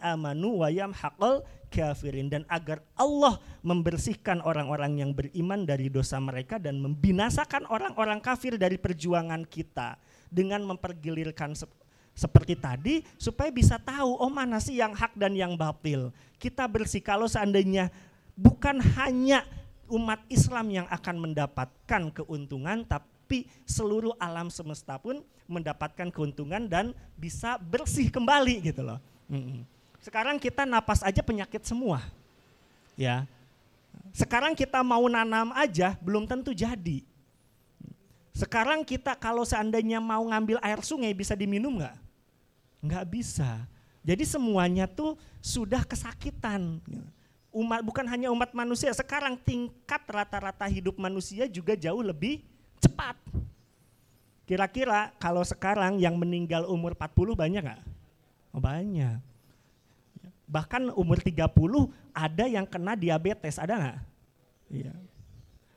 amanu 0.00 0.64
wa 0.64 0.68
yamhaqal 0.72 1.44
kafirin 1.70 2.26
dan 2.26 2.42
agar 2.50 2.82
Allah 2.98 3.38
membersihkan 3.62 4.42
orang-orang 4.42 4.98
yang 4.98 5.10
beriman 5.14 5.62
dari 5.62 5.86
dosa 5.86 6.18
mereka 6.18 6.58
dan 6.58 6.82
membinasakan 6.82 7.68
orang-orang 7.70 8.18
kafir 8.18 8.58
dari 8.58 8.74
perjuangan 8.74 9.46
kita 9.46 9.94
dengan 10.32 10.66
mempergilirkan 10.66 11.54
seperti 12.10 12.58
tadi 12.58 12.94
supaya 13.16 13.48
bisa 13.54 13.78
tahu 13.78 14.18
oh 14.18 14.28
mana 14.28 14.58
sih 14.58 14.82
yang 14.82 14.92
hak 14.92 15.14
dan 15.14 15.32
yang 15.38 15.54
batil. 15.54 16.10
Kita 16.36 16.66
bersih 16.66 17.00
kalau 17.00 17.30
seandainya 17.30 17.88
bukan 18.40 18.80
hanya 18.96 19.44
umat 19.92 20.24
Islam 20.32 20.72
yang 20.72 20.86
akan 20.88 21.28
mendapatkan 21.28 22.02
keuntungan, 22.16 22.88
tapi 22.88 23.44
seluruh 23.68 24.16
alam 24.16 24.48
semesta 24.48 24.96
pun 24.96 25.20
mendapatkan 25.44 26.08
keuntungan 26.08 26.64
dan 26.64 26.96
bisa 27.20 27.60
bersih 27.60 28.08
kembali 28.08 28.72
gitu 28.72 28.80
loh. 28.80 28.96
Sekarang 30.00 30.40
kita 30.40 30.64
napas 30.64 31.04
aja 31.04 31.20
penyakit 31.20 31.60
semua, 31.68 32.00
ya. 32.96 33.28
Sekarang 34.16 34.56
kita 34.56 34.80
mau 34.80 35.04
nanam 35.10 35.52
aja 35.52 35.98
belum 36.00 36.24
tentu 36.24 36.56
jadi. 36.56 37.04
Sekarang 38.32 38.86
kita 38.86 39.12
kalau 39.18 39.44
seandainya 39.44 40.00
mau 40.00 40.24
ngambil 40.24 40.56
air 40.64 40.80
sungai 40.80 41.12
bisa 41.12 41.36
diminum 41.36 41.76
nggak? 41.76 41.96
Nggak 42.80 43.04
bisa. 43.10 43.68
Jadi 44.00 44.24
semuanya 44.24 44.88
tuh 44.88 45.18
sudah 45.44 45.84
kesakitan 45.84 46.80
umat 47.50 47.82
bukan 47.82 48.06
hanya 48.06 48.30
umat 48.30 48.54
manusia, 48.54 48.94
sekarang 48.94 49.34
tingkat 49.38 50.02
rata-rata 50.06 50.66
hidup 50.70 50.98
manusia 50.98 51.50
juga 51.50 51.74
jauh 51.74 52.02
lebih 52.02 52.42
cepat. 52.78 53.18
Kira-kira 54.46 55.14
kalau 55.22 55.46
sekarang 55.46 56.02
yang 56.02 56.18
meninggal 56.18 56.66
umur 56.66 56.98
40 56.98 57.38
banyak 57.38 57.62
nggak? 57.62 57.82
Oh, 58.50 58.58
banyak. 58.58 59.22
Bahkan 60.50 60.90
umur 60.98 61.22
30 61.22 61.46
ada 62.10 62.44
yang 62.50 62.66
kena 62.66 62.98
diabetes, 62.98 63.62
ada 63.62 63.74
nggak? 63.78 63.98
Iya. 64.70 64.94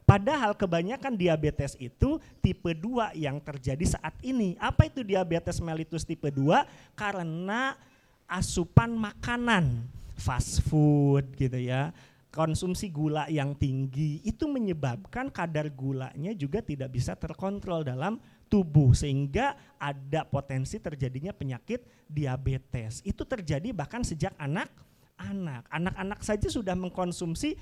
Padahal 0.03 0.57
kebanyakan 0.57 1.13
diabetes 1.13 1.77
itu 1.77 2.17
tipe 2.41 2.73
2 2.73 3.13
yang 3.13 3.37
terjadi 3.37 3.97
saat 3.97 4.13
ini. 4.25 4.57
Apa 4.57 4.89
itu 4.89 5.05
diabetes 5.05 5.61
mellitus 5.61 6.01
tipe 6.01 6.33
2? 6.33 6.65
Karena 6.97 7.77
asupan 8.25 8.93
makanan 8.97 9.85
fast 10.17 10.61
food 10.65 11.33
gitu 11.37 11.57
ya, 11.57 11.93
konsumsi 12.33 12.89
gula 12.89 13.29
yang 13.29 13.53
tinggi 13.53 14.17
itu 14.25 14.49
menyebabkan 14.49 15.29
kadar 15.29 15.69
gulanya 15.69 16.33
juga 16.33 16.65
tidak 16.65 16.89
bisa 16.89 17.13
terkontrol 17.13 17.85
dalam 17.85 18.17
tubuh 18.49 18.93
sehingga 18.97 19.53
ada 19.77 20.25
potensi 20.25 20.81
terjadinya 20.81 21.29
penyakit 21.29 21.85
diabetes. 22.09 23.05
Itu 23.05 23.25
terjadi 23.25 23.69
bahkan 23.69 24.01
sejak 24.01 24.33
anak-anak. 24.37 25.69
Anak-anak 25.69 26.19
saja 26.25 26.49
sudah 26.49 26.73
mengkonsumsi 26.73 27.57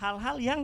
hal-hal 0.00 0.36
yang 0.40 0.60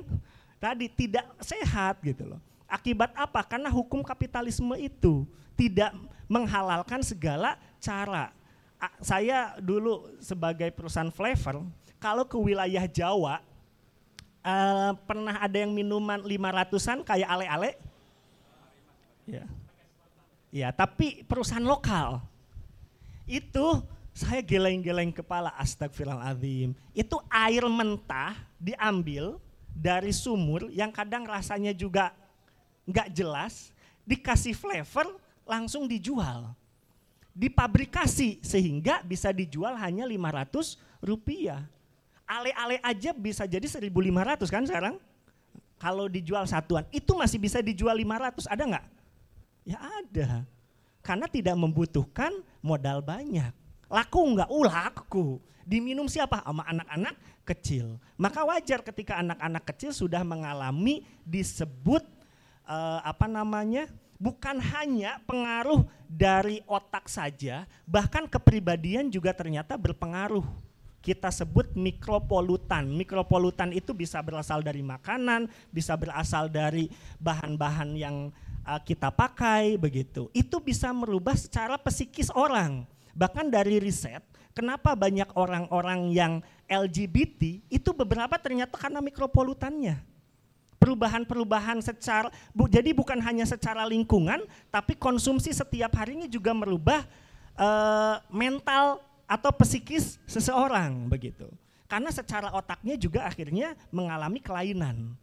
tadi 0.56 0.88
tidak 0.88 1.28
sehat 1.40 2.00
gitu 2.04 2.28
loh. 2.36 2.40
Akibat 2.68 3.12
apa? 3.12 3.44
Karena 3.44 3.68
hukum 3.68 4.00
kapitalisme 4.00 4.76
itu 4.80 5.28
tidak 5.56 5.92
menghalalkan 6.24 7.04
segala 7.04 7.60
cara 7.76 8.32
saya 8.98 9.54
dulu 9.62 10.10
sebagai 10.18 10.70
perusahaan 10.74 11.12
flavor, 11.12 11.62
kalau 12.02 12.26
ke 12.26 12.34
wilayah 12.34 12.82
Jawa, 12.90 13.38
uh, 14.42 14.92
pernah 15.06 15.38
ada 15.38 15.56
yang 15.62 15.70
minuman 15.70 16.18
500-an 16.18 17.06
kayak 17.06 17.28
ale-ale? 17.30 17.78
Ya. 19.26 19.46
Ya, 20.52 20.68
tapi 20.74 21.22
perusahaan 21.24 21.64
lokal. 21.64 22.20
Itu 23.24 23.86
saya 24.12 24.44
geleng-geleng 24.44 25.14
kepala 25.14 25.54
astagfirullahaladzim. 25.56 26.76
Itu 26.92 27.22
air 27.32 27.64
mentah 27.64 28.36
diambil 28.60 29.40
dari 29.72 30.12
sumur 30.12 30.68
yang 30.68 30.92
kadang 30.92 31.24
rasanya 31.24 31.72
juga 31.72 32.12
nggak 32.84 33.08
jelas, 33.14 33.72
dikasih 34.04 34.52
flavor 34.52 35.16
langsung 35.46 35.88
dijual 35.88 36.52
dipabrikasi 37.32 38.44
sehingga 38.44 39.00
bisa 39.04 39.32
dijual 39.32 39.76
hanya 39.80 40.04
500 40.04 40.76
rupiah. 41.00 41.64
Ale-ale 42.28 42.80
aja 42.80 43.12
bisa 43.12 43.44
jadi 43.44 43.64
1500 43.64 44.48
kan 44.48 44.64
sekarang? 44.64 44.96
Kalau 45.76 46.06
dijual 46.06 46.46
satuan, 46.46 46.86
itu 46.94 47.10
masih 47.18 47.42
bisa 47.42 47.58
dijual 47.58 47.98
500, 47.98 48.46
ada 48.46 48.62
nggak? 48.62 48.86
Ya 49.66 49.78
ada. 49.82 50.46
Karena 51.02 51.26
tidak 51.26 51.58
membutuhkan 51.58 52.30
modal 52.62 53.02
banyak. 53.02 53.50
Laku 53.90 54.20
nggak? 54.38 54.48
Uh 54.48 54.64
laku. 54.64 55.26
Diminum 55.66 56.06
siapa? 56.06 56.38
Sama 56.46 56.62
anak-anak 56.70 57.14
kecil. 57.42 57.98
Maka 58.14 58.46
wajar 58.46 58.86
ketika 58.86 59.18
anak-anak 59.18 59.62
kecil 59.74 59.90
sudah 59.90 60.22
mengalami 60.22 61.02
disebut 61.26 62.06
uh, 62.66 63.02
apa 63.02 63.26
namanya 63.26 63.90
bukan 64.22 64.62
hanya 64.62 65.18
pengaruh 65.26 65.82
dari 66.06 66.62
otak 66.70 67.10
saja, 67.10 67.66
bahkan 67.82 68.30
kepribadian 68.30 69.10
juga 69.10 69.34
ternyata 69.34 69.74
berpengaruh. 69.74 70.46
Kita 71.02 71.34
sebut 71.34 71.74
mikropolutan. 71.74 72.86
Mikropolutan 72.86 73.74
itu 73.74 73.90
bisa 73.90 74.22
berasal 74.22 74.62
dari 74.62 74.86
makanan, 74.86 75.50
bisa 75.74 75.98
berasal 75.98 76.46
dari 76.46 76.86
bahan-bahan 77.18 77.98
yang 77.98 78.30
uh, 78.62 78.78
kita 78.78 79.10
pakai 79.10 79.74
begitu. 79.74 80.30
Itu 80.30 80.62
bisa 80.62 80.94
merubah 80.94 81.34
secara 81.34 81.74
psikis 81.74 82.30
orang. 82.30 82.86
Bahkan 83.18 83.50
dari 83.50 83.82
riset 83.82 84.22
Kenapa 84.52 84.92
banyak 84.92 85.32
orang-orang 85.32 86.12
yang 86.12 86.44
LGBT 86.68 87.64
itu 87.72 87.90
beberapa 87.96 88.36
ternyata 88.36 88.76
karena 88.76 89.00
mikropolutannya. 89.00 90.11
Perubahan-perubahan 90.82 91.78
secara 91.78 92.26
bu, 92.50 92.66
jadi 92.66 92.90
bukan 92.90 93.22
hanya 93.22 93.46
secara 93.46 93.86
lingkungan, 93.86 94.42
tapi 94.66 94.98
konsumsi 94.98 95.54
setiap 95.54 95.94
harinya 95.94 96.26
juga 96.26 96.50
merubah 96.50 97.06
uh, 97.54 98.18
mental 98.34 98.98
atau 99.30 99.54
psikis 99.62 100.18
seseorang 100.26 101.06
begitu. 101.06 101.46
Karena 101.86 102.10
secara 102.10 102.50
otaknya 102.50 102.98
juga 102.98 103.22
akhirnya 103.30 103.78
mengalami 103.94 104.42
kelainan. 104.42 105.14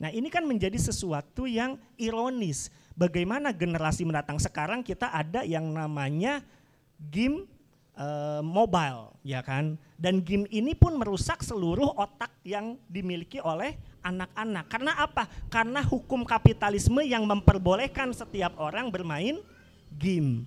Nah, 0.00 0.10
ini 0.12 0.28
kan 0.32 0.44
menjadi 0.44 0.76
sesuatu 0.80 1.44
yang 1.44 1.76
ironis. 2.00 2.72
Bagaimana 2.96 3.52
generasi 3.52 4.04
mendatang 4.04 4.36
sekarang 4.36 4.80
kita 4.84 5.08
ada 5.08 5.44
yang 5.44 5.64
namanya 5.70 6.44
game 6.96 7.48
uh, 7.96 8.40
mobile, 8.40 9.16
ya 9.20 9.44
kan? 9.44 9.76
Dan 10.00 10.24
game 10.24 10.48
ini 10.48 10.72
pun 10.72 10.96
merusak 10.96 11.44
seluruh 11.44 11.92
otak 11.96 12.32
yang 12.44 12.80
dimiliki 12.88 13.40
oleh 13.44 13.76
anak-anak. 14.00 14.64
Karena 14.68 14.92
apa? 14.96 15.28
Karena 15.48 15.80
hukum 15.84 16.24
kapitalisme 16.24 17.04
yang 17.04 17.24
memperbolehkan 17.24 18.12
setiap 18.12 18.56
orang 18.56 18.88
bermain 18.88 19.40
game 19.96 20.46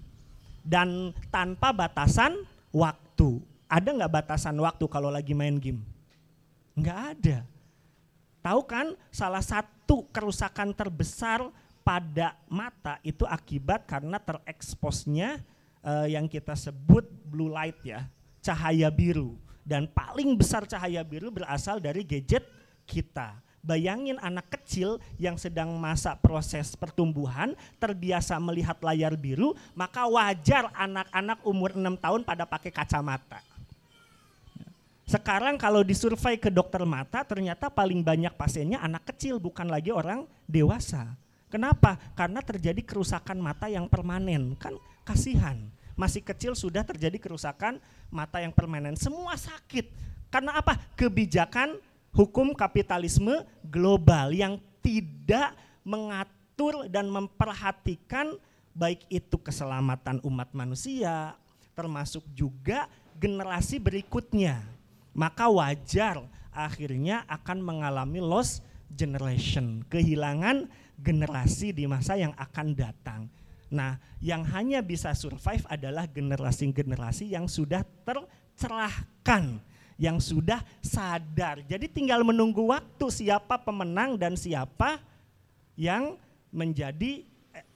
dan 0.63 1.11
tanpa 1.29 1.75
batasan 1.75 2.47
waktu. 2.71 3.43
Ada 3.67 3.89
nggak 3.89 4.13
batasan 4.13 4.55
waktu 4.61 4.85
kalau 4.87 5.09
lagi 5.09 5.33
main 5.33 5.57
game? 5.57 5.81
Nggak 6.77 6.99
ada. 7.17 7.37
Tahu 8.43 8.61
kan 8.67 8.91
salah 9.07 9.41
satu 9.41 10.03
kerusakan 10.11 10.75
terbesar 10.75 11.47
pada 11.83 12.35
mata 12.47 12.99
itu 13.03 13.27
akibat 13.27 13.83
karena 13.87 14.19
tereksposnya 14.19 15.39
uh, 15.83 16.07
yang 16.07 16.27
kita 16.27 16.55
sebut 16.55 17.07
blue 17.27 17.51
light 17.51 17.79
ya, 17.83 18.07
cahaya 18.43 18.91
biru. 18.91 19.35
Dan 19.63 19.87
paling 19.87 20.35
besar 20.35 20.67
cahaya 20.67 20.99
biru 21.07 21.31
berasal 21.31 21.79
dari 21.79 22.03
gadget 22.03 22.43
kita. 22.83 23.39
Bayangin 23.63 24.19
anak 24.19 24.51
kecil 24.59 24.99
yang 25.15 25.39
sedang 25.39 25.71
masa 25.79 26.19
proses 26.19 26.75
pertumbuhan 26.75 27.55
terbiasa 27.79 28.35
melihat 28.35 28.75
layar 28.83 29.15
biru, 29.15 29.55
maka 29.71 30.03
wajar 30.03 30.67
anak-anak 30.75 31.39
umur 31.47 31.71
6 31.71 31.79
tahun 31.95 32.21
pada 32.27 32.43
pakai 32.43 32.75
kacamata. 32.75 33.39
Sekarang 35.07 35.55
kalau 35.59 35.83
disurvei 35.83 36.39
ke 36.39 36.47
dokter 36.51 36.83
mata 36.87 37.23
ternyata 37.27 37.67
paling 37.67 38.03
banyak 38.03 38.35
pasiennya 38.35 38.79
anak 38.83 39.15
kecil 39.15 39.39
bukan 39.39 39.67
lagi 39.67 39.91
orang 39.91 40.27
dewasa. 40.47 41.15
Kenapa? 41.51 42.01
Karena 42.17 42.41
terjadi 42.41 42.81
kerusakan 42.81 43.37
mata 43.37 43.69
yang 43.69 43.85
permanen. 43.85 44.57
Kan 44.57 44.73
kasihan 45.05 45.59
masih 45.93 46.25
kecil 46.25 46.57
sudah 46.57 46.81
terjadi 46.81 47.21
kerusakan 47.21 47.77
mata 48.09 48.41
yang 48.41 48.49
permanen. 48.49 48.97
Semua 48.97 49.37
sakit. 49.37 49.91
Karena 50.33 50.57
apa? 50.57 50.81
Kebijakan 50.97 51.77
hukum 52.13 52.53
kapitalisme 52.53 53.43
global 53.65 54.31
yang 54.31 54.61
tidak 54.85 55.57
mengatur 55.83 56.87
dan 56.87 57.09
memperhatikan 57.09 58.37
baik 58.73 59.05
itu 59.09 59.35
keselamatan 59.41 60.21
umat 60.25 60.53
manusia, 60.53 61.37
termasuk 61.73 62.25
juga 62.33 62.89
generasi 63.17 63.81
berikutnya. 63.81 64.61
Maka 65.13 65.49
wajar 65.49 66.21
akhirnya 66.53 67.25
akan 67.29 67.61
mengalami 67.61 68.21
loss 68.21 68.61
generation, 68.89 69.81
kehilangan 69.89 70.69
generasi 71.01 71.73
di 71.73 71.89
masa 71.89 72.17
yang 72.17 72.33
akan 72.37 72.77
datang. 72.77 73.29
Nah, 73.73 73.97
yang 74.21 74.45
hanya 74.53 74.85
bisa 74.85 75.17
survive 75.17 75.65
adalah 75.65 76.05
generasi-generasi 76.05 77.33
yang 77.33 77.49
sudah 77.49 77.81
tercerahkan, 78.05 79.57
yang 79.97 80.17
sudah 80.17 80.61
sadar. 80.81 81.61
Jadi 81.65 81.89
tinggal 81.89 82.25
menunggu 82.25 82.69
waktu 82.69 83.05
siapa 83.09 83.59
pemenang 83.61 84.17
dan 84.17 84.33
siapa 84.33 84.97
yang 85.77 86.17
menjadi 86.53 87.25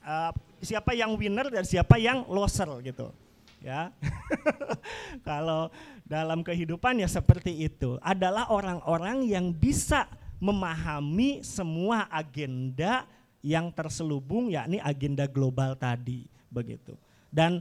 uh, 0.06 0.32
siapa 0.62 0.94
yang 0.94 1.14
winner 1.18 1.50
dan 1.50 1.66
siapa 1.66 1.98
yang 1.98 2.26
loser 2.30 2.70
gitu. 2.86 3.10
Ya. 3.62 3.90
Kalau 5.28 5.74
dalam 6.08 6.46
kehidupan 6.46 7.02
ya 7.02 7.10
seperti 7.10 7.68
itu. 7.68 8.00
Adalah 8.00 8.48
orang-orang 8.54 9.28
yang 9.28 9.52
bisa 9.52 10.08
memahami 10.38 11.42
semua 11.42 12.06
agenda 12.14 13.10
yang 13.42 13.70
terselubung 13.74 14.50
yakni 14.54 14.78
agenda 14.82 15.26
global 15.26 15.74
tadi 15.74 16.26
begitu. 16.50 16.94
Dan 17.28 17.60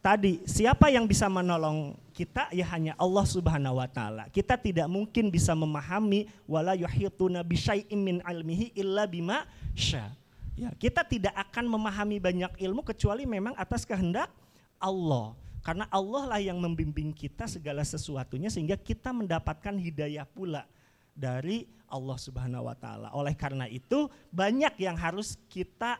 tadi 0.00 0.42
siapa 0.44 0.88
yang 0.88 1.04
bisa 1.04 1.28
menolong 1.28 1.96
kita 2.20 2.52
ya 2.52 2.68
hanya 2.76 2.92
Allah 3.00 3.24
Subhanahu 3.24 3.80
wa 3.80 3.88
taala. 3.88 4.28
Kita 4.28 4.60
tidak 4.60 4.84
mungkin 4.92 5.32
bisa 5.32 5.56
memahami 5.56 6.28
wala 6.44 6.76
yuhituna 6.76 7.40
bisyai'in 7.40 7.96
min 7.96 8.20
ilmihi 8.20 8.76
illa 8.76 9.08
bima 9.08 9.48
sya. 9.72 10.12
Ya, 10.52 10.68
kita 10.76 11.00
tidak 11.00 11.32
akan 11.48 11.64
memahami 11.64 12.20
banyak 12.20 12.52
ilmu 12.60 12.84
kecuali 12.84 13.24
memang 13.24 13.56
atas 13.56 13.88
kehendak 13.88 14.28
Allah. 14.76 15.32
Karena 15.64 15.88
Allah 15.88 16.36
lah 16.36 16.40
yang 16.44 16.60
membimbing 16.60 17.16
kita 17.16 17.48
segala 17.48 17.80
sesuatunya 17.80 18.52
sehingga 18.52 18.76
kita 18.76 19.16
mendapatkan 19.16 19.72
hidayah 19.80 20.28
pula 20.28 20.68
dari 21.16 21.64
Allah 21.88 22.20
Subhanahu 22.20 22.68
wa 22.68 22.76
taala. 22.76 23.08
Oleh 23.16 23.32
karena 23.32 23.64
itu 23.64 24.12
banyak 24.28 24.76
yang 24.76 25.00
harus 25.00 25.40
kita 25.48 25.96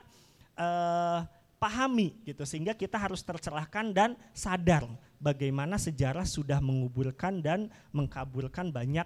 uh, 0.60 1.24
pahami 1.56 2.12
gitu 2.28 2.44
sehingga 2.44 2.76
kita 2.76 3.00
harus 3.00 3.24
tercerahkan 3.24 3.92
dan 3.96 4.10
sadar 4.36 4.84
bagaimana 5.20 5.76
sejarah 5.76 6.24
sudah 6.24 6.58
menguburkan 6.58 7.44
dan 7.44 7.68
mengkabulkan 7.92 8.72
banyak 8.72 9.04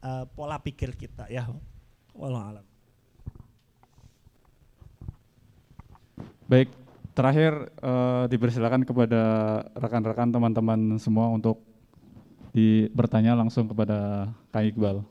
uh, 0.00 0.24
pola 0.32 0.56
pikir 0.62 0.94
kita 0.94 1.26
ya. 1.28 1.50
Wallahu 2.14 2.46
alam. 2.54 2.66
Baik, 6.46 6.70
terakhir 7.16 7.72
uh, 7.82 8.30
dipersilakan 8.30 8.86
kepada 8.86 9.22
rekan-rekan 9.74 10.30
teman-teman 10.30 11.00
semua 11.02 11.28
untuk 11.32 11.60
di 12.54 12.86
bertanya 12.94 13.34
langsung 13.34 13.66
kepada 13.66 14.30
Kak 14.54 14.70
Iqbal. 14.70 15.02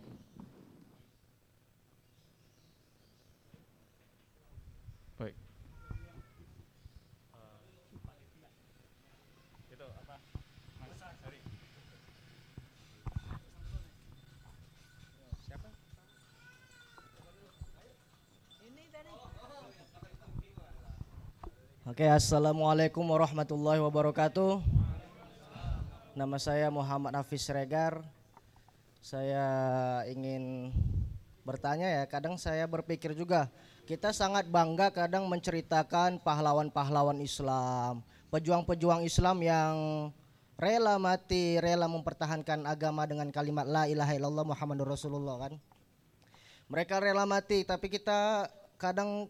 Oke, 21.84 22.08
assalamualaikum 22.08 23.04
warahmatullahi 23.04 23.84
wabarakatuh. 23.84 24.64
Nama 26.16 26.38
saya 26.40 26.72
Muhammad 26.72 27.12
Hafiz 27.12 27.44
Regar. 27.52 28.08
Saya 29.04 29.44
ingin 30.08 30.72
bertanya 31.44 31.92
ya, 31.92 32.04
kadang 32.08 32.40
saya 32.40 32.64
berpikir 32.72 33.12
juga, 33.20 33.52
kita 33.84 34.16
sangat 34.16 34.48
bangga 34.48 34.96
kadang 34.96 35.28
menceritakan 35.28 36.24
pahlawan-pahlawan 36.24 37.20
Islam, 37.20 38.00
pejuang-pejuang 38.32 39.04
Islam 39.04 39.44
yang 39.44 39.76
rela 40.56 40.96
mati, 40.96 41.60
rela 41.60 41.92
mempertahankan 41.92 42.64
agama 42.64 43.04
dengan 43.04 43.28
kalimat 43.28 43.68
la 43.68 43.92
ilaha 43.92 44.16
illallah 44.16 44.48
Muhammadur 44.48 44.88
Rasulullah 44.88 45.36
kan. 45.36 45.60
Mereka 46.72 47.04
rela 47.04 47.28
mati, 47.28 47.68
tapi 47.68 47.92
kita 47.92 48.48
kadang 48.80 49.28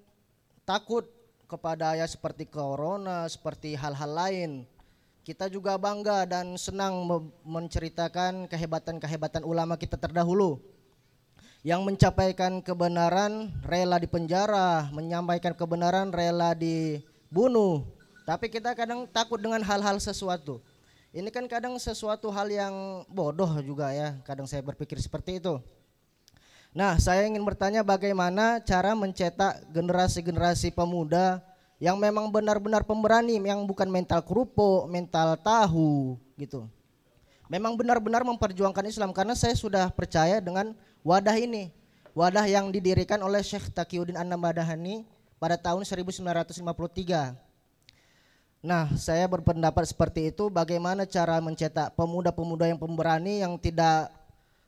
takut 0.69 1.09
kepada 1.53 1.93
ya 1.93 2.09
seperti 2.09 2.49
corona, 2.49 3.29
seperti 3.29 3.77
hal-hal 3.77 4.09
lain. 4.09 4.51
Kita 5.21 5.47
juga 5.47 5.77
bangga 5.77 6.25
dan 6.25 6.57
senang 6.57 7.05
menceritakan 7.45 8.49
kehebatan-kehebatan 8.49 9.45
ulama 9.45 9.77
kita 9.77 9.95
terdahulu 9.95 10.59
yang 11.63 11.79
mencapaikan 11.87 12.59
kebenaran 12.59 13.47
rela 13.63 13.95
dipenjara, 13.95 14.91
menyampaikan 14.91 15.55
kebenaran 15.55 16.11
rela 16.11 16.51
dibunuh. 16.51 17.87
Tapi 18.27 18.51
kita 18.51 18.75
kadang 18.75 19.07
takut 19.07 19.39
dengan 19.39 19.63
hal-hal 19.63 19.95
sesuatu. 20.03 20.59
Ini 21.15 21.29
kan 21.31 21.47
kadang 21.47 21.79
sesuatu 21.79 22.27
hal 22.33 22.51
yang 22.51 23.05
bodoh 23.07 23.47
juga 23.63 23.95
ya, 23.95 24.17
kadang 24.27 24.43
saya 24.43 24.59
berpikir 24.59 24.99
seperti 24.99 25.39
itu. 25.39 25.61
Nah, 26.73 26.97
saya 26.97 27.29
ingin 27.29 27.45
bertanya 27.45 27.85
bagaimana 27.85 28.57
cara 28.65 28.97
mencetak 28.97 29.61
generasi-generasi 29.69 30.73
pemuda 30.73 31.37
yang 31.77 32.01
memang 32.01 32.33
benar-benar 32.33 32.81
pemberani, 32.81 33.37
yang 33.37 33.61
bukan 33.69 33.85
mental 33.85 34.25
kerupuk, 34.25 34.89
mental 34.89 35.37
tahu 35.37 36.17
gitu. 36.33 36.65
Memang 37.45 37.77
benar-benar 37.77 38.25
memperjuangkan 38.25 38.89
Islam 38.89 39.13
karena 39.13 39.37
saya 39.37 39.53
sudah 39.53 39.93
percaya 39.93 40.41
dengan 40.41 40.73
wadah 41.05 41.37
ini. 41.37 41.69
Wadah 42.17 42.49
yang 42.49 42.73
didirikan 42.73 43.21
oleh 43.21 43.45
Syekh 43.45 43.69
Taqiyuddin 43.69 44.17
An-Nabadahani 44.17 45.05
pada 45.37 45.53
tahun 45.61 45.85
1953. 45.85 47.37
Nah, 48.63 48.89
saya 48.97 49.29
berpendapat 49.29 49.85
seperti 49.85 50.33
itu. 50.33 50.49
Bagaimana 50.49 51.05
cara 51.05 51.37
mencetak 51.37 51.93
pemuda-pemuda 51.93 52.65
yang 52.65 52.79
pemberani 52.81 53.43
yang 53.43 53.59
tidak 53.61 54.09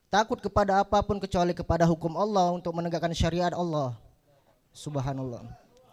takut 0.06 0.38
kepada 0.38 0.80
apa 0.80 1.02
pun 1.02 1.18
kecuali 1.18 1.52
kepada 1.52 1.84
hukum 1.86 2.14
Allah 2.14 2.54
untuk 2.54 2.72
menegakkan 2.74 3.12
syariat 3.12 3.52
Allah. 3.52 3.98
Subhanallah. 4.70 5.42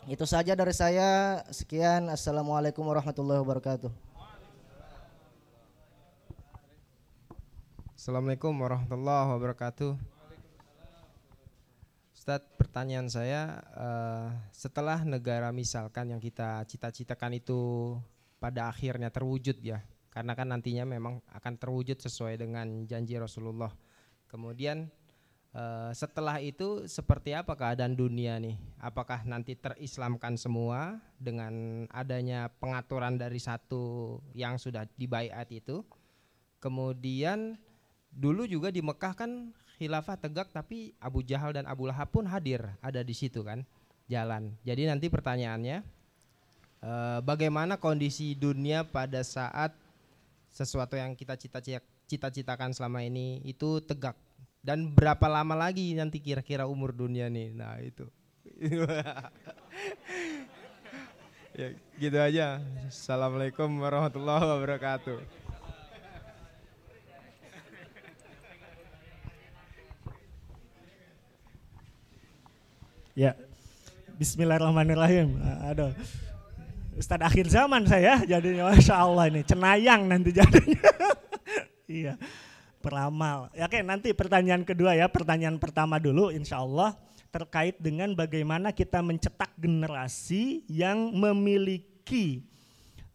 Itu 0.06 0.28
saja 0.28 0.54
dari 0.54 0.76
saya. 0.76 1.42
Sekian. 1.50 2.12
Assalamualaikum 2.12 2.84
warahmatullahi 2.84 3.40
wabarakatuh. 3.40 3.92
Assalamualaikum 7.96 8.52
warahmatullahi 8.52 9.32
wabarakatuh. 9.32 9.96
Ustadz, 12.12 12.52
pertanyaan 12.60 13.08
saya, 13.08 13.64
uh, 13.76 14.32
setelah 14.52 15.04
negara 15.04 15.52
misalkan 15.56 16.12
yang 16.12 16.20
kita 16.24 16.64
cita-citakan 16.68 17.36
itu 17.40 17.96
pada 18.44 18.68
akhirnya 18.72 19.08
terwujud 19.08 19.60
ya, 19.60 19.84
karena 20.12 20.32
kan 20.32 20.52
nantinya 20.52 20.88
memang 20.88 21.20
akan 21.32 21.54
terwujud 21.60 22.00
sesuai 22.00 22.40
dengan 22.40 22.88
janji 22.88 23.16
Rasulullah. 23.20 23.72
Kemudian 24.34 24.90
uh, 25.54 25.94
setelah 25.94 26.42
itu 26.42 26.90
seperti 26.90 27.38
apa 27.38 27.54
keadaan 27.54 27.94
dunia 27.94 28.42
nih? 28.42 28.58
Apakah 28.82 29.22
nanti 29.30 29.54
terislamkan 29.54 30.34
semua 30.42 30.98
dengan 31.22 31.86
adanya 31.94 32.50
pengaturan 32.58 33.22
dari 33.22 33.38
satu 33.38 34.18
yang 34.34 34.58
sudah 34.58 34.90
dibaiat 34.98 35.54
itu? 35.54 35.86
Kemudian 36.58 37.62
dulu 38.10 38.50
juga 38.50 38.74
di 38.74 38.82
Mekah 38.82 39.14
kan 39.14 39.54
khilafah 39.78 40.18
tegak 40.18 40.50
tapi 40.50 40.98
Abu 40.98 41.22
Jahal 41.22 41.54
dan 41.54 41.70
Abu 41.70 41.86
Lahab 41.86 42.10
pun 42.10 42.26
hadir 42.26 42.62
ada 42.82 43.06
di 43.06 43.14
situ 43.14 43.46
kan 43.46 43.62
jalan. 44.10 44.54
Jadi 44.64 44.88
nanti 44.88 45.10
pertanyaannya 45.10 45.78
eh, 46.82 47.20
bagaimana 47.26 47.82
kondisi 47.82 48.38
dunia 48.38 48.86
pada 48.86 49.22
saat 49.26 49.74
sesuatu 50.54 50.94
yang 50.94 51.18
kita 51.18 51.34
cita-citakan 52.06 52.72
selama 52.72 53.02
ini 53.02 53.42
itu 53.42 53.82
tegak 53.82 54.14
dan 54.64 54.88
berapa 54.96 55.28
lama 55.28 55.60
lagi 55.60 55.92
nanti 55.92 56.24
kira-kira 56.24 56.64
umur 56.64 56.96
dunia 56.96 57.28
nih. 57.28 57.52
Nah, 57.52 57.76
itu. 57.84 58.08
ya, 61.60 61.68
gitu 62.00 62.18
aja. 62.18 62.64
Assalamualaikum 62.88 63.68
warahmatullahi 63.84 64.46
wabarakatuh. 64.48 65.20
Ya. 73.20 73.36
Bismillahirrahmanirrahim. 74.16 75.44
Aduh. 75.68 75.92
Ustadz 76.96 77.26
akhir 77.26 77.52
zaman 77.52 77.84
saya 77.84 78.24
jadinya 78.24 78.72
Masya 78.72 78.96
Allah 78.96 79.28
ini 79.28 79.44
cenayang 79.44 80.08
nanti 80.08 80.32
jadinya. 80.32 80.88
iya. 81.90 82.16
Peramal. 82.84 83.48
Ya, 83.56 83.72
oke 83.72 83.80
nanti 83.80 84.12
pertanyaan 84.12 84.68
kedua 84.68 84.92
ya. 84.92 85.08
Pertanyaan 85.08 85.56
pertama 85.56 85.96
dulu 86.04 86.36
insya 86.36 86.60
Allah 86.60 87.00
terkait 87.32 87.80
dengan 87.80 88.12
bagaimana 88.12 88.76
kita 88.76 89.00
mencetak 89.00 89.56
generasi 89.56 90.68
yang 90.68 91.16
memiliki 91.16 92.44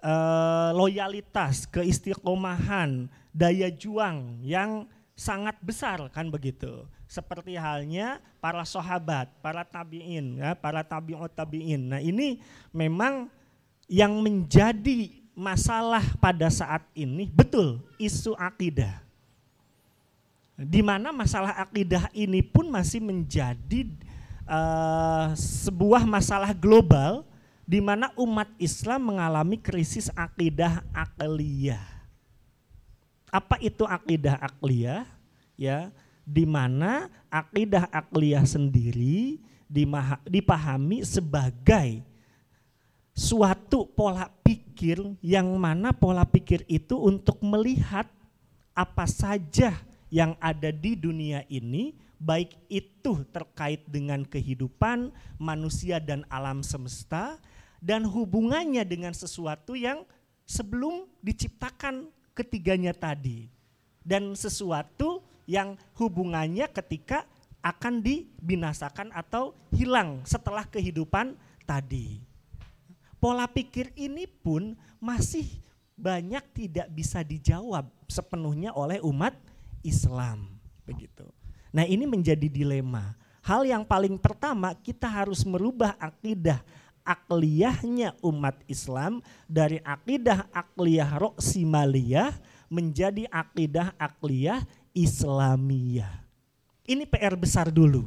uh, 0.00 0.72
loyalitas, 0.72 1.68
keistiqomahan, 1.68 3.12
daya 3.30 3.68
juang 3.68 4.40
yang 4.40 4.88
sangat 5.12 5.60
besar 5.60 6.00
kan 6.14 6.32
begitu 6.32 6.88
seperti 7.08 7.56
halnya 7.56 8.20
para 8.38 8.62
sahabat, 8.62 9.32
para 9.40 9.64
tabiin, 9.64 10.38
ya, 10.38 10.52
para 10.52 10.84
tabiut 10.84 11.32
tabiin. 11.32 11.96
Nah 11.96 12.00
ini 12.04 12.38
memang 12.70 13.32
yang 13.88 14.12
menjadi 14.20 15.08
masalah 15.32 16.04
pada 16.20 16.52
saat 16.52 16.84
ini 16.92 17.32
betul 17.32 17.80
isu 17.96 18.36
akidah. 18.36 19.07
Di 20.58 20.82
mana 20.82 21.14
masalah 21.14 21.54
akidah 21.54 22.10
ini 22.10 22.42
pun 22.42 22.66
masih 22.66 22.98
menjadi 22.98 23.86
uh, 24.42 25.30
sebuah 25.38 26.02
masalah 26.02 26.50
global 26.50 27.22
di 27.62 27.78
mana 27.78 28.10
umat 28.18 28.50
Islam 28.58 29.14
mengalami 29.14 29.54
krisis 29.54 30.10
akidah 30.18 30.82
akliyah. 30.90 31.84
Apa 33.30 33.60
itu 33.62 33.86
akidah 33.86 34.34
akliyah? 34.40 35.06
Ya, 35.54 35.94
di 36.26 36.42
mana 36.42 37.06
akidah 37.30 37.86
akliyah 37.94 38.42
sendiri 38.42 39.38
dipahami 40.26 41.06
sebagai 41.06 42.02
suatu 43.12 43.84
pola 43.84 44.26
pikir 44.42 45.02
yang 45.20 45.46
mana 45.60 45.92
pola 45.92 46.24
pikir 46.24 46.64
itu 46.66 46.96
untuk 46.96 47.36
melihat 47.44 48.06
apa 48.72 49.04
saja 49.04 49.74
yang 50.08 50.36
ada 50.40 50.72
di 50.72 50.96
dunia 50.96 51.44
ini 51.52 51.96
baik 52.18 52.56
itu 52.66 53.22
terkait 53.30 53.86
dengan 53.86 54.26
kehidupan 54.26 55.14
manusia 55.38 56.02
dan 56.02 56.26
alam 56.26 56.66
semesta 56.66 57.38
dan 57.78 58.02
hubungannya 58.02 58.82
dengan 58.82 59.14
sesuatu 59.14 59.78
yang 59.78 60.02
sebelum 60.42 61.06
diciptakan 61.22 62.10
ketiganya 62.34 62.90
tadi 62.90 63.46
dan 64.02 64.34
sesuatu 64.34 65.22
yang 65.46 65.78
hubungannya 65.94 66.66
ketika 66.74 67.24
akan 67.62 68.02
dibinasakan 68.02 69.10
atau 69.14 69.54
hilang 69.74 70.22
setelah 70.22 70.62
kehidupan 70.66 71.34
tadi. 71.66 72.22
Pola 73.18 73.50
pikir 73.50 73.90
ini 73.98 74.30
pun 74.30 74.78
masih 75.02 75.46
banyak 75.98 76.44
tidak 76.54 76.86
bisa 76.94 77.26
dijawab 77.26 77.90
sepenuhnya 78.06 78.70
oleh 78.70 79.02
umat 79.02 79.34
Islam 79.82 80.48
begitu. 80.86 81.26
Nah, 81.74 81.84
ini 81.84 82.08
menjadi 82.08 82.48
dilema. 82.48 83.14
Hal 83.44 83.64
yang 83.64 83.84
paling 83.84 84.16
pertama 84.20 84.76
kita 84.76 85.08
harus 85.08 85.44
merubah 85.44 85.96
akidah 85.96 86.60
akliyahnya 87.04 88.12
umat 88.20 88.60
Islam 88.68 89.24
dari 89.48 89.80
akidah 89.80 90.44
akliyah 90.52 91.16
roksimaliyah 91.16 92.36
menjadi 92.68 93.24
akidah 93.32 93.96
akliyah 93.96 94.60
Islamiyah. 94.92 96.28
Ini 96.84 97.08
PR 97.08 97.36
besar 97.36 97.72
dulu. 97.72 98.04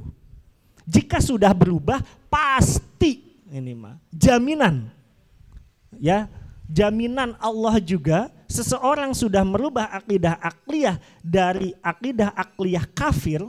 Jika 0.85 1.17
sudah 1.21 1.53
berubah 1.53 2.01
pasti 2.29 3.31
ini 3.51 3.75
mah 3.75 3.99
jaminan 4.09 4.87
ya 5.99 6.31
jaminan 6.71 7.35
Allah 7.37 7.83
juga 7.83 8.31
seseorang 8.51 9.15
sudah 9.15 9.47
merubah 9.47 9.87
akidah 9.95 10.35
akliyah 10.43 10.99
dari 11.23 11.71
akidah 11.79 12.35
akliyah 12.35 12.83
kafir 12.91 13.39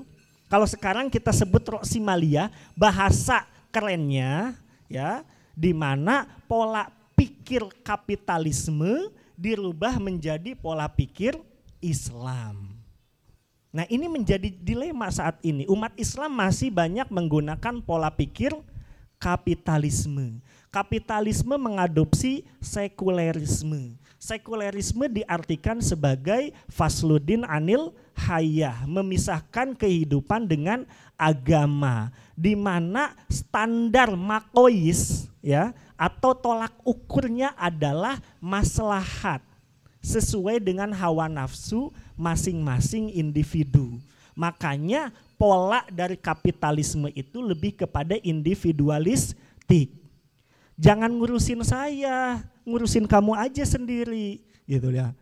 kalau 0.47 0.69
sekarang 0.69 1.11
kita 1.11 1.35
sebut 1.35 1.65
roksimalia 1.67 2.55
bahasa 2.79 3.43
kerennya 3.75 4.55
ya 4.87 5.27
di 5.59 5.75
mana 5.75 6.29
pola 6.47 6.87
pikir 7.19 7.67
kapitalisme 7.83 9.11
dirubah 9.35 9.99
menjadi 9.99 10.55
pola 10.55 10.87
pikir 10.87 11.35
Islam. 11.83 12.79
Nah 13.73 13.89
ini 13.89 14.05
menjadi 14.05 14.53
dilema 14.53 15.09
saat 15.09 15.41
ini. 15.41 15.65
Umat 15.65 15.97
Islam 15.97 16.37
masih 16.37 16.69
banyak 16.69 17.09
menggunakan 17.09 17.81
pola 17.81 18.13
pikir 18.13 18.53
kapitalisme. 19.17 20.45
Kapitalisme 20.69 21.57
mengadopsi 21.57 22.45
sekulerisme. 22.61 23.97
Sekulerisme 24.23 25.11
diartikan 25.11 25.83
sebagai 25.83 26.55
fasludin 26.71 27.43
anil 27.43 27.91
hayah, 28.15 28.87
memisahkan 28.87 29.75
kehidupan 29.75 30.47
dengan 30.47 30.87
agama, 31.19 32.15
di 32.39 32.55
mana 32.55 33.19
standar 33.27 34.15
makois 34.15 35.27
ya 35.43 35.75
atau 35.99 36.39
tolak 36.39 36.71
ukurnya 36.87 37.51
adalah 37.59 38.23
maslahat 38.39 39.43
sesuai 39.99 40.63
dengan 40.63 40.95
hawa 40.95 41.27
nafsu 41.27 41.91
masing-masing 42.15 43.11
individu. 43.11 43.99
Makanya 44.39 45.11
pola 45.35 45.83
dari 45.91 46.15
kapitalisme 46.15 47.11
itu 47.11 47.43
lebih 47.43 47.75
kepada 47.75 48.15
individualistik. 48.23 49.91
Jangan 50.79 51.11
ngurusin 51.11 51.67
saya, 51.67 52.47
ngurusin 52.63 53.07
kamu 53.07 53.35
aja 53.37 53.65
sendiri, 53.67 54.43
gitu 54.67 54.91
ya. 54.91 55.15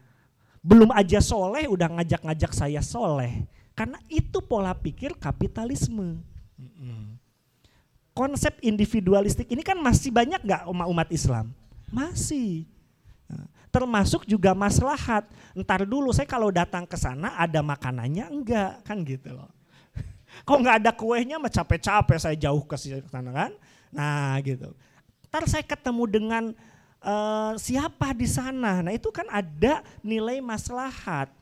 Belum 0.61 0.93
aja 0.93 1.25
soleh 1.25 1.65
udah 1.67 1.89
ngajak-ngajak 2.01 2.53
saya 2.53 2.85
soleh. 2.85 3.49
Karena 3.73 3.97
itu 4.13 4.45
pola 4.45 4.77
pikir 4.77 5.17
kapitalisme. 5.17 6.21
Konsep 8.13 8.61
individualistik 8.61 9.49
ini 9.49 9.65
kan 9.65 9.81
masih 9.81 10.13
banyak 10.13 10.45
nggak 10.45 10.69
umat 10.69 11.09
Islam? 11.09 11.57
Masih 11.89 12.69
termasuk 13.71 14.27
juga 14.27 14.53
maslahat. 14.53 15.25
Ntar 15.55 15.87
dulu 15.87 16.11
saya 16.11 16.27
kalau 16.27 16.51
datang 16.51 16.85
ke 16.85 16.99
sana 16.99 17.33
ada 17.39 17.63
makanannya 17.63 18.27
enggak 18.29 18.83
kan 18.85 18.99
gitu 19.07 19.33
loh. 19.33 19.49
Kok 20.47 20.59
nggak 20.61 20.77
ada 20.85 20.91
kuenya 20.93 21.39
mah 21.39 21.51
capek-capek 21.51 22.19
saya 22.19 22.37
jauh 22.37 22.63
ke 22.67 22.77
sana 23.09 23.31
kan. 23.31 23.53
Nah 23.95 24.37
gitu. 24.43 24.75
Ntar 25.31 25.47
saya 25.47 25.63
ketemu 25.63 26.05
dengan 26.11 26.45
uh, 27.05 27.53
siapa 27.57 28.13
di 28.17 28.29
sana. 28.29 28.85
Nah 28.85 28.93
itu 28.93 29.09
kan 29.13 29.27
ada 29.29 29.85
nilai 30.05 30.41
maslahat. 30.41 31.33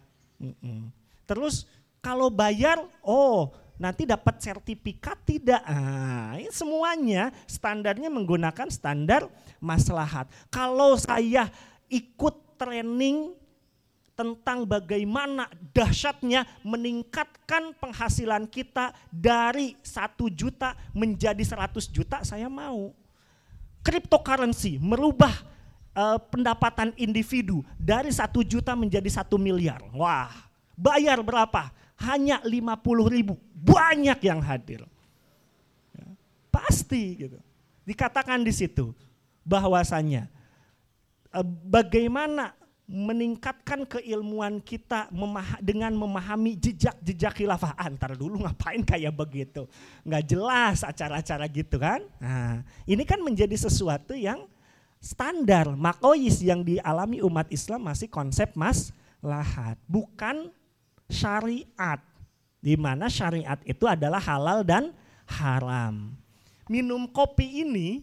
Terus 1.27 1.67
kalau 1.99 2.31
bayar, 2.31 2.79
oh 3.03 3.51
nanti 3.79 4.07
dapat 4.07 4.43
sertifikat 4.43 5.19
tidak. 5.23 5.63
Nah, 5.67 6.35
ini 6.39 6.51
semuanya 6.51 7.31
standarnya 7.47 8.11
menggunakan 8.11 8.69
standar 8.71 9.31
maslahat. 9.63 10.27
Kalau 10.51 10.99
saya 10.99 11.51
ikut 11.91 12.59
training 12.59 13.35
tentang 14.19 14.67
bagaimana 14.67 15.47
dahsyatnya 15.71 16.43
meningkatkan 16.67 17.71
penghasilan 17.79 18.51
kita 18.51 18.91
dari 19.15 19.79
satu 19.79 20.27
juta 20.27 20.75
menjadi 20.91 21.39
100 21.39 21.87
juta, 21.87 22.27
saya 22.27 22.51
mau. 22.51 22.91
Cryptocurrency 23.83 24.77
merubah 24.83 25.33
uh, 25.99 26.19
pendapatan 26.31 26.95
individu 26.95 27.67
dari 27.79 28.15
satu 28.15 28.47
juta 28.47 28.79
menjadi 28.79 29.11
satu 29.11 29.35
miliar. 29.35 29.83
Wah, 29.91 30.31
bayar 30.79 31.19
berapa? 31.23 31.75
Hanya 31.99 32.39
50 32.47 33.11
ribu. 33.11 33.35
Banyak 33.59 34.23
yang 34.23 34.39
hadir. 34.39 34.87
Ya, 35.99 36.07
pasti 36.55 37.27
gitu. 37.27 37.39
Dikatakan 37.83 38.47
di 38.47 38.55
situ 38.55 38.95
bahwasanya 39.43 40.31
uh, 41.35 41.43
bagaimana 41.67 42.55
meningkatkan 42.89 43.85
keilmuan 43.85 44.65
kita 44.65 45.13
memah 45.13 45.61
dengan 45.61 45.93
memahami 45.93 46.57
jejak-jejak 46.57 47.37
khilafah. 47.37 47.77
Antar 47.77 48.17
dulu 48.17 48.41
ngapain 48.41 48.81
kayak 48.81 49.13
begitu. 49.13 49.69
Nggak 50.09 50.25
jelas 50.25 50.81
acara-acara 50.81 51.45
gitu 51.53 51.77
kan. 51.77 52.01
Nah, 52.17 52.65
ini 52.89 53.05
kan 53.05 53.21
menjadi 53.21 53.53
sesuatu 53.53 54.17
yang 54.17 54.49
standar. 55.05 55.69
Makois 55.77 56.41
yang 56.41 56.65
dialami 56.65 57.21
umat 57.21 57.53
Islam 57.53 57.85
masih 57.85 58.09
konsep 58.09 58.57
mas 58.57 58.89
lahat. 59.21 59.77
Bukan 59.85 60.49
syariat. 61.13 62.01
Di 62.59 62.75
mana 62.81 63.13
syariat 63.13 63.61
itu 63.69 63.85
adalah 63.85 64.19
halal 64.19 64.65
dan 64.65 64.97
haram. 65.29 66.17
Minum 66.73 67.05
kopi 67.05 67.69
ini 67.69 68.01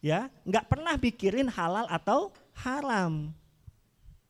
ya 0.00 0.32
nggak 0.48 0.72
pernah 0.72 0.96
pikirin 0.96 1.52
halal 1.52 1.84
atau 1.92 2.32
haram 2.56 3.28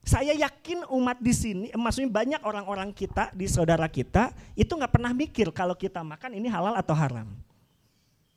saya 0.06 0.38
yakin 0.38 0.86
umat 0.86 1.18
di 1.18 1.34
sini, 1.34 1.66
maksudnya 1.74 2.06
banyak 2.06 2.40
orang-orang 2.46 2.94
kita 2.94 3.34
di 3.34 3.50
saudara 3.50 3.90
kita 3.90 4.30
itu 4.54 4.70
nggak 4.70 4.94
pernah 4.94 5.10
mikir 5.10 5.50
kalau 5.50 5.74
kita 5.74 6.06
makan 6.06 6.38
ini 6.38 6.46
halal 6.46 6.78
atau 6.78 6.94
haram. 6.94 7.26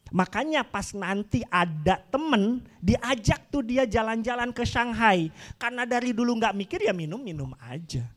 Makanya 0.09 0.65
pas 0.65 0.89
nanti 0.97 1.45
ada 1.45 2.01
temen 2.09 2.65
diajak 2.81 3.53
tuh 3.53 3.61
dia 3.61 3.85
jalan-jalan 3.85 4.49
ke 4.49 4.65
Shanghai. 4.65 5.29
Karena 5.61 5.85
dari 5.85 6.09
dulu 6.09 6.41
nggak 6.41 6.57
mikir 6.57 6.81
ya 6.81 6.89
minum-minum 6.89 7.53
aja. 7.61 8.09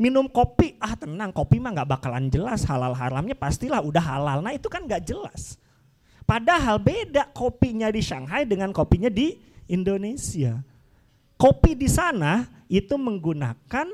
Minum 0.00 0.24
kopi, 0.24 0.80
ah 0.80 0.96
tenang 0.96 1.36
kopi 1.36 1.60
mah 1.60 1.76
nggak 1.76 2.00
bakalan 2.00 2.32
jelas 2.32 2.64
halal 2.64 2.96
haramnya 2.96 3.36
pastilah 3.36 3.84
udah 3.84 4.00
halal. 4.00 4.40
Nah 4.40 4.56
itu 4.56 4.72
kan 4.72 4.88
nggak 4.88 5.04
jelas. 5.04 5.60
Padahal 6.24 6.80
beda 6.80 7.28
kopinya 7.36 7.92
di 7.92 8.00
Shanghai 8.00 8.48
dengan 8.48 8.72
kopinya 8.72 9.12
di 9.12 9.36
Indonesia. 9.68 10.64
Kopi 11.36 11.76
di 11.76 11.84
sana 11.84 12.48
itu 12.64 12.96
menggunakan 12.96 13.84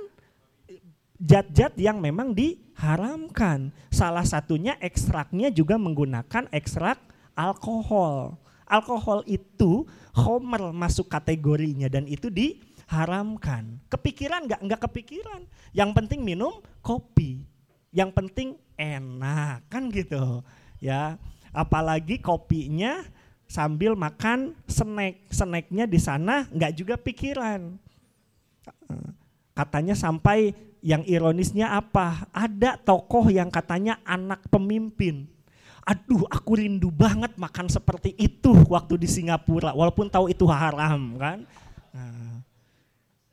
zat-zat 1.18 1.74
yang 1.78 1.99
memang 1.99 2.34
diharamkan. 2.34 3.74
Salah 3.90 4.22
satunya 4.22 4.78
ekstraknya 4.78 5.51
juga 5.51 5.74
menggunakan 5.74 6.47
ekstrak 6.55 7.03
alkohol. 7.34 8.38
Alkohol 8.66 9.26
itu 9.26 9.84
homer 10.14 10.70
masuk 10.70 11.11
kategorinya 11.11 11.90
dan 11.90 12.07
itu 12.07 12.30
diharamkan. 12.30 13.78
Kepikiran 13.90 14.47
nggak? 14.47 14.61
Nggak 14.62 14.80
kepikiran. 14.86 15.43
Yang 15.74 15.90
penting 15.99 16.20
minum 16.22 16.62
kopi. 16.78 17.43
Yang 17.90 18.11
penting 18.16 18.49
enak 18.78 19.66
kan 19.66 19.90
gitu. 19.90 20.40
Ya, 20.82 21.18
apalagi 21.53 22.18
kopinya 22.18 23.05
sambil 23.53 23.92
makan 23.92 24.57
snack. 24.64 25.28
Snacknya 25.28 25.84
di 25.84 26.00
sana 26.00 26.48
nggak 26.48 26.72
juga 26.72 26.96
pikiran. 26.96 27.76
Katanya 29.53 29.92
sampai 29.92 30.57
yang 30.80 31.05
ironisnya 31.05 31.76
apa? 31.76 32.24
Ada 32.32 32.80
tokoh 32.80 33.28
yang 33.28 33.53
katanya 33.53 34.00
anak 34.09 34.40
pemimpin. 34.48 35.28
Aduh, 35.84 36.24
aku 36.32 36.57
rindu 36.57 36.88
banget 36.88 37.36
makan 37.36 37.68
seperti 37.68 38.16
itu 38.16 38.55
waktu 38.70 38.96
di 38.96 39.11
Singapura, 39.11 39.76
walaupun 39.76 40.09
tahu 40.09 40.32
itu 40.32 40.48
haram 40.48 41.20
kan. 41.20 41.44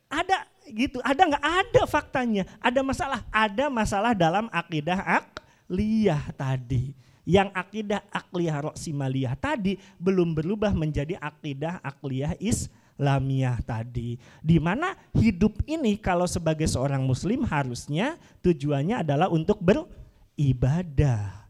Ada 0.10 0.50
gitu, 0.68 1.00
ada 1.06 1.22
nggak? 1.30 1.46
Ada 1.46 1.82
faktanya. 1.88 2.44
Ada 2.60 2.82
masalah, 2.84 3.22
ada 3.32 3.66
masalah 3.72 4.12
dalam 4.18 4.50
akidah 4.52 5.00
akliyah 5.00 6.34
tadi 6.36 6.92
yang 7.30 7.54
akidah 7.54 8.02
akliyah 8.10 8.74
roksimaliyah 8.74 9.38
tadi 9.38 9.78
belum 10.02 10.34
berubah 10.34 10.74
menjadi 10.74 11.14
akidah 11.22 11.78
akliyah 11.86 12.34
Islamiyah 12.42 13.62
tadi. 13.62 14.18
Di 14.42 14.58
mana 14.58 14.98
hidup 15.14 15.62
ini 15.70 16.02
kalau 16.02 16.26
sebagai 16.26 16.66
seorang 16.66 17.06
muslim 17.06 17.46
harusnya 17.46 18.18
tujuannya 18.42 19.06
adalah 19.06 19.30
untuk 19.30 19.62
beribadah. 19.62 21.46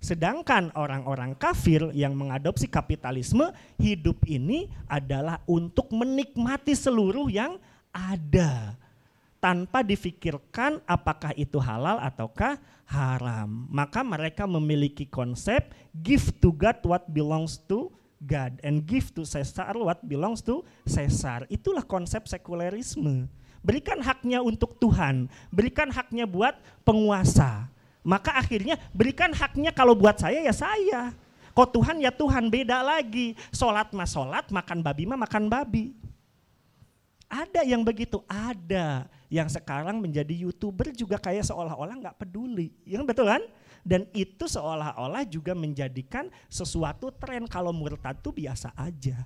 Sedangkan 0.00 0.72
orang-orang 0.72 1.36
kafir 1.36 1.92
yang 1.92 2.16
mengadopsi 2.16 2.64
kapitalisme, 2.64 3.52
hidup 3.76 4.24
ini 4.24 4.72
adalah 4.88 5.44
untuk 5.44 5.92
menikmati 5.92 6.72
seluruh 6.72 7.28
yang 7.28 7.60
ada 7.92 8.79
tanpa 9.40 9.80
difikirkan 9.80 10.84
apakah 10.84 11.32
itu 11.34 11.56
halal 11.56 11.96
ataukah 11.98 12.60
haram. 12.84 13.66
Maka 13.72 14.04
mereka 14.04 14.44
memiliki 14.44 15.08
konsep 15.08 15.72
give 15.96 16.30
to 16.38 16.52
God 16.52 16.78
what 16.84 17.08
belongs 17.08 17.56
to 17.66 17.88
God 18.20 18.60
and 18.60 18.84
give 18.84 19.08
to 19.16 19.24
Caesar 19.24 19.72
what 19.80 20.04
belongs 20.04 20.44
to 20.44 20.60
Caesar. 20.84 21.48
Itulah 21.48 21.82
konsep 21.82 22.28
sekulerisme. 22.28 23.26
Berikan 23.60 24.00
haknya 24.00 24.40
untuk 24.40 24.76
Tuhan, 24.80 25.28
berikan 25.52 25.92
haknya 25.92 26.24
buat 26.24 26.56
penguasa. 26.84 27.68
Maka 28.00 28.32
akhirnya 28.32 28.80
berikan 28.96 29.36
haknya 29.36 29.72
kalau 29.72 29.92
buat 29.92 30.16
saya 30.16 30.40
ya 30.40 30.52
saya. 30.52 31.12
Kok 31.52 31.68
Tuhan 31.76 32.00
ya 32.00 32.08
Tuhan 32.08 32.48
beda 32.48 32.80
lagi. 32.80 33.36
Sholat 33.52 33.92
mah 33.92 34.08
sholat, 34.08 34.48
makan 34.48 34.80
babi 34.80 35.04
mah 35.04 35.20
makan 35.20 35.52
babi. 35.52 35.92
Ada 37.28 37.62
yang 37.68 37.84
begitu, 37.84 38.24
ada 38.26 39.04
yang 39.30 39.46
sekarang 39.46 40.02
menjadi 40.02 40.34
youtuber 40.34 40.90
juga 40.90 41.16
kayak 41.16 41.46
seolah-olah 41.46 41.96
nggak 42.02 42.18
peduli, 42.18 42.74
yang 42.82 43.06
betul 43.06 43.30
kan? 43.30 43.40
Dan 43.80 44.04
itu 44.12 44.44
seolah-olah 44.44 45.24
juga 45.24 45.56
menjadikan 45.56 46.28
sesuatu 46.50 47.08
tren 47.14 47.48
kalau 47.48 47.72
murtad 47.72 48.18
itu 48.18 48.28
biasa 48.34 48.74
aja. 48.76 49.24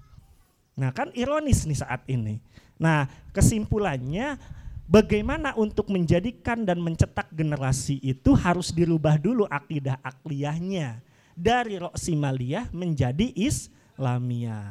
Nah 0.78 0.94
kan 0.94 1.10
ironis 1.16 1.66
nih 1.66 1.80
saat 1.80 2.06
ini. 2.06 2.38
Nah 2.78 3.10
kesimpulannya 3.34 4.38
bagaimana 4.86 5.56
untuk 5.56 5.90
menjadikan 5.90 6.62
dan 6.62 6.78
mencetak 6.78 7.32
generasi 7.32 7.98
itu 8.04 8.36
harus 8.36 8.70
dirubah 8.70 9.18
dulu 9.18 9.48
akidah 9.48 9.98
akliyahnya. 10.04 11.02
Dari 11.34 11.82
Roksimaliyah 11.82 12.70
menjadi 12.70 13.26
Islamiyah. 13.34 14.70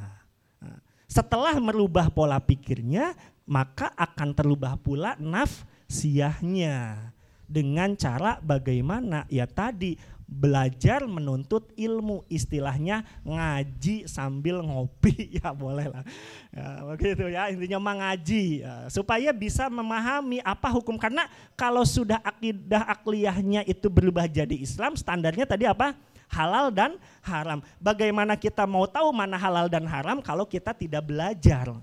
Nah, 0.63 0.79
setelah 1.11 1.59
merubah 1.59 2.07
pola 2.07 2.39
pikirnya, 2.39 3.11
maka 3.43 3.91
akan 3.95 4.31
terubah 4.31 4.79
pula 4.79 5.19
nafsiyahnya 5.19 7.11
dengan 7.43 7.93
cara 7.93 8.39
bagaimana 8.39 9.27
ya 9.27 9.45
tadi 9.45 9.99
belajar 10.33 11.05
menuntut 11.05 11.69
ilmu 11.77 12.25
istilahnya 12.31 13.05
ngaji 13.21 14.09
sambil 14.09 14.65
ngopi. 14.65 15.15
Ya 15.43 15.51
boleh 15.51 15.91
lah. 15.91 16.05
Ya, 16.53 16.67
begitu 16.87 17.25
ya 17.27 17.51
intinya 17.51 17.81
mengaji 17.81 18.63
ya, 18.63 18.87
supaya 18.87 19.33
bisa 19.35 19.67
memahami 19.67 20.39
apa 20.45 20.71
hukum. 20.71 20.95
Karena 20.95 21.27
kalau 21.57 21.83
sudah 21.83 22.21
akidah 22.23 22.85
akliyahnya 22.87 23.67
itu 23.67 23.91
berubah 23.91 24.29
jadi 24.29 24.55
Islam 24.55 24.95
standarnya 24.95 25.43
tadi 25.43 25.67
apa? 25.67 25.97
Halal 26.31 26.71
dan 26.71 26.95
haram. 27.25 27.59
Bagaimana 27.81 28.39
kita 28.39 28.63
mau 28.63 28.87
tahu 28.87 29.11
mana 29.11 29.35
halal 29.35 29.67
dan 29.67 29.83
haram 29.83 30.23
kalau 30.23 30.47
kita 30.47 30.71
tidak 30.71 31.03
belajar 31.03 31.75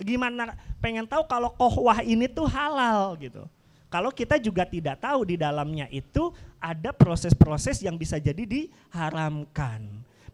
Gimana 0.00 0.56
pengen 0.80 1.04
tahu 1.04 1.28
kalau 1.28 1.52
kohwah 1.52 2.00
ini 2.00 2.24
tuh 2.24 2.48
halal 2.48 3.12
gitu. 3.20 3.44
Kalau 3.92 4.10
kita 4.10 4.40
juga 4.40 4.66
tidak 4.66 4.98
tahu 4.98 5.28
di 5.28 5.36
dalamnya 5.38 5.86
itu 5.92 6.34
ada 6.58 6.90
proses-proses 6.90 7.84
yang 7.84 7.94
bisa 7.94 8.18
jadi 8.18 8.42
diharamkan. 8.42 9.84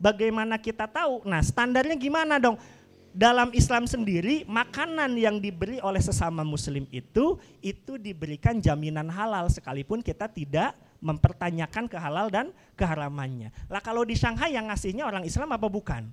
Bagaimana 0.01 0.57
kita 0.59 0.89
tahu? 0.89 1.27
Nah 1.29 1.43
standarnya 1.45 1.95
gimana 1.99 2.41
dong? 2.41 2.57
Dalam 3.13 3.53
Islam 3.53 3.85
sendiri 3.85 4.49
makanan 4.49 5.13
yang 5.21 5.37
diberi 5.37 5.77
oleh 5.85 6.01
sesama 6.01 6.41
muslim 6.41 6.89
itu 6.89 7.37
itu 7.61 8.01
diberikan 8.01 8.57
jaminan 8.57 9.13
halal 9.13 9.53
sekalipun 9.53 10.01
kita 10.01 10.33
tidak 10.33 10.73
mempertanyakan 11.05 11.93
kehalal 11.93 12.33
dan 12.33 12.49
keharamannya. 12.73 13.53
Lah 13.69 13.85
kalau 13.85 14.07
di 14.07 14.17
Shanghai 14.17 14.57
yang 14.57 14.73
ngasihnya 14.73 15.05
orang 15.05 15.29
Islam 15.29 15.53
apa 15.53 15.69
bukan? 15.69 16.09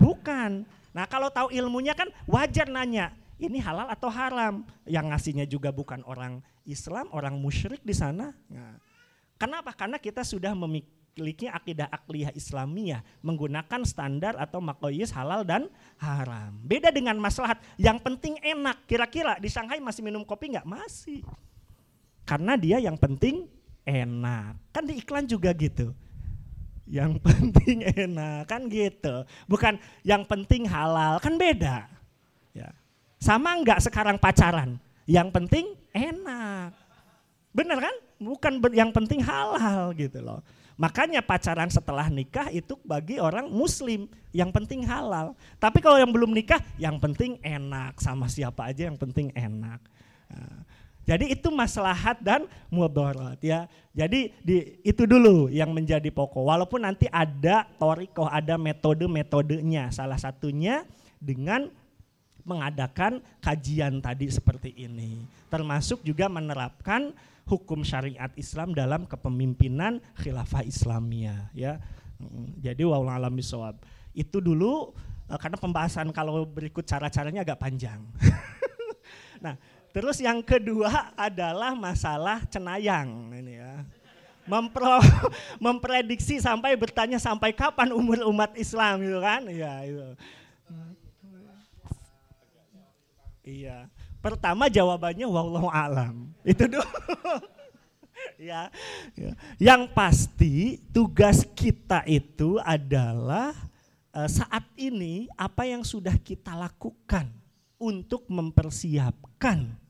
Bukan. 0.00 0.66
Nah 0.96 1.04
kalau 1.04 1.28
tahu 1.28 1.52
ilmunya 1.52 1.92
kan 1.92 2.08
wajar 2.24 2.72
nanya, 2.72 3.12
ini 3.36 3.60
halal 3.60 3.84
atau 3.92 4.08
haram? 4.08 4.64
Yang 4.88 5.06
ngasihnya 5.12 5.44
juga 5.44 5.68
bukan 5.68 6.00
orang 6.08 6.40
Islam, 6.64 7.12
orang 7.12 7.36
musyrik 7.36 7.84
di 7.84 7.92
sana. 7.92 8.32
Nah, 8.48 8.80
kenapa? 9.36 9.76
Karena 9.76 10.00
kita 10.00 10.24
sudah 10.24 10.56
memiliki 10.56 11.52
akidah 11.52 11.92
akliyah 11.92 12.32
Islamiyah 12.32 13.04
menggunakan 13.20 13.84
standar 13.84 14.40
atau 14.40 14.64
makoyis 14.64 15.12
halal 15.12 15.44
dan 15.44 15.68
haram. 16.00 16.56
Beda 16.64 16.88
dengan 16.88 17.20
maslahat, 17.20 17.60
yang 17.76 18.00
penting 18.00 18.40
enak. 18.40 18.88
Kira-kira 18.88 19.36
di 19.36 19.52
Shanghai 19.52 19.84
masih 19.84 20.00
minum 20.00 20.24
kopi 20.24 20.56
nggak? 20.56 20.64
Masih. 20.64 21.20
Karena 22.24 22.56
dia 22.56 22.80
yang 22.80 22.96
penting 22.96 23.44
enak. 23.84 24.56
Kan 24.72 24.88
di 24.88 24.96
iklan 24.96 25.28
juga 25.28 25.52
gitu 25.52 25.92
yang 26.86 27.18
penting 27.26 27.82
enak 27.84 28.46
kan 28.46 28.70
gitu. 28.70 29.26
Bukan 29.50 29.78
yang 30.06 30.22
penting 30.24 30.64
halal 30.66 31.18
kan 31.18 31.34
beda. 31.34 31.90
Ya. 32.54 32.70
Sama 33.18 33.58
enggak 33.58 33.82
sekarang 33.82 34.16
pacaran? 34.16 34.78
Yang 35.06 35.28
penting 35.34 35.66
enak. 35.94 36.74
Bener 37.54 37.78
kan? 37.78 37.94
Bukan 38.16 38.62
yang 38.72 38.90
penting 38.94 39.20
halal 39.20 39.92
gitu 39.94 40.22
loh. 40.24 40.40
Makanya 40.76 41.24
pacaran 41.24 41.72
setelah 41.72 42.12
nikah 42.12 42.52
itu 42.52 42.76
bagi 42.84 43.16
orang 43.16 43.48
muslim 43.48 44.04
yang 44.36 44.52
penting 44.52 44.84
halal. 44.84 45.32
Tapi 45.56 45.80
kalau 45.80 45.96
yang 45.96 46.12
belum 46.12 46.36
nikah 46.36 46.60
yang 46.76 47.00
penting 47.00 47.40
enak. 47.40 47.96
Sama 47.96 48.28
siapa 48.28 48.68
aja 48.68 48.92
yang 48.92 49.00
penting 49.00 49.32
enak. 49.32 49.80
Nah, 50.28 50.58
jadi 51.06 51.30
itu 51.30 51.54
maslahat 51.54 52.18
dan 52.18 52.50
mudarat 52.66 53.38
ya. 53.38 53.70
Jadi 53.94 54.34
di, 54.42 54.82
itu 54.82 55.06
dulu 55.06 55.46
yang 55.46 55.70
menjadi 55.70 56.10
pokok. 56.10 56.42
Walaupun 56.42 56.82
nanti 56.82 57.06
ada 57.14 57.62
torikoh, 57.78 58.26
ada 58.26 58.58
metode-metodenya. 58.58 59.94
Salah 59.94 60.18
satunya 60.18 60.82
dengan 61.22 61.70
mengadakan 62.42 63.22
kajian 63.38 64.02
tadi 64.02 64.26
seperti 64.34 64.74
ini. 64.82 65.22
Termasuk 65.46 66.02
juga 66.02 66.26
menerapkan 66.26 67.14
hukum 67.46 67.86
syariat 67.86 68.34
Islam 68.34 68.74
dalam 68.74 69.06
kepemimpinan 69.06 70.02
khilafah 70.18 70.66
Islamiyah 70.66 71.54
ya. 71.54 71.78
Jadi 72.58 72.82
wa'ala 72.82 73.22
alam 73.22 73.38
Itu 74.10 74.42
dulu 74.42 74.90
eh, 75.30 75.38
karena 75.38 75.54
pembahasan 75.54 76.10
kalau 76.10 76.42
berikut 76.42 76.82
cara-caranya 76.82 77.46
agak 77.46 77.62
panjang. 77.62 78.02
nah, 79.44 79.54
Terus 79.96 80.20
yang 80.20 80.44
kedua 80.44 81.08
adalah 81.16 81.72
masalah 81.72 82.44
cenayang 82.52 83.32
ini 83.32 83.56
ya. 83.56 83.80
Mempro, 84.44 85.00
memprediksi 85.64 86.36
sampai 86.36 86.76
bertanya 86.76 87.16
sampai 87.16 87.56
kapan 87.56 87.96
umur 87.96 88.20
umat 88.28 88.52
Islam 88.60 89.00
gitu 89.00 89.24
kan? 89.24 89.48
Iya 89.48 89.72
itu. 89.88 90.08
Iya. 93.40 93.88
Pertama 94.20 94.68
jawabannya 94.68 95.24
wallahu 95.24 95.72
alam. 95.72 96.28
Itu 96.44 96.68
dulu. 96.76 96.84
ya, 98.36 98.68
ya. 99.16 99.32
Yang 99.56 99.82
pasti 99.96 100.76
tugas 100.92 101.40
kita 101.56 102.04
itu 102.04 102.60
adalah 102.60 103.56
uh, 104.12 104.28
saat 104.28 104.68
ini 104.76 105.32
apa 105.40 105.64
yang 105.64 105.80
sudah 105.80 106.20
kita 106.20 106.52
lakukan 106.52 107.32
untuk 107.80 108.28
mempersiapkan 108.28 109.85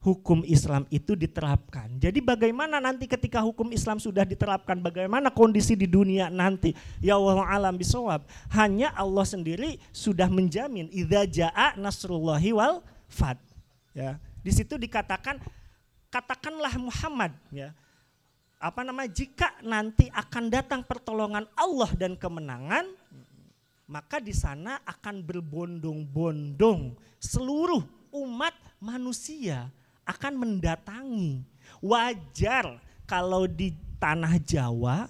hukum 0.00 0.40
Islam 0.48 0.88
itu 0.88 1.12
diterapkan. 1.12 1.92
Jadi 2.00 2.24
bagaimana 2.24 2.80
nanti 2.80 3.04
ketika 3.04 3.44
hukum 3.44 3.68
Islam 3.68 4.00
sudah 4.00 4.24
diterapkan, 4.24 4.80
bagaimana 4.80 5.28
kondisi 5.28 5.76
di 5.76 5.84
dunia 5.84 6.32
nanti? 6.32 6.72
Ya 7.04 7.20
Allah 7.20 7.44
alam 7.44 7.76
bisawab. 7.76 8.24
Hanya 8.48 8.96
Allah 8.96 9.28
sendiri 9.28 9.76
sudah 9.92 10.32
menjamin 10.32 10.88
idza 10.88 11.28
jaa 11.28 11.76
nasrullahi 11.76 12.50
wal 12.56 12.80
fat. 13.12 13.36
Ya. 13.92 14.16
Di 14.40 14.48
situ 14.56 14.80
dikatakan 14.80 15.36
katakanlah 16.08 16.72
Muhammad 16.80 17.36
ya. 17.52 17.76
Apa 18.60 18.84
nama 18.84 19.04
jika 19.08 19.56
nanti 19.64 20.08
akan 20.12 20.52
datang 20.52 20.80
pertolongan 20.84 21.48
Allah 21.56 21.88
dan 21.96 22.12
kemenangan, 22.12 22.88
maka 23.88 24.20
di 24.20 24.36
sana 24.36 24.80
akan 24.84 25.24
berbondong-bondong 25.24 26.92
seluruh 27.16 27.80
umat 28.12 28.52
manusia 28.76 29.72
akan 30.10 30.34
mendatangi. 30.34 31.46
Wajar 31.80 32.82
kalau 33.06 33.46
di 33.46 33.72
tanah 33.96 34.36
Jawa 34.42 35.08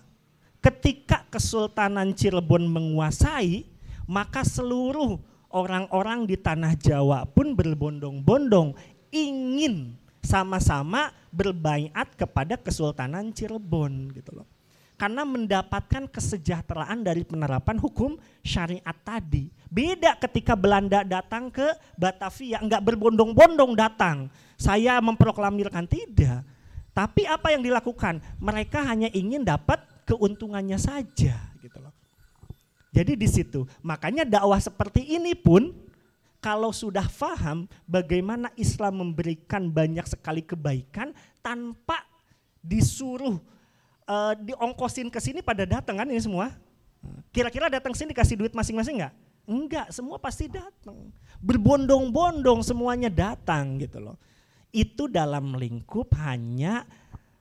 ketika 0.60 1.24
Kesultanan 1.32 2.12
Cirebon 2.12 2.68
menguasai, 2.68 3.64
maka 4.04 4.44
seluruh 4.44 5.18
orang-orang 5.50 6.28
di 6.28 6.36
tanah 6.36 6.76
Jawa 6.76 7.26
pun 7.26 7.56
berbondong-bondong 7.56 8.76
ingin 9.10 9.96
sama-sama 10.22 11.10
berbaiat 11.34 12.14
kepada 12.14 12.54
Kesultanan 12.60 13.32
Cirebon 13.34 14.14
gitu 14.14 14.42
loh. 14.42 14.46
Karena 15.00 15.24
mendapatkan 15.24 16.12
kesejahteraan 16.12 17.00
dari 17.00 17.24
penerapan 17.24 17.80
hukum 17.80 18.20
syariat 18.44 18.92
tadi. 19.00 19.48
Beda 19.72 20.12
ketika 20.20 20.52
Belanda 20.52 21.00
datang 21.00 21.48
ke 21.48 21.64
Batavia, 21.96 22.60
enggak 22.60 22.84
berbondong-bondong 22.84 23.72
datang 23.72 24.28
saya 24.60 25.00
memproklamirkan 25.00 25.88
tidak. 25.88 26.44
Tapi 26.92 27.24
apa 27.24 27.48
yang 27.48 27.64
dilakukan? 27.64 28.20
Mereka 28.36 28.84
hanya 28.84 29.08
ingin 29.16 29.40
dapat 29.40 29.80
keuntungannya 30.04 30.76
saja 30.76 31.48
gitu 31.64 31.78
loh. 31.80 31.96
Jadi 32.92 33.16
di 33.16 33.24
situ, 33.24 33.64
makanya 33.80 34.28
dakwah 34.28 34.60
seperti 34.60 35.16
ini 35.16 35.32
pun 35.32 35.72
kalau 36.44 36.76
sudah 36.76 37.08
faham 37.08 37.64
bagaimana 37.88 38.52
Islam 38.58 39.00
memberikan 39.00 39.72
banyak 39.72 40.04
sekali 40.04 40.44
kebaikan 40.44 41.16
tanpa 41.40 42.04
disuruh 42.60 43.40
uh, 44.10 44.34
diongkosin 44.34 45.06
ke 45.06 45.22
sini 45.22 45.38
pada 45.38 45.62
datang 45.62 45.94
kan 45.94 46.10
ini 46.10 46.18
semua. 46.18 46.50
Kira-kira 47.30 47.70
datang 47.70 47.94
sini 47.94 48.10
kasih 48.10 48.34
duit 48.34 48.52
masing-masing 48.52 48.98
enggak? 48.98 49.14
Enggak, 49.46 49.86
semua 49.94 50.18
pasti 50.18 50.50
datang. 50.50 51.14
Berbondong-bondong 51.38 52.66
semuanya 52.66 53.08
datang 53.08 53.78
gitu 53.78 54.02
loh 54.02 54.18
itu 54.70 55.10
dalam 55.10 55.58
lingkup 55.58 56.14
hanya 56.22 56.86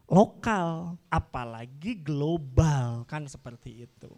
lokal, 0.10 0.98
apalagi 1.10 2.02
global 2.02 3.06
kan 3.06 3.30
seperti 3.30 3.86
itu. 3.86 4.10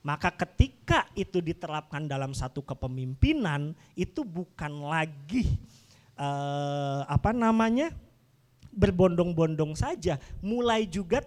Maka 0.00 0.32
ketika 0.32 1.10
itu 1.12 1.44
diterapkan 1.44 2.08
dalam 2.08 2.32
satu 2.32 2.64
kepemimpinan 2.64 3.76
itu 3.92 4.24
bukan 4.24 4.86
lagi 4.86 5.60
eh, 6.16 7.00
apa 7.04 7.36
namanya 7.36 7.92
berbondong-bondong 8.70 9.74
saja, 9.74 10.16
mulai 10.40 10.86
juga 10.86 11.18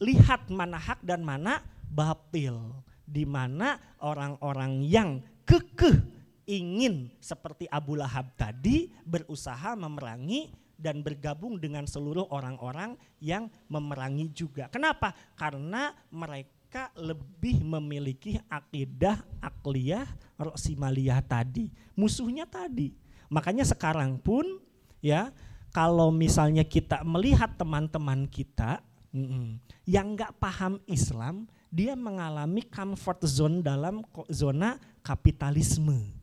terlihat 0.00 0.48
mana 0.48 0.80
hak 0.80 1.04
dan 1.04 1.20
mana 1.20 1.60
batil, 1.92 2.72
di 3.04 3.28
mana 3.28 3.76
orang-orang 4.00 4.80
yang 4.80 5.20
kekeh 5.44 6.00
ingin 6.48 7.12
seperti 7.20 7.68
Abu 7.68 8.00
Lahab 8.00 8.32
tadi 8.32 8.88
berusaha 9.04 9.76
memerangi 9.76 10.48
dan 10.80 11.04
bergabung 11.04 11.60
dengan 11.60 11.84
seluruh 11.84 12.32
orang-orang 12.32 12.96
yang 13.20 13.52
memerangi 13.68 14.32
juga. 14.32 14.72
Kenapa? 14.72 15.12
Karena 15.36 15.92
mereka 16.08 16.88
lebih 16.96 17.60
memiliki 17.60 18.40
akidah 18.48 19.20
akliyah 19.44 20.08
roksimaliyah 20.40 21.20
tadi. 21.28 21.68
Musuhnya 21.92 22.48
tadi. 22.48 22.96
Makanya 23.28 23.68
sekarang 23.68 24.16
pun 24.16 24.64
ya 25.04 25.28
kalau 25.76 26.08
misalnya 26.08 26.64
kita 26.64 27.04
melihat 27.04 27.52
teman-teman 27.60 28.24
kita 28.24 28.80
mm 29.10 29.26
-mm, 29.26 29.46
yang 29.86 30.14
nggak 30.14 30.36
paham 30.38 30.78
Islam, 30.86 31.50
dia 31.70 31.94
mengalami 31.94 32.66
comfort 32.66 33.22
zone 33.26 33.62
dalam 33.62 34.02
zona 34.30 34.78
kapitalisme 35.02 36.20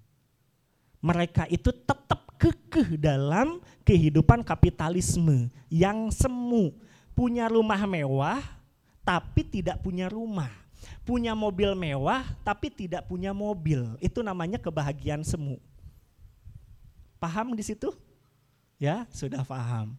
mereka 1.01 1.45
itu 1.47 1.69
tetap 1.69 2.25
kekeh 2.37 2.97
dalam 2.97 3.61
kehidupan 3.85 4.41
kapitalisme 4.45 5.49
yang 5.69 6.09
semu. 6.13 6.73
Punya 7.15 7.49
rumah 7.49 7.81
mewah 7.89 8.41
tapi 9.01 9.41
tidak 9.45 9.81
punya 9.81 10.09
rumah. 10.09 10.49
Punya 11.07 11.33
mobil 11.33 11.73
mewah 11.73 12.25
tapi 12.45 12.69
tidak 12.69 13.05
punya 13.09 13.33
mobil. 13.33 13.97
Itu 14.03 14.21
namanya 14.21 14.61
kebahagiaan 14.61 15.25
semu. 15.25 15.57
Paham 17.17 17.57
di 17.57 17.65
situ? 17.65 17.89
Ya, 18.77 19.09
sudah 19.09 19.41
paham. 19.41 19.97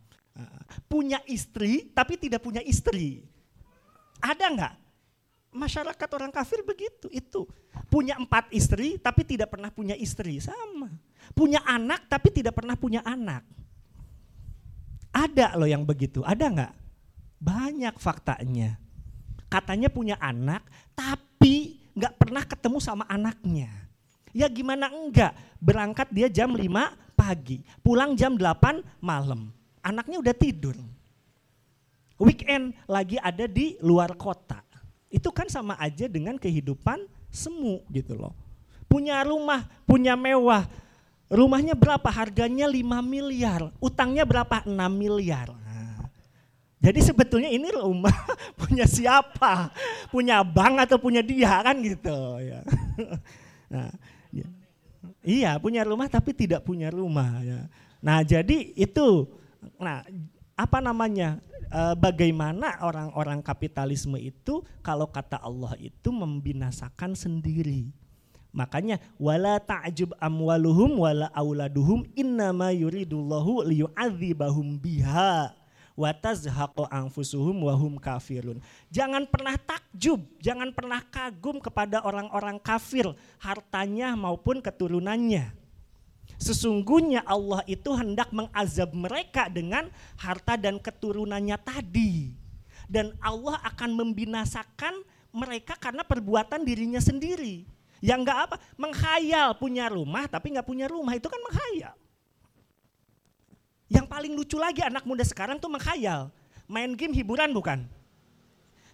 Punya 0.86 1.18
istri 1.26 1.90
tapi 1.90 2.16
tidak 2.16 2.42
punya 2.42 2.62
istri. 2.62 3.26
Ada 4.18 4.46
nggak? 4.50 4.74
Masyarakat 5.48 6.08
orang 6.12 6.32
kafir 6.34 6.60
begitu, 6.60 7.08
itu. 7.08 7.48
Punya 7.88 8.20
empat 8.20 8.52
istri 8.52 9.00
tapi 9.00 9.24
tidak 9.24 9.48
pernah 9.54 9.72
punya 9.72 9.96
istri, 9.96 10.38
sama. 10.38 10.92
Punya 11.32 11.64
anak 11.64 12.06
tapi 12.06 12.28
tidak 12.28 12.58
pernah 12.58 12.76
punya 12.76 13.00
anak. 13.02 13.42
Ada 15.08 15.56
loh 15.56 15.66
yang 15.66 15.82
begitu, 15.88 16.20
ada 16.22 16.46
nggak? 16.46 16.72
Banyak 17.40 17.94
faktanya. 17.96 18.76
Katanya 19.48 19.88
punya 19.88 20.20
anak 20.20 20.62
tapi 20.92 21.80
nggak 21.96 22.14
pernah 22.20 22.44
ketemu 22.44 22.78
sama 22.78 23.08
anaknya. 23.08 23.72
Ya 24.36 24.46
gimana 24.46 24.92
enggak? 24.92 25.32
Berangkat 25.58 26.12
dia 26.12 26.28
jam 26.28 26.52
5 26.52 26.60
pagi, 27.16 27.64
pulang 27.80 28.12
jam 28.14 28.36
8 28.36 28.84
malam. 29.00 29.50
Anaknya 29.88 30.20
udah 30.20 30.34
tidur. 30.36 30.76
Weekend 32.20 32.76
lagi 32.84 33.16
ada 33.16 33.48
di 33.48 33.80
luar 33.80 34.12
kota. 34.12 34.60
Itu 35.08 35.32
kan 35.32 35.48
sama 35.48 35.80
aja 35.80 36.04
dengan 36.04 36.36
kehidupan 36.36 37.08
semu 37.32 37.80
gitu 37.88 38.12
loh. 38.12 38.36
Punya 38.84 39.24
rumah, 39.24 39.64
punya 39.88 40.12
mewah. 40.12 40.68
Rumahnya 41.32 41.72
berapa? 41.72 42.08
Harganya 42.08 42.68
5 42.68 43.00
miliar. 43.00 43.72
Utangnya 43.80 44.28
berapa? 44.28 44.64
6 44.64 44.76
miliar. 44.92 45.56
Jadi 46.78 47.00
sebetulnya 47.02 47.50
ini 47.50 47.68
rumah 47.74 48.14
punya 48.60 48.86
siapa? 48.86 49.74
Punya 50.14 50.46
bank 50.46 50.86
atau 50.86 50.98
punya 51.02 51.20
dia 51.26 51.58
kan 51.62 51.76
gitu 51.80 52.16
ya. 52.42 52.60
Nah, 53.68 53.92
ya. 54.32 54.48
Iya, 55.20 55.60
punya 55.60 55.84
rumah 55.84 56.08
tapi 56.08 56.32
tidak 56.32 56.64
punya 56.64 56.88
rumah 56.88 57.44
ya. 57.44 57.68
Nah, 58.00 58.24
jadi 58.24 58.72
itu 58.72 59.28
nah 59.78 60.02
apa 60.58 60.78
namanya? 60.82 61.38
E, 61.70 61.80
bagaimana 61.94 62.82
orang-orang 62.82 63.38
kapitalisme 63.38 64.18
itu 64.18 64.66
kalau 64.82 65.06
kata 65.06 65.38
Allah 65.38 65.78
itu 65.78 66.10
membinasakan 66.10 67.14
sendiri. 67.14 67.94
Makanya 68.50 68.98
wala 69.20 69.62
ta'jub 69.62 70.18
amwaluhum 70.18 70.98
wala 71.06 71.30
auladuhum 71.30 72.02
innama 72.18 72.74
yuridullahu 72.74 73.62
liyu'adzibahum 73.70 74.80
biha 74.82 75.54
wa 75.98 76.10
tazhaqu 76.10 76.86
anfusuhum 76.90 77.70
wa 77.70 77.74
hum 77.78 77.98
kafirun. 77.98 78.58
Jangan 78.90 79.26
pernah 79.26 79.54
takjub, 79.58 80.26
jangan 80.42 80.70
pernah 80.74 81.02
kagum 81.06 81.58
kepada 81.58 82.02
orang-orang 82.02 82.58
kafir, 82.62 83.10
hartanya 83.42 84.14
maupun 84.14 84.58
keturunannya. 84.58 85.50
Sesungguhnya 86.38 87.26
Allah 87.26 87.66
itu 87.66 87.90
hendak 87.98 88.30
mengazab 88.30 88.94
mereka 88.94 89.50
dengan 89.50 89.90
harta 90.14 90.54
dan 90.54 90.78
keturunannya 90.78 91.58
tadi. 91.58 92.32
Dan 92.86 93.12
Allah 93.18 93.58
akan 93.66 93.90
membinasakan 93.98 95.02
mereka 95.34 95.74
karena 95.76 96.06
perbuatan 96.06 96.62
dirinya 96.62 97.02
sendiri. 97.02 97.66
Yang 97.98 98.18
enggak 98.22 98.38
apa? 98.48 98.56
Menghayal 98.78 99.58
punya 99.58 99.90
rumah 99.90 100.30
tapi 100.30 100.54
nggak 100.54 100.64
punya 100.64 100.86
rumah 100.86 101.18
itu 101.18 101.26
kan 101.26 101.42
menghayal. 101.42 101.94
Yang 103.90 104.06
paling 104.06 104.32
lucu 104.38 104.56
lagi 104.56 104.80
anak 104.86 105.02
muda 105.02 105.26
sekarang 105.26 105.58
tuh 105.58 105.68
menghayal. 105.68 106.30
Main 106.70 106.94
game 106.94 107.12
hiburan 107.18 107.50
bukan? 107.50 107.82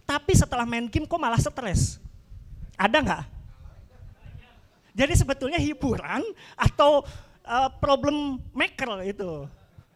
Tapi 0.09 0.33
setelah 0.33 0.65
main 0.65 0.89
game 0.89 1.05
kok 1.05 1.21
malah 1.21 1.39
stres. 1.39 2.01
Ada 2.81 2.99
nggak? 3.05 3.25
Jadi 4.95 5.15
sebetulnya 5.19 5.59
hiburan 5.59 6.23
atau 6.55 7.03
uh, 7.45 7.71
problem 7.81 8.41
maker 8.57 9.05
itu. 9.05 9.49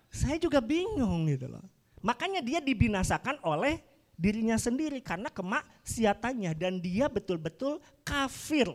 Saya 0.09 0.41
juga 0.41 0.61
bingung 0.65 1.29
gitu 1.29 1.49
loh. 1.49 1.65
Makanya 2.01 2.41
dia 2.41 2.63
dibinasakan 2.63 3.43
oleh 3.43 3.83
dirinya 4.19 4.59
sendiri 4.59 4.99
karena 5.03 5.31
kemaksiatannya 5.31 6.53
dan 6.55 6.83
dia 6.83 7.07
betul-betul 7.07 7.79
kafir 8.03 8.71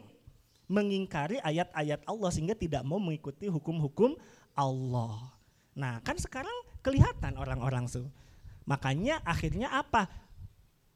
mengingkari 0.72 1.40
ayat-ayat 1.44 2.04
Allah 2.08 2.30
sehingga 2.32 2.56
tidak 2.56 2.84
mau 2.88 3.00
mengikuti 3.00 3.52
hukum-hukum 3.52 4.16
Allah. 4.56 5.34
Nah, 5.74 6.00
kan 6.06 6.16
sekarang 6.16 6.54
kelihatan 6.86 7.36
orang-orang 7.36 7.90
tuh. 7.90 8.08
Makanya 8.64 9.20
akhirnya 9.28 9.68
apa? 9.74 10.08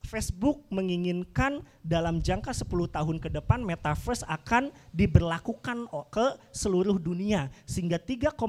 Facebook 0.08 0.64
menginginkan 0.72 1.60
dalam 1.84 2.24
jangka 2.24 2.56
10 2.56 2.96
tahun 2.96 3.18
ke 3.20 3.28
depan 3.28 3.60
metaverse 3.60 4.24
akan 4.24 4.72
diberlakukan 4.96 5.84
ke 6.08 6.26
seluruh 6.56 6.96
dunia 6.96 7.52
sehingga 7.68 8.00
3,5 8.00 8.40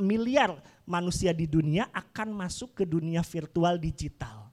miliar 0.00 0.56
manusia 0.88 1.36
di 1.36 1.44
dunia 1.44 1.92
akan 1.92 2.32
masuk 2.32 2.72
ke 2.80 2.88
dunia 2.88 3.20
virtual 3.20 3.76
digital. 3.76 4.48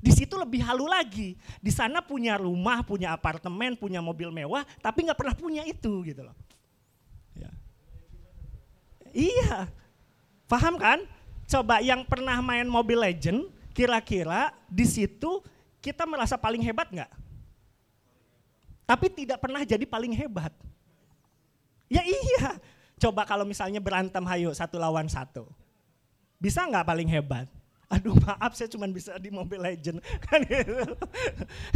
Di 0.00 0.10
situ 0.10 0.34
lebih 0.40 0.64
halu 0.64 0.88
lagi. 0.88 1.36
Di 1.60 1.68
sana 1.68 2.00
punya 2.00 2.40
rumah, 2.40 2.80
punya 2.82 3.12
apartemen, 3.12 3.76
punya 3.76 4.00
mobil 4.00 4.32
mewah, 4.32 4.64
tapi 4.80 5.04
nggak 5.04 5.20
pernah 5.20 5.36
punya 5.36 5.62
itu 5.68 6.02
gitu 6.02 6.24
loh. 6.24 6.34
Ya. 7.36 7.50
Iya, 9.12 9.68
paham 10.48 10.80
kan? 10.80 11.04
Coba 11.44 11.84
yang 11.84 12.08
pernah 12.08 12.40
main 12.40 12.64
Mobile 12.64 13.04
Legend, 13.12 13.46
kira-kira 13.72 14.52
di 14.68 14.86
situ 14.86 15.40
kita 15.82 16.06
merasa 16.06 16.38
paling 16.38 16.62
hebat 16.62 16.88
nggak? 16.92 17.12
Tapi 18.86 19.06
tidak 19.10 19.40
pernah 19.40 19.64
jadi 19.64 19.82
paling 19.88 20.12
hebat. 20.12 20.52
Ya 21.88 22.04
iya, 22.04 22.56
coba 23.00 23.24
kalau 23.28 23.44
misalnya 23.44 23.80
berantem 23.80 24.22
hayo 24.28 24.52
satu 24.52 24.80
lawan 24.80 25.08
satu. 25.08 25.48
Bisa 26.40 26.64
nggak 26.64 26.86
paling 26.88 27.08
hebat? 27.08 27.48
Aduh 27.92 28.16
maaf 28.24 28.56
saya 28.56 28.72
cuma 28.72 28.88
bisa 28.88 29.20
di 29.20 29.28
Mobile 29.28 29.68
Legend 29.68 30.00
kan 30.24 30.40
gitu. 30.48 30.96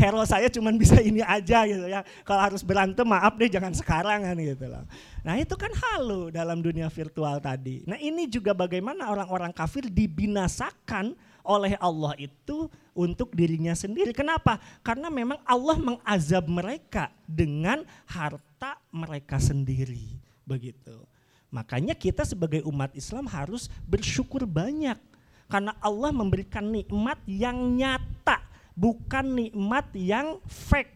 Hero 0.01 0.25
saya 0.25 0.49
cuma 0.49 0.73
bisa 0.73 0.97
ini 1.05 1.21
aja 1.21 1.69
gitu 1.69 1.85
ya. 1.85 2.01
Kalau 2.25 2.41
harus 2.41 2.65
berantem 2.65 3.05
maaf 3.05 3.37
deh 3.37 3.53
jangan 3.53 3.77
sekarang 3.77 4.25
kan 4.25 4.37
gitu 4.41 4.65
loh. 4.65 4.89
Nah 5.21 5.37
itu 5.37 5.53
kan 5.61 5.69
halu 5.77 6.33
dalam 6.33 6.65
dunia 6.65 6.89
virtual 6.89 7.37
tadi. 7.45 7.85
Nah 7.85 8.01
ini 8.01 8.25
juga 8.33 8.57
bagaimana 8.57 9.13
orang-orang 9.13 9.53
kafir 9.53 9.93
dibinasakan 9.93 11.13
oleh 11.47 11.79
Allah 11.79 12.13
itu 12.19 12.67
untuk 12.93 13.33
dirinya 13.33 13.73
sendiri. 13.73 14.11
Kenapa? 14.11 14.59
Karena 14.83 15.07
memang 15.07 15.39
Allah 15.47 15.79
mengazab 15.79 16.45
mereka 16.51 17.15
dengan 17.25 17.87
harta 18.05 18.83
mereka 18.91 19.39
sendiri. 19.39 20.19
Begitu. 20.43 21.07
Makanya 21.55 21.95
kita 21.95 22.27
sebagai 22.27 22.67
umat 22.67 22.91
Islam 22.93 23.31
harus 23.31 23.71
bersyukur 23.87 24.45
banyak 24.45 24.99
karena 25.47 25.73
Allah 25.79 26.11
memberikan 26.11 26.67
nikmat 26.67 27.23
yang 27.25 27.55
nyata, 27.79 28.43
bukan 28.75 29.25
nikmat 29.47 29.87
yang 29.95 30.43
fake. 30.47 30.91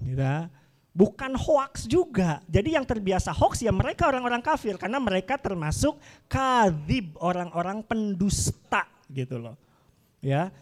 Gitu. 0.00 0.34
Bukan 0.90 1.38
hoax 1.38 1.86
juga. 1.86 2.42
Jadi 2.50 2.74
yang 2.74 2.82
terbiasa 2.82 3.30
hoax 3.30 3.62
ya 3.62 3.70
mereka 3.70 4.10
orang-orang 4.10 4.42
kafir 4.42 4.74
karena 4.74 4.98
mereka 4.98 5.38
termasuk 5.38 6.00
kadib 6.26 7.14
orang-orang 7.22 7.84
pendusta 7.84 8.88
gitu 9.10 9.36
loh. 9.36 9.58
Ya, 10.20 10.52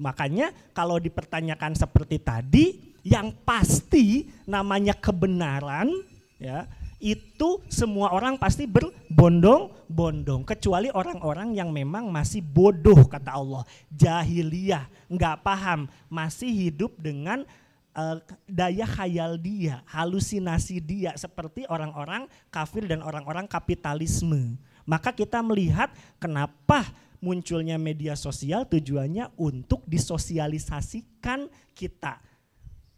makanya 0.00 0.52
kalau 0.72 0.96
dipertanyakan 0.96 1.76
seperti 1.76 2.16
tadi 2.20 2.64
yang 3.04 3.32
pasti 3.44 4.32
namanya 4.48 4.96
kebenaran 4.96 5.92
ya 6.40 6.64
itu 7.04 7.60
semua 7.68 8.16
orang 8.16 8.40
pasti 8.40 8.64
berbondong-bondong 8.64 10.40
kecuali 10.48 10.88
orang-orang 10.88 11.52
yang 11.52 11.68
memang 11.68 12.08
masih 12.08 12.40
bodoh 12.40 13.04
kata 13.04 13.36
Allah. 13.36 13.68
Jahiliyah 13.92 14.88
nggak 15.12 15.44
paham 15.44 15.84
masih 16.08 16.48
hidup 16.48 16.96
dengan 16.96 17.44
uh, 17.92 18.16
daya 18.48 18.88
khayal 18.88 19.36
dia 19.36 19.84
halusinasi 19.92 20.80
dia 20.80 21.12
seperti 21.20 21.68
orang-orang 21.68 22.24
kafir 22.48 22.88
dan 22.88 23.04
orang-orang 23.04 23.44
kapitalisme. 23.44 24.56
Maka 24.88 25.12
kita 25.12 25.44
melihat 25.44 25.92
kenapa 26.16 26.88
munculnya 27.24 27.80
media 27.80 28.12
sosial 28.12 28.68
tujuannya 28.68 29.32
untuk 29.40 29.80
disosialisasikan 29.88 31.48
kita 31.72 32.20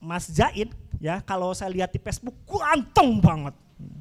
Mas 0.02 0.26
Zaid 0.26 0.74
ya 0.98 1.22
kalau 1.22 1.54
saya 1.54 1.70
lihat 1.70 1.94
di 1.94 2.02
Facebook 2.02 2.34
ganteng 2.44 3.22
banget 3.22 3.54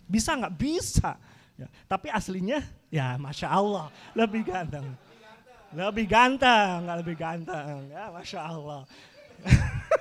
bisa 0.07 0.35
nggak? 0.37 0.53
Bisa. 0.55 1.17
Ya, 1.55 1.71
tapi 1.87 2.11
aslinya 2.11 2.59
ya 2.91 3.15
masya 3.15 3.47
Allah 3.47 3.87
lebih 4.11 4.43
ganteng. 4.43 4.83
Lebih 5.75 6.07
ganteng, 6.07 6.87
nggak 6.87 6.97
lebih 7.03 7.15
ganteng. 7.19 7.91
Ya 7.91 8.07
masya 8.11 8.47
Allah. 8.47 8.87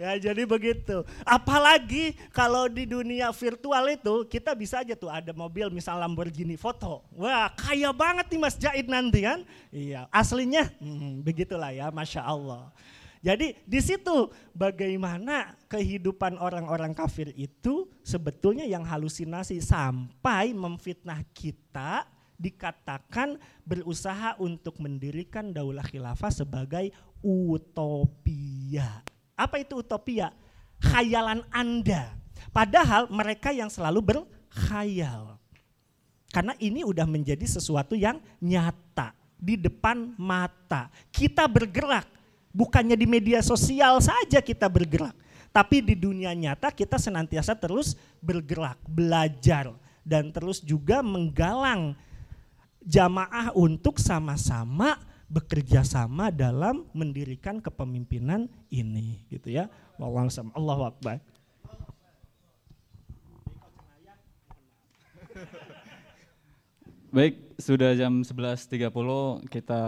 ya 0.00 0.32
jadi 0.32 0.48
begitu. 0.48 1.04
Apalagi 1.28 2.16
kalau 2.32 2.64
di 2.72 2.88
dunia 2.88 3.28
virtual 3.36 3.84
itu 3.92 4.24
kita 4.24 4.56
bisa 4.56 4.80
aja 4.80 4.96
tuh 4.96 5.12
ada 5.12 5.36
mobil 5.36 5.68
misal 5.68 6.00
Lamborghini 6.00 6.56
foto. 6.56 7.04
Wah 7.12 7.52
kaya 7.52 7.92
banget 7.92 8.32
nih 8.32 8.40
Mas 8.40 8.56
Jaid 8.56 8.88
nanti 8.88 9.28
kan. 9.28 9.44
Iya 9.68 10.08
aslinya 10.08 10.72
hmm, 10.80 11.20
begitulah 11.20 11.68
ya 11.68 11.92
Masya 11.92 12.24
Allah. 12.24 12.72
Jadi 13.20 13.52
di 13.68 13.80
situ 13.84 14.32
bagaimana 14.56 15.52
kehidupan 15.68 16.40
orang-orang 16.40 16.96
kafir 16.96 17.36
itu 17.36 17.84
sebetulnya 18.00 18.64
yang 18.64 18.80
halusinasi 18.80 19.60
sampai 19.60 20.56
memfitnah 20.56 21.20
kita 21.36 22.08
dikatakan 22.40 23.36
berusaha 23.68 24.40
untuk 24.40 24.80
mendirikan 24.80 25.52
daulah 25.52 25.84
khilafah 25.84 26.32
sebagai 26.32 26.88
utopia. 27.20 29.04
Apa 29.40 29.64
itu 29.64 29.80
utopia? 29.80 30.36
Khayalan 30.84 31.40
Anda. 31.48 32.12
Padahal 32.52 33.08
mereka 33.08 33.56
yang 33.56 33.72
selalu 33.72 34.04
berkhayal. 34.04 35.40
Karena 36.28 36.52
ini 36.60 36.84
udah 36.84 37.08
menjadi 37.08 37.42
sesuatu 37.48 37.96
yang 37.96 38.20
nyata 38.44 39.16
di 39.40 39.56
depan 39.56 40.12
mata. 40.20 40.92
Kita 41.08 41.48
bergerak 41.48 42.20
Bukannya 42.50 42.98
di 42.98 43.06
media 43.06 43.38
sosial 43.46 44.02
saja 44.02 44.42
kita 44.42 44.66
bergerak, 44.66 45.14
tapi 45.54 45.78
di 45.78 45.94
dunia 45.94 46.34
nyata 46.34 46.74
kita 46.74 46.98
senantiasa 46.98 47.54
terus 47.54 47.94
bergerak, 48.18 48.74
belajar 48.90 49.70
dan 50.02 50.34
terus 50.34 50.58
juga 50.58 50.98
menggalang 50.98 51.94
jamaah 52.82 53.54
untuk 53.54 54.02
sama-sama 54.02 54.98
bekerja 55.30 55.86
sama 55.86 56.34
dalam 56.34 56.90
mendirikan 56.90 57.62
kepemimpinan 57.62 58.50
ini 58.66 59.22
gitu 59.30 59.54
ya. 59.54 59.70
Wallahu 59.94 60.26
Allahu 60.58 60.90
akbar. 60.90 61.22
Baik, 67.10 67.58
sudah 67.58 67.90
jam 67.98 68.22
11.30 68.22 69.50
kita 69.50 69.80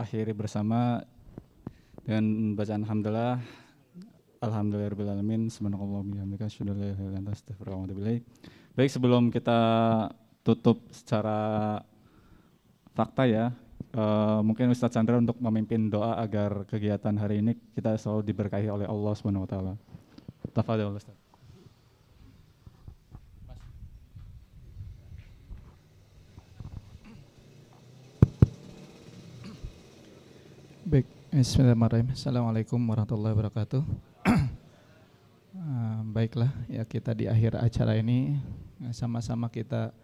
akhiri 0.00 0.32
bersama 0.32 1.04
dengan 2.04 2.56
bacaan 2.56 2.88
alhamdulillah. 2.88 3.36
Alhamdulillahirabbil 4.40 5.52
subhanallah 5.52 6.00
Baik, 8.72 8.88
sebelum 8.88 9.28
kita 9.28 9.60
tutup 10.40 10.80
secara 10.88 11.84
fakta 12.96 13.28
ya, 13.28 13.52
uh, 13.94 14.40
mungkin 14.44 14.70
Ustadz 14.70 14.94
Chandra 14.94 15.18
untuk 15.18 15.38
memimpin 15.42 15.90
doa 15.90 16.18
agar 16.18 16.66
kegiatan 16.66 17.14
hari 17.18 17.42
ini 17.42 17.56
kita 17.74 17.96
selalu 17.98 18.22
diberkahi 18.30 18.68
oleh 18.70 18.86
Allah 18.86 19.12
Subhanahu 19.16 19.46
wa 19.46 19.50
taala. 19.50 19.74
Tafadhol 20.50 20.98
Ustaz. 20.98 21.14
Baik, 30.90 31.06
Bismillahirrahmanirrahim. 31.30 32.10
Assalamualaikum 32.10 32.80
warahmatullahi 32.82 33.34
wabarakatuh. 33.38 33.82
uh, 34.26 36.02
baiklah, 36.18 36.50
ya 36.66 36.82
kita 36.82 37.14
di 37.14 37.30
akhir 37.30 37.54
acara 37.54 37.94
ini 37.94 38.42
ya, 38.82 38.90
sama-sama 38.90 39.46
kita 39.46 39.94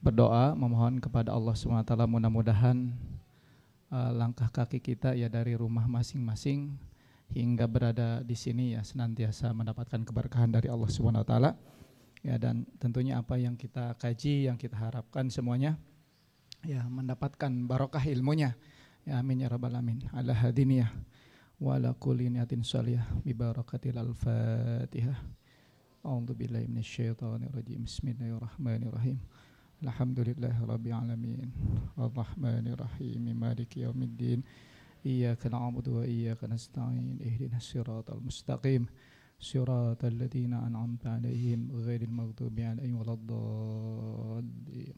berdoa 0.00 0.56
memohon 0.56 0.96
kepada 1.00 1.32
Allah 1.32 1.52
SWT 1.52 1.92
mudah-mudahan 2.08 2.92
uh, 3.94 4.10
langkah 4.10 4.50
kaki 4.50 4.82
kita 4.82 5.14
ya 5.14 5.30
dari 5.30 5.54
rumah 5.54 5.86
masing-masing 5.86 6.74
hingga 7.30 7.70
berada 7.70 8.26
di 8.26 8.34
sini 8.34 8.74
ya 8.74 8.82
senantiasa 8.82 9.54
mendapatkan 9.54 10.02
keberkahan 10.02 10.50
dari 10.50 10.66
Allah 10.66 10.90
SWT 10.90 11.34
ya 12.26 12.34
dan 12.42 12.66
tentunya 12.82 13.22
apa 13.22 13.38
yang 13.38 13.54
kita 13.54 13.94
kaji 13.94 14.50
yang 14.50 14.58
kita 14.58 14.74
harapkan 14.74 15.30
semuanya 15.30 15.78
ya 16.66 16.82
mendapatkan 16.90 17.54
barokah 17.70 18.02
ilmunya 18.02 18.58
Ya 19.04 19.20
amin 19.20 19.44
ya 19.44 19.52
rabbal 19.52 19.76
alamin. 19.76 20.00
Ala 20.16 20.32
hadiniyah 20.32 20.88
wa 21.60 21.76
ala 21.76 21.92
kulli 21.92 22.32
niyatin 22.32 22.64
salihah 22.64 23.04
bi 23.20 23.36
barakatil 23.36 24.00
al-Fatihah. 24.00 25.20
A'udzu 26.00 26.32
billahi 26.32 26.64
minasyaitonir 26.72 27.52
rajim. 27.52 27.84
Bismillahirrahmanirrahim. 27.84 29.20
Alhamdulillahi 29.84 30.66
rabbil 30.66 30.92
alamin. 30.96 31.52
Arrahmanir 31.96 32.78
rahim. 32.78 33.28
Maliki 33.36 33.80
yaumiddin. 33.80 34.42
Iyyaka 35.04 35.48
na'budu 35.50 36.00
wa 36.00 36.04
iyyaka 36.06 36.48
nasta'in. 36.48 37.20
Ihdinas 37.20 37.64
siratal 37.68 38.20
mustaqim. 38.20 38.88
صراط 39.40 40.04
الذين 40.04 40.54
أنعمت 40.54 41.06
عليهم 41.06 41.72
غير 41.72 42.02
المغضوب 42.02 42.60
عليهم 42.60 42.96
ولا 42.96 43.12
الضالين 43.12 44.94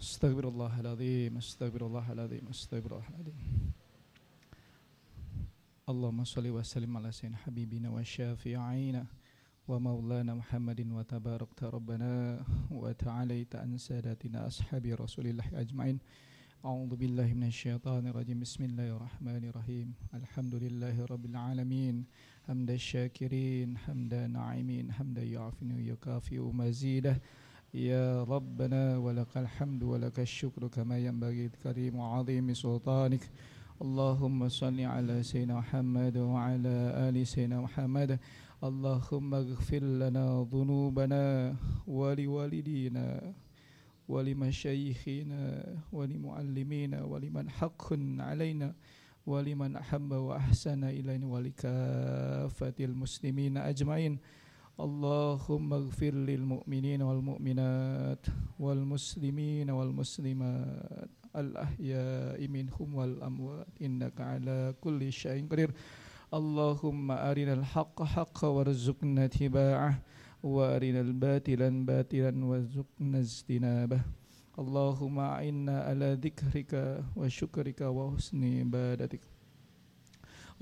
أستغفر 0.00 0.48
الله 0.48 0.80
العظيم 0.80 1.36
أستغفر 1.36 1.86
الله 1.86 2.12
العظيم 2.12 2.48
أستغفر 2.50 2.90
الله 2.96 3.08
العظيم 3.08 3.72
اللهم 5.88 6.24
صل 6.24 6.46
وسلم 6.48 6.96
على 6.96 7.12
سيدنا 7.12 7.36
حبيبنا 7.36 7.90
وشافعينا 7.90 9.06
ومولانا 9.70 10.34
محمد 10.34 10.80
وتباركت 10.92 11.64
ربنا 11.64 12.42
وتعاليت 12.70 13.56
عن 13.56 13.78
ساداتنا 13.78 14.46
أصحاب 14.46 14.86
رسول 14.86 15.26
الله 15.26 15.44
أجمعين. 15.54 15.98
أعوذ 16.64 16.96
بالله 16.96 17.28
من 17.34 17.46
الشيطان 17.46 18.06
الرجيم. 18.06 18.40
بسم 18.40 18.64
الله 18.64 18.88
الرحمن 18.96 19.44
الرحيم. 19.50 19.88
الحمد 20.14 20.54
لله 20.54 20.96
رب 21.06 21.24
العالمين. 21.24 22.04
حمد 22.48 22.70
الشاكرين 22.70 23.78
حمد 23.78 24.14
ناعمين 24.14 24.92
حمد 24.92 25.18
يعفن 25.18 25.72
ويكافئ 25.72 26.40
مزيده. 26.40 27.14
يا 27.74 28.24
ربنا 28.24 28.98
ولك 28.98 29.32
الحمد 29.36 29.82
ولك 29.82 30.20
الشكر 30.20 30.68
كما 30.68 30.98
ينبغي 30.98 31.46
الكريم 31.46 31.94
وعظيم 31.96 32.54
سلطانك. 32.54 33.24
اللهم 33.82 34.48
صل 34.48 34.80
على 34.80 35.22
سيدنا 35.22 35.54
محمد 35.62 36.16
وعلى 36.16 36.74
آل 37.08 37.16
سيدنا 37.26 37.60
محمد. 37.60 38.18
اللهم 38.60 39.34
اغفر 39.34 39.80
لنا 39.80 40.44
ذنوبنا 40.52 41.56
ولوالدينا 41.86 43.32
ولمشايخنا 44.08 45.42
ولمعلمينا 45.92 47.04
ولمن 47.04 47.50
حق 47.50 47.88
علينا 48.20 48.74
ولمن 49.26 49.76
أحب 49.76 50.12
وأحسن 50.12 50.84
إلينا 50.84 51.26
ولكافة 51.26 52.78
المسلمين 52.80 53.56
أجمعين. 53.56 54.18
اللهم 54.80 55.72
اغفر 55.72 56.14
للمؤمنين 56.14 57.02
والمؤمنات 57.02 58.26
والمسلمين 58.60 59.70
والمسلمات 59.70 61.10
الأحياء 61.36 62.48
منهم 62.48 62.94
والأموات 62.94 63.72
إنك 63.82 64.20
على 64.20 64.74
كل 64.80 65.12
شيء 65.12 65.48
قدير. 65.48 65.70
اللهم 66.30 67.10
أرنا 67.10 67.52
الحق 67.52 68.02
حقا 68.02 68.48
وارزقنا 68.48 69.24
اتباعه 69.24 69.94
وأرنا 70.42 71.00
الباطل 71.00 71.62
باطلا 71.82 72.44
وارزقنا 72.44 73.18
اجتنابه. 73.18 74.00
اللهم 74.58 75.18
أعنا 75.18 75.80
على 75.80 76.18
ذكرك 76.22 77.02
وشكرك 77.16 77.80
وحسن 77.80 78.42
عبادتك. 78.60 79.20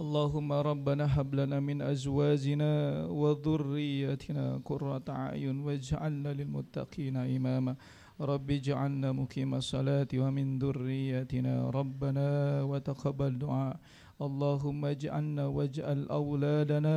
اللهم 0.01 0.53
ربنا 0.53 1.05
هب 1.21 1.35
لنا 1.35 1.61
من 1.61 1.83
أزواجنا 1.83 2.73
وذريتنا 3.21 4.61
قرة 4.65 5.07
أعين 5.09 5.61
واجعلنا 5.61 6.31
للمتقين 6.33 7.17
إماما. 7.17 7.77
رب 8.21 8.51
اجعلنا 8.51 9.13
مقيم 9.13 9.55
الصلاة 9.55 10.09
ومن 10.15 10.59
ذريتنا 10.59 11.71
ربنا 11.71 12.27
وتقبل 12.63 13.39
دعاء. 13.39 13.77
اللهم 14.19 14.85
اجعلنا 14.85 15.47
واجعل 15.47 16.09
أولادنا 16.11 16.97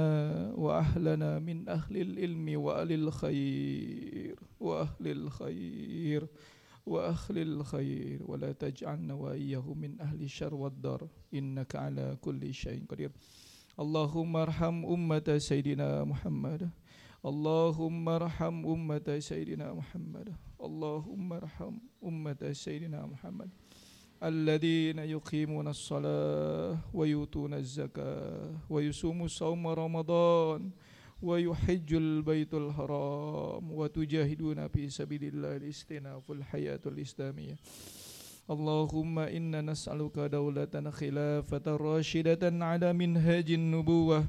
وأهلنا 0.57 1.39
من 1.39 1.69
أهل 1.69 1.98
العلم 1.98 2.61
وأهل 2.61 2.91
الخير 2.91 4.35
وأهل 4.60 5.06
الخير 5.07 6.27
وأهل 6.85 7.38
الخير. 7.38 8.19
ولا 8.26 8.52
تجعلنا 8.52 9.14
وإياه 9.14 9.73
من 9.73 10.02
أهل 10.02 10.22
الشر 10.22 10.53
والدار 10.53 11.07
إنك 11.34 11.76
على 11.76 12.18
كل 12.22 12.53
شيء 12.53 12.85
قدير. 12.89 13.11
اللهم 13.80 14.38
ارحم 14.38 14.85
أمة 14.85 15.38
سيدنا 15.38 16.03
محمد. 16.03 16.69
اللهم 17.26 18.10
ارحم 18.10 18.65
أمة 18.65 19.19
سيدنا 19.19 19.73
محمد. 19.73 20.34
اللهم 20.57 21.34
ارحم 21.34 21.73
أمة 22.03 22.41
سيدنا 22.52 23.06
محمد. 23.06 23.49
الذين 24.23 24.99
يقيمون 24.99 25.68
الصلاة 25.68 26.77
ويؤتون 26.93 27.53
الزكاة 27.53 28.53
ويصومون 28.69 29.27
صوم 29.27 29.68
رمضان 29.68 30.69
ويحج 31.22 31.93
البيت 31.93 32.53
الحرام 32.53 33.72
وتجاهدون 33.72 34.68
في 34.68 34.89
سبيل 34.89 35.23
الله 35.23 35.57
لاستئناف 35.57 36.31
الحياة 36.31 36.80
الإسلامية. 36.85 37.56
اللهم 38.49 39.19
إنا 39.19 39.61
نسألك 39.61 40.19
دولة 40.19 40.89
خلافة 40.89 41.65
راشدة 41.76 42.65
على 42.65 42.93
منهاج 42.93 43.52
النبوة 43.52 44.26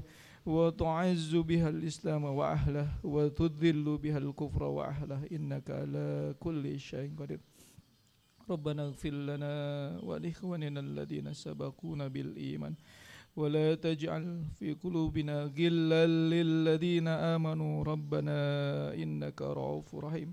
وتعز 0.47 1.36
بها 1.36 1.69
الإسلام 1.69 2.24
وأهله 2.24 2.89
وتذل 3.05 3.98
بها 3.98 4.19
الكفر 4.19 4.62
وأهله. 4.62 5.20
إنك 5.32 5.70
على 5.70 6.35
كل 6.40 6.81
شيء 6.81 7.10
قدير. 7.19 7.40
ربنا 8.51 8.82
اغفر 8.82 9.10
لنا 9.10 9.55
ولإخواننا 10.02 10.81
الذين 10.81 11.32
سبقونا 11.32 12.09
بالإيمان. 12.09 12.74
ولا 13.36 13.74
تجعل 13.74 14.44
في 14.59 14.73
قلوبنا 14.74 15.43
غلا 15.44 16.06
للذين 16.06 17.09
آمنوا. 17.09 17.85
ربنا 17.85 18.39
إنك 18.94 19.43
رؤوف 19.43 19.94
رحيم. 19.94 20.32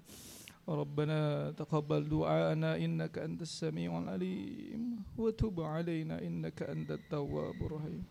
ربنا 0.70 1.52
تقبل 1.52 2.10
دعاءنا. 2.10 2.76
إنك 2.76 3.18
أنت 3.18 3.42
السميع 3.42 4.00
العليم. 4.00 5.04
وتب 5.18 5.62
علينا. 5.62 6.22
إنك 6.28 6.64
أنت 6.64 6.92
التواب 6.92 7.56
الرحيم. 7.66 8.04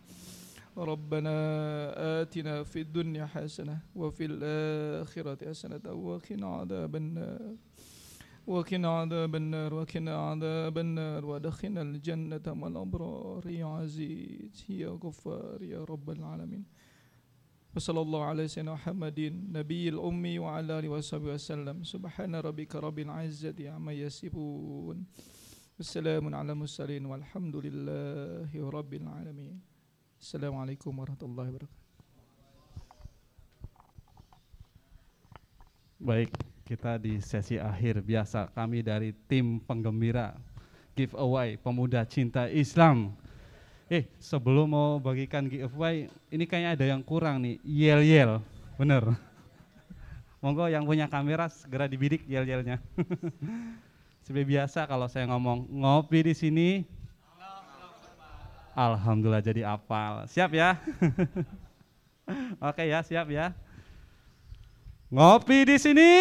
ربنا 0.77 1.35
آتنا 2.21 2.63
في 2.63 2.81
الدنيا 2.81 3.25
حسنة 3.25 3.79
وفي 3.95 4.25
الآخرة 4.25 5.49
حسنة 5.49 5.85
وقنا 5.93 6.47
عذاب 6.47 6.95
النار. 6.95 7.68
وقنا 8.49 8.89
عذاب 8.99 9.35
النار 9.35 9.73
وقنا 9.73 10.13
عذاب 10.29 10.77
النار 10.77 11.25
وادخلنا 11.25 11.81
الجنة 11.81 12.45
مع 12.47 12.67
الأبرار 12.67 13.43
يا 13.45 13.65
عزيز 13.65 14.65
يا 14.69 14.89
غفار 14.89 15.61
يا 15.63 15.83
رب 15.83 16.09
العالمين. 16.09 16.65
وصلى 17.75 18.01
الله 18.01 18.21
على 18.23 18.47
سيدنا 18.47 18.73
محمد 18.73 19.19
نبي 19.53 19.89
الأمي 19.89 20.39
وعلى 20.39 20.79
آله 20.79 20.89
وصحبه 20.89 21.37
وسلم. 21.37 21.83
سبحان 21.83 22.35
ربك 22.35 22.75
رب 22.75 22.99
العزة 22.99 23.69
عما 23.69 23.93
يصفون. 23.93 24.97
والسلام 25.77 26.35
على 26.35 26.51
المرسلين 26.51 27.05
والحمد 27.05 27.55
لله 27.55 28.49
رب 28.69 28.93
العالمين. 28.93 29.61
السلام 30.19 30.55
عليكم 30.57 30.99
ورحمة 30.99 31.21
الله 31.21 31.47
وبركاته. 31.49 31.77
Baik, 35.99 36.31
kita 36.69 37.01
di 37.01 37.17
sesi 37.17 37.57
akhir 37.57 38.05
biasa 38.05 38.53
kami 38.53 38.85
dari 38.85 39.09
tim 39.25 39.57
penggembira 39.57 40.37
giveaway 40.93 41.57
pemuda 41.57 42.05
cinta 42.05 42.45
Islam. 42.45 43.17
Eh, 43.89 44.05
sebelum 44.21 44.69
mau 44.69 45.01
bagikan 45.01 45.49
giveaway, 45.49 46.05
ini 46.29 46.45
kayaknya 46.45 46.77
ada 46.77 46.85
yang 46.85 47.01
kurang 47.01 47.41
nih, 47.41 47.57
yel-yel. 47.65 48.37
Bener. 48.77 49.01
Monggo 50.45 50.69
yang 50.69 50.85
punya 50.85 51.09
kamera 51.09 51.49
segera 51.49 51.89
dibidik 51.89 52.21
yel-yelnya. 52.29 52.77
Seperti 54.29 54.45
biasa 54.45 54.85
kalau 54.85 55.09
saya 55.09 55.25
ngomong 55.25 55.65
ngopi 55.73 56.21
di 56.29 56.37
sini, 56.37 56.69
Alhamdulillah 58.77 59.41
jadi 59.41 59.65
apal. 59.65 60.29
Siap 60.29 60.53
ya? 60.53 60.77
Oke 62.69 62.85
ya, 62.85 63.01
siap 63.01 63.25
ya. 63.33 63.57
Ngopi 65.09 65.65
di 65.65 65.81
sini. 65.81 66.11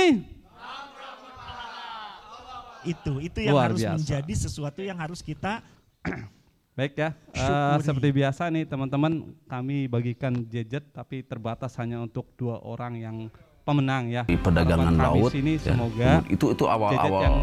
Itu 2.87 3.19
itu 3.19 3.39
yang 3.43 3.55
Luar 3.59 3.71
harus 3.71 3.83
biasa. 3.83 3.97
menjadi 3.99 4.35
sesuatu 4.35 4.81
yang 4.85 4.99
harus 4.99 5.21
kita 5.25 5.63
Baik 6.79 6.95
ya, 6.95 7.11
Syukuri. 7.35 7.83
seperti 7.91 8.09
biasa 8.23 8.43
nih 8.55 8.63
teman-teman, 8.63 9.35
kami 9.51 9.91
bagikan 9.91 10.31
gadget 10.47 10.87
tapi 10.95 11.27
terbatas 11.27 11.75
hanya 11.75 11.99
untuk 11.99 12.31
dua 12.39 12.63
orang 12.63 12.95
yang 12.95 13.17
pemenang 13.67 14.07
ya. 14.07 14.23
di 14.31 14.39
perdagangan 14.39 14.95
laut 14.95 15.29
sini 15.35 15.59
ya. 15.59 15.75
semoga 15.75 16.23
itu 16.31 16.55
itu 16.55 16.65
gadget 16.65 16.71
awal-awal 16.71 17.21
yang 17.21 17.35